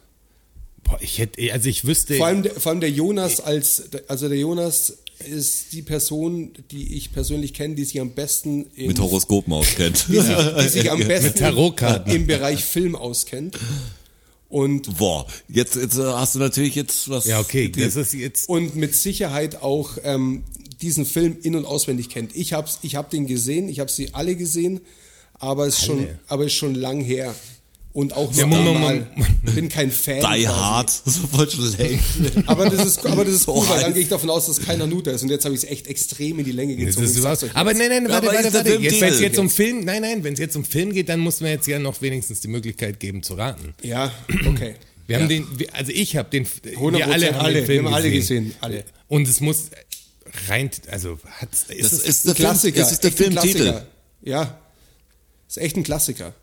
[0.84, 4.28] Boah, ich hätte, also ich wüsste, Vor allem, der- vor allem der Jonas als, also
[4.30, 4.98] der Jonas
[5.30, 10.06] ist die Person, die ich persönlich kenne, die sich am besten in, Mit Horoskopen auskennt.
[10.08, 12.14] die sich, die sich am besten Tarotkarten.
[12.16, 13.58] im Bereich Film auskennt.
[14.52, 17.26] Und, Boah, jetzt, jetzt äh, hast du natürlich jetzt was.
[17.26, 20.44] ja okay, das ist jetzt, und mit Sicherheit auch ähm,
[20.82, 22.36] diesen Film in- und auswendig kennt.
[22.36, 24.82] Ich habe ich hab den gesehen, ich habe sie alle gesehen,
[25.40, 27.34] aber es ist schon, aber ist schon lang her.
[27.94, 29.08] Und auch Ja, noch Moment, einmal.
[29.16, 30.16] Moment, Bin kein Fan.
[30.16, 30.44] Die quasi.
[30.46, 32.02] Hard, so voll schlecht.
[32.46, 34.82] Aber das ist, aber das ist cool, weil dann gehe ich davon aus, dass kein
[34.82, 35.24] Hanuta ist.
[35.24, 37.22] Und jetzt habe ich es echt extrem in die Länge das gezogen.
[37.22, 39.84] sag's euch aber nein, nein, warte, aber warte, warte, jetzt, wenn es jetzt um Film,
[39.84, 42.40] nein, nein, wenn es jetzt um Film geht, dann muss man jetzt ja noch wenigstens
[42.40, 43.74] die Möglichkeit geben zu raten.
[43.84, 44.12] Ja,
[44.48, 44.76] okay.
[45.08, 47.90] Wir haben den, also ich habe den, 100% wir alle haben alle, den Film wir
[47.90, 48.44] haben alle gesehen.
[48.46, 48.86] gesehen, alle.
[49.10, 49.66] Und es muss
[50.48, 52.74] rein, also hat's, ist Das es, ist der Ein Klassiker.
[52.76, 53.64] Film, das ist der Filmtitel.
[53.64, 53.88] Klassiker.
[54.24, 54.60] Ja.
[55.50, 56.34] Ist echt ein Klassiker.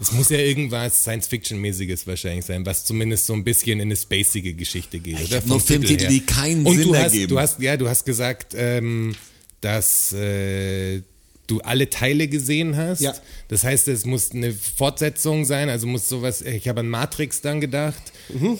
[0.00, 4.54] Es muss ja irgendwas Science-Fiction-mäßiges wahrscheinlich sein, was zumindest so ein bisschen in eine spacige
[4.54, 5.20] Geschichte geht.
[5.20, 5.36] Ich oder?
[5.36, 7.28] hab Vom nur Titel Filmtitel, die keinen Und Sinn du hast, ergeben.
[7.28, 9.14] Du hast, ja, du hast gesagt, ähm,
[9.60, 11.02] dass äh,
[11.46, 13.00] du alle Teile gesehen hast.
[13.00, 13.14] Ja.
[13.48, 17.60] Das heißt, es muss eine Fortsetzung sein, also muss sowas, ich habe an Matrix dann
[17.60, 18.12] gedacht.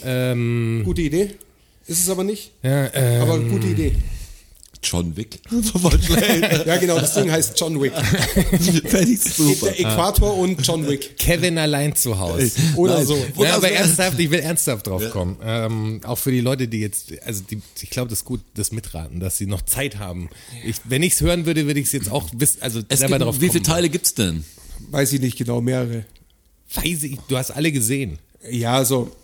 [0.05, 1.31] Ähm, Gute Idee.
[1.87, 2.53] Ist es aber nicht.
[2.62, 3.93] ja, ähm, Aber gute Idee.
[4.82, 5.40] John Wick.
[5.51, 5.78] So.
[6.66, 7.93] Ja, genau, das Ding heißt John Wick.
[9.20, 9.66] Super.
[9.66, 11.16] Der Äquator und John Wick.
[11.19, 12.51] Kevin allein zu Hause.
[12.77, 13.07] Oder Nein.
[13.07, 13.15] so.
[13.15, 15.36] Und Ja, aber ernsthaft, ich will ernsthaft drauf kommen.
[15.43, 18.73] Ähm, auch für die Leute, die jetzt, also die, ich glaube, das ist gut, das
[18.73, 20.31] mitraten, dass sie noch Zeit haben.
[20.65, 23.19] Ich, wenn ich es hören würde, würde ich es jetzt auch wissen, also Es selber
[23.19, 23.62] gibt, drauf wie viele.
[23.62, 24.44] Teile gibt's denn?
[24.90, 26.05] Weiß ich nicht genau, mehrere.
[26.74, 28.19] Weiß ich, du hast alle gesehen.
[28.51, 29.15] Ja, so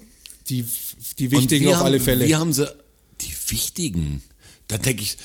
[0.48, 0.64] die,
[1.18, 2.26] die wichtigen auf haben, alle Fälle.
[2.26, 2.68] Wie haben sie
[3.20, 4.22] die wichtigen?
[4.68, 5.16] Da denke ich,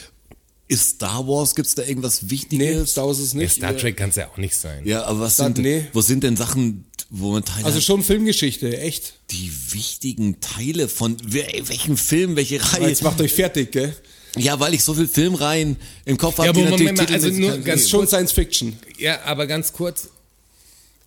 [0.72, 2.92] ist Star Wars, gibt's da irgendwas nee, Wichtiges?
[2.92, 3.56] Star Wars ist Ja, nicht.
[3.56, 4.86] Star Trek kann es ja auch nicht sein.
[4.86, 5.86] Ja, aber was Star- sind, nee.
[5.92, 9.16] wo sind denn Sachen, wo man Teile Also schon Filmgeschichte, echt.
[9.32, 12.88] die wichtigen Teile von welchem Film, welche Reihe?
[12.88, 13.94] Jetzt macht euch fertig, gell?
[14.38, 15.76] Ja, weil ich so viel Filmreihen
[16.06, 18.78] im Kopf habe, Ja, die aber Moment mal, also nur ganz Ist schon Science Fiction.
[18.98, 20.08] Ja, aber ganz kurz,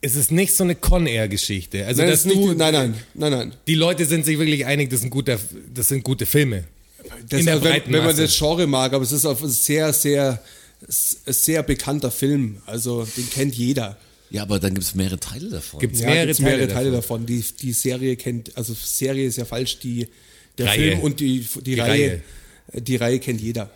[0.02, 1.86] es ist nicht so eine Con-Air-Geschichte.
[1.86, 3.54] Also, Nein, dass das ist du, nicht, nein, nein, nein, nein.
[3.66, 5.38] die Leute sind sich wirklich einig, das sind, guter,
[5.72, 6.64] das sind gute Filme.
[7.28, 8.22] Das, In der wenn, breiten wenn man Masse.
[8.22, 10.42] das Genre mag, aber es ist auf ein sehr, sehr,
[10.88, 12.58] sehr bekannter Film.
[12.66, 13.96] Also den kennt jeder.
[14.30, 15.80] Ja, aber dann gibt es mehrere Teile davon.
[15.80, 17.22] Gibt's Ja, mehrere, gibt's Teile, mehrere Teile davon.
[17.22, 17.26] davon.
[17.26, 20.08] Die, die Serie kennt, also Serie ist ja falsch, die,
[20.58, 20.78] der Reihe.
[20.90, 22.22] Film und die, die, Die Reihe,
[22.72, 23.70] die Reihe kennt jeder.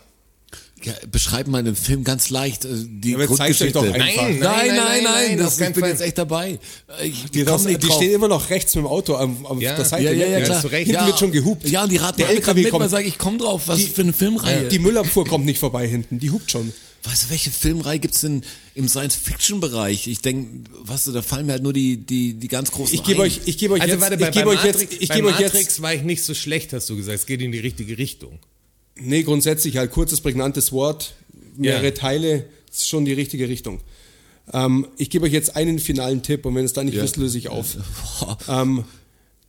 [0.83, 3.71] Ja, beschreib mal den Film ganz leicht äh, die Ja, Grundgeschichte.
[3.73, 3.97] doch einfach.
[4.23, 6.59] Nein, nein, nein, nein, auf das, ich bin jetzt echt dabei.
[7.03, 9.75] Ich Die, das, nicht die stehen immer noch rechts mit dem Auto am, am Ja.
[9.75, 10.03] der Seite.
[10.05, 10.63] ja, ja, ja, klar.
[10.65, 10.85] recht.
[10.87, 11.67] Hinten ja, wird schon gehupt.
[11.67, 12.89] Ja, und die raten Der alle LKW mit, kommt.
[12.89, 14.67] sage ich komm drauf, was für eine Filmreihe.
[14.69, 16.71] Die Müllabfuhr kommt nicht vorbei hinten, die hupt schon.
[17.03, 18.43] Weißt du, welche Filmreihe gibt's denn
[18.75, 20.07] im Science-Fiction-Bereich?
[20.07, 23.03] Ich denke, weißt du, da fallen mir halt nur die, die, die ganz großen Ich
[23.03, 23.27] gebe ein.
[23.27, 25.15] euch, ich gebe euch Also jetzt, warte, bei, ich gebe euch jetzt, Matrix, ich bei
[25.15, 27.17] gebe euch Matrix jetzt, war ich nicht so schlecht, hast du gesagt.
[27.19, 28.39] Es geht in die richtige Richtung.
[29.01, 31.13] Nee, grundsätzlich halt kurzes, prägnantes Wort,
[31.55, 31.91] mehrere Ja.
[31.91, 33.81] Teile, ist schon die richtige Richtung.
[34.53, 37.37] Ähm, ich gebe euch jetzt einen finalen Tipp und wenn es dann nicht wisst, löse
[37.37, 37.77] ich auf.
[38.47, 38.83] Ähm,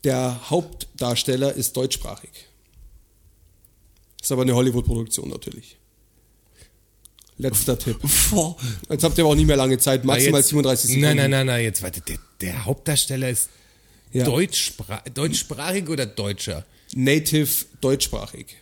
[0.05, 2.31] der Hauptdarsteller ist deutschsprachig.
[4.23, 5.77] Ist aber eine Hollywood-Produktion natürlich.
[7.39, 7.99] Letzter Tipp.
[8.91, 11.07] Jetzt habt ihr aber auch nicht mehr lange Zeit, maximal jetzt, 37 Sekunden.
[11.07, 13.49] Nein, nein, nein, nein, jetzt warte, der, der Hauptdarsteller ist
[14.13, 14.25] Ja.
[14.25, 16.67] deutschspra deutschsprachig oder Deutscher?
[16.95, 17.49] Native
[17.81, 18.57] deutschsprachig.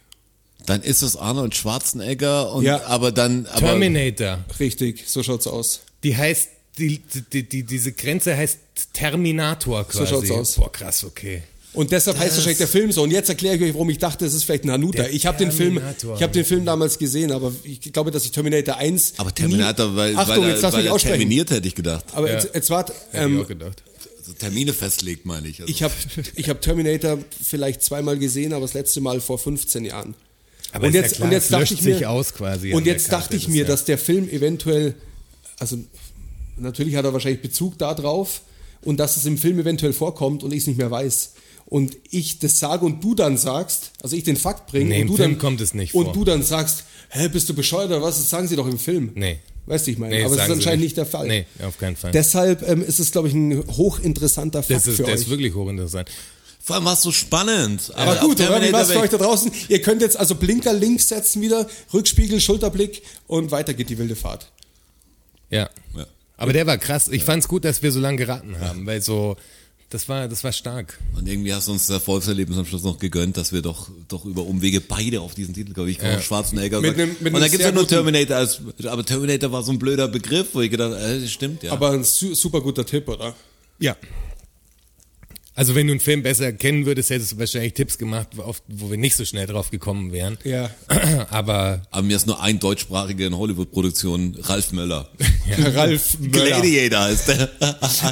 [0.69, 2.85] Dann ist es Arnold Schwarzenegger und Ja.
[2.87, 4.45] aber dann aber Terminator.
[4.61, 5.81] Richtig, so schaut's aus.
[6.05, 7.01] Die heißt, die,
[7.33, 8.59] die, die, diese Grenze heißt
[8.93, 10.07] Terminator quasi.
[10.07, 10.55] schaut's aus.
[10.57, 11.43] Boah, krass, okay.
[11.73, 13.03] Und deshalb heißt wahrscheinlich der Film so.
[13.03, 15.07] Und jetzt erkläre ich euch, warum ich dachte, es ist vielleicht ein Hanuta.
[15.07, 16.17] Ich habe den Film, Terminator.
[16.17, 19.15] ich habe den Film damals gesehen, aber ich glaube, dass ich Terminator 1.
[19.19, 21.19] aber Terminator, nie, weil, Achtung, weil, jetzt lass weil mich er aussprechen.
[21.21, 22.05] terminiert, hätte ich gedacht.
[22.13, 22.35] Aber Ja.
[22.35, 23.83] jetzt, jetzt wart, ähm, auch gedacht.
[24.19, 25.61] Also Termine festlegt, meine ich.
[25.61, 25.71] Also.
[25.71, 25.95] ich habe
[26.35, 30.15] ich hab Terminator vielleicht zweimal gesehen, aber das letzte Mal vor 15 Jahren.
[30.73, 33.11] Aber und ist ja jetzt, klar, und jetzt dachte ich mir, aus quasi und jetzt
[33.13, 34.95] dachte ich mir, dass der Film eventuell,
[35.59, 35.79] also
[36.57, 38.43] natürlich hat er wahrscheinlich Bezug da drauf
[38.83, 41.33] und dass es im Film eventuell vorkommt und ich es nicht mehr weiß.
[41.67, 45.09] Und ich das sage und du dann sagst, also ich den Fakt bringe Nee, und
[45.09, 46.13] du Film dann kommt es nicht und vor.
[46.15, 48.17] du dann sagst, hä, bist du bescheuert oder was?
[48.17, 49.13] Das sagen sie doch im Film.
[49.15, 49.39] Nee.
[49.67, 50.97] Weißt du, ich meine, Nee, aber es ist anscheinend nicht.
[50.97, 51.27] der Fall.
[51.29, 52.11] Nee, auf keinen Fall.
[52.13, 55.21] Deshalb ähm, ist es, glaube ich, ein hochinteressanter Fakt das ist, für der euch.
[55.21, 56.09] ist wirklich hochinteressant.
[56.63, 57.91] Vor allem war es so spannend.
[57.95, 58.61] aber auf gut, oder?
[58.61, 59.51] Wie war's für euch da draußen?
[59.69, 64.17] Ihr könnt jetzt also Blinker links setzen wieder, Rückspiegel, Schulterblick und weiter geht die wilde
[64.17, 64.51] Fahrt.
[65.51, 65.71] Ja.
[65.97, 66.07] Ja.
[66.37, 67.09] Aber der war krass.
[67.09, 69.37] Ich fand's gut, dass wir so lange geraten haben, weil so,
[69.91, 70.99] das war, das war stark.
[71.17, 74.25] Und irgendwie hast du uns das Erfolgserlebnis am Schluss noch gegönnt, dass wir doch, doch
[74.27, 75.89] über Umwege beide auf diesen Titel kommen.
[75.89, 76.21] Ich komme Ja.
[76.21, 76.81] Schwarzenegger.
[76.83, 79.73] Mit einem- mit und dann gibt's sehr ja nur Terminator als, aber Terminator war so
[79.73, 81.73] ein blöder Begriff, wo ich gedacht, äh, das stimmt, ja.
[81.73, 83.35] Aber ein su super guter Tipp, oder?
[83.79, 83.97] Ja.
[85.59, 88.91] Also wenn du einen Film besser kennen würdest, hättest du wahrscheinlich Tipps gemacht, auf, wo
[88.91, 90.39] wir nicht so schnell drauf gekommen wären.
[90.45, 90.71] Ja.
[91.31, 95.11] Aber aber mir ist nur ein deutschsprachiger in Hollywood-Produktion, Ralf Möller.
[95.59, 96.61] Ralf Möller.
[96.61, 97.51] Gladiator heißt der.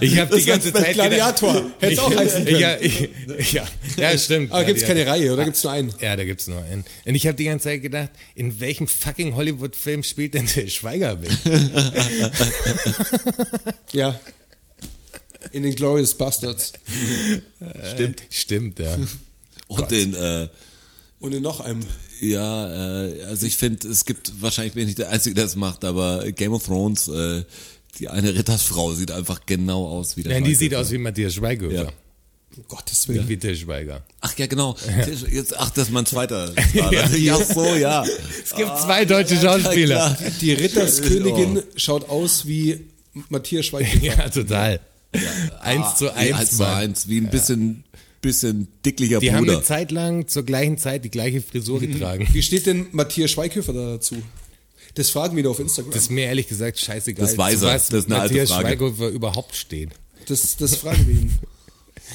[0.01, 1.71] ich habe die Das ganze Zeit Gladiator.
[1.79, 2.59] Hätte es auch heißen können.
[2.59, 3.09] Ja, ich,
[3.53, 3.65] ja,
[3.97, 4.51] ja, stimmt.
[4.51, 5.95] Aber gibt's keine Reihe, oder gibt's nur einen?
[6.01, 6.85] Ja, da gibt's nur einen.
[7.05, 11.15] Und ich habe die ganze Zeit gedacht, in welchem fucking Hollywood-Film spielt denn der Schweiger
[11.15, 11.31] mit?
[13.93, 14.19] Ja.
[15.53, 16.73] In den Glorious Bastards.
[17.95, 18.23] Stimmt.
[18.31, 18.97] Stimmt, ja.
[19.69, 20.49] Und den, äh,
[21.19, 21.81] Und in noch einem.
[22.21, 25.57] ja, äh, also ich finde, es gibt, wahrscheinlich bin ich nicht der Einzige, der das
[25.57, 27.43] macht, aber Game of Thrones, äh,
[27.99, 30.59] die eine Rittersfrau sieht einfach genau aus wie der Nein, die Schweiger.
[30.59, 31.75] sieht aus wie Matthias Schweighöfer.
[31.85, 31.89] Ja.
[32.57, 33.29] Um Gottes Willen.
[33.29, 34.03] wie Till Schweiger.
[34.23, 34.77] Ach ja, genau.
[35.31, 36.55] Jetzt, ach, das ist mein zweiter.
[36.73, 36.91] Ja.
[37.39, 38.03] Ach so, ja.
[38.43, 40.17] Es gibt zwei deutsche Schauspieler.
[40.41, 42.87] Die Ritterskönigin schaut aus wie
[43.29, 44.05] Matthias Schweighöfer.
[44.05, 44.81] Ja, total.
[45.61, 47.85] Eins zu Nee, eins, eins zu eins, wie ein bisschen,
[48.21, 49.59] bisschen dicklicher Die haben Bruder.
[49.59, 52.27] eine Zeit lang zur gleichen Zeit die gleiche Frisur getragen.
[52.33, 54.17] Wie steht denn Matthias Schweighöfer da dazu?
[54.95, 55.93] Das fragen wir doch auf Instagram.
[55.93, 57.27] Das ist mir ehrlich gesagt scheißegal.
[57.27, 57.75] Das weiß zu er.
[57.75, 58.69] was Das ist eine alte Matthias Frage.
[58.69, 59.91] Schweighöfer überhaupt steht.
[60.27, 61.31] Das, das fragen wir ihn.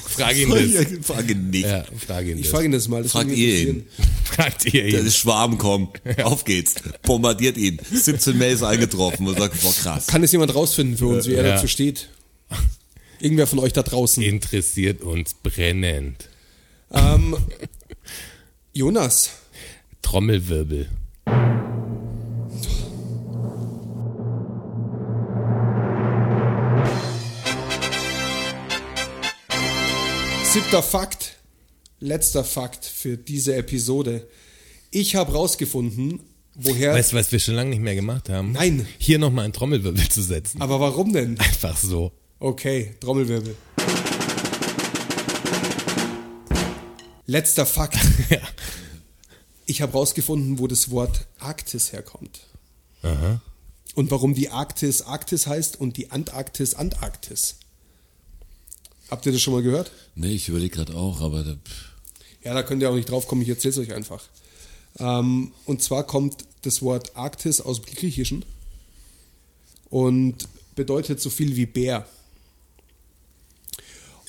[0.06, 1.06] Frag ihn das.
[1.06, 1.64] Frage nicht.
[1.66, 2.50] Ja, frag ihn Ich das.
[2.50, 3.02] frage ihn das mal.
[3.02, 3.68] Das Fragt würde mich ihr ihn.
[3.68, 3.86] interessieren.
[4.24, 5.06] Fragt ihr Der ihn.
[5.06, 6.00] ist Schwarm kommt.
[6.24, 6.74] Auf geht's.
[7.02, 7.78] Bombardiert ihn.
[7.92, 10.06] 17 Mails eingetroffen und sagt, boah, krass.
[10.08, 11.54] Kann es jemand rausfinden für uns, wie er Ja.
[11.54, 12.08] dazu steht?
[13.22, 14.20] Irgendwer von euch da draußen.
[14.20, 16.28] Interessiert uns brennend.
[16.90, 17.36] Ähm,
[18.72, 19.30] Jonas,
[20.02, 20.88] Trommelwirbel.
[30.52, 31.36] siebter Fakt,
[32.00, 34.26] letzter Fakt für diese Episode.
[34.90, 36.18] Ich habe rausgefunden,
[36.56, 36.92] woher.
[36.92, 38.50] Weißt du, was wir schon lange nicht mehr gemacht haben?
[38.50, 38.84] Nein.
[38.98, 40.60] Hier nochmal einen Trommelwirbel zu setzen.
[40.60, 41.38] aber warum denn?
[41.38, 42.10] Einfach so.
[42.42, 43.54] Okay, Trommelwirbel.
[47.26, 47.96] Letzter Fakt.
[48.30, 48.40] Ja.
[49.64, 52.40] Ich habe rausgefunden, wo das Wort Arktis herkommt.
[53.02, 53.40] Aha.
[53.94, 57.58] Und warum die Arktis Arktis heißt und die Antarktis Antarktis.
[59.08, 59.92] Habt ihr das schon mal gehört?
[60.16, 61.56] Nee, ich überlege gerade auch, aber da,
[62.42, 64.24] Ja, da könnt ihr auch nicht drauf kommen, ich erzähle es euch einfach.
[64.98, 68.44] Ähm, und zwar kommt das Wort Arktis aus dem Griechischen.
[69.90, 72.04] Und bedeutet so viel wie Bär.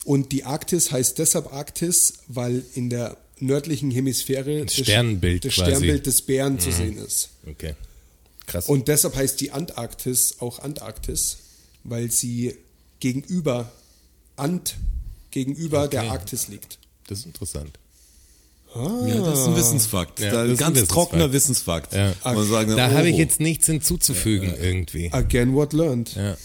[0.05, 5.71] Und die Arktis heißt deshalb Arktis, weil in der nördlichen Hemisphäre das Sternbild das quasi.
[5.71, 5.75] Mhm.
[5.75, 7.29] Sternbild des Bären zu sehen ist.
[7.47, 7.75] Okay.
[8.45, 8.67] Krass.
[8.67, 11.37] Und deshalb heißt die Antarktis auch Antarktis,
[11.83, 12.55] weil sie
[12.99, 13.71] gegenüber
[14.35, 14.75] Ant
[15.31, 16.77] gegenüber der Arktis liegt.
[17.07, 17.79] das ist interessant.
[18.75, 20.19] Ja, das ist ein Wissensfakt.
[20.19, 20.91] Ja, da, ein ganz Wissensfakt.
[20.91, 21.93] trockener Wissensfakt.
[21.93, 22.13] Ja.
[22.23, 25.11] Man sagen, Da oh, habe ich jetzt nichts hinzuzufügen irgendwie.
[25.11, 26.15] Again what learned.
[26.15, 26.35] Ja.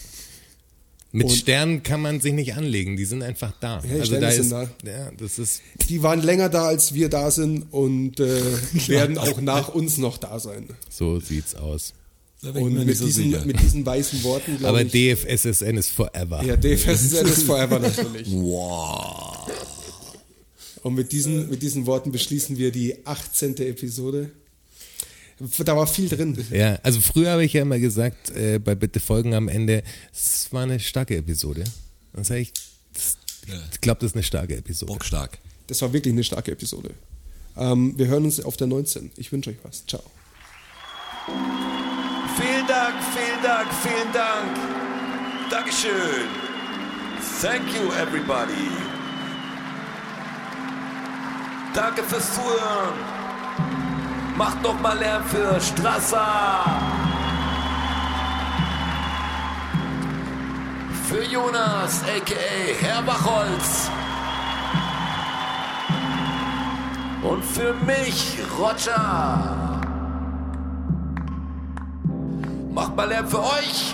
[1.11, 3.81] Mit Und- Sternen kann man sich nicht anlegen, die sind einfach da.
[3.83, 4.63] Ja, also da sind ist, da.
[4.85, 8.41] ja, das ist Die waren länger da, als wir da sind und äh,
[8.87, 10.67] werden auch nach uns noch da sein.
[10.89, 11.93] so sieht's aus.
[12.41, 14.91] Und mit so diesen, mit diesen weißen Worten, Aber ich.
[14.91, 16.41] DFSSN ist forever.
[16.45, 18.27] ja, DFSSN ist forever natürlich.
[18.31, 19.49] Wow.
[20.83, 23.57] Und mit diesen, mit diesen Worten beschließen wir die 18.
[23.57, 24.31] Episode.
[25.59, 26.37] Da war viel drin.
[26.51, 29.83] Ja, also früher habe ich ja immer gesagt, äh, bei Bitte Folgen am Ende,
[30.13, 31.63] es war eine starke Episode.
[32.13, 32.53] Dann sage ich,
[32.93, 33.17] das,
[33.71, 34.91] ich glaube, das ist eine starke Episode.
[34.91, 35.37] Bockstark.
[35.67, 36.91] Das war wirklich eine starke Episode.
[37.55, 39.11] Ähm, wir hören uns auf der 19.
[39.15, 39.85] Ich wünsche euch was.
[39.85, 40.03] Ciao.
[42.37, 44.57] Vielen Dank, vielen Dank, vielen Dank.
[45.49, 46.27] Dankeschön.
[47.41, 48.69] Thank you, everybody.
[51.73, 53.08] Danke fürs Zuhören.
[54.39, 56.63] Macht noch mal Lärm für Strasser.
[61.09, 62.73] Für Jonas, a.k.a.
[62.81, 63.91] Herr Bachholz.
[67.21, 69.81] Und für mich, Roger.
[72.71, 73.93] Macht mal Lärm für euch.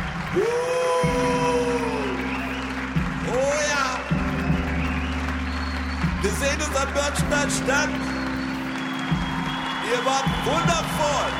[0.33, 0.71] Oh.
[6.21, 7.89] Wir sehen uns am Börnstein statt.
[9.89, 11.31] Ihr wart wundervoll.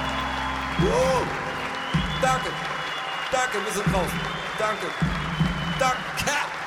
[2.22, 2.50] Danke,
[3.32, 4.20] danke, wir sind draußen.
[4.58, 4.88] Danke,
[5.80, 6.61] danke.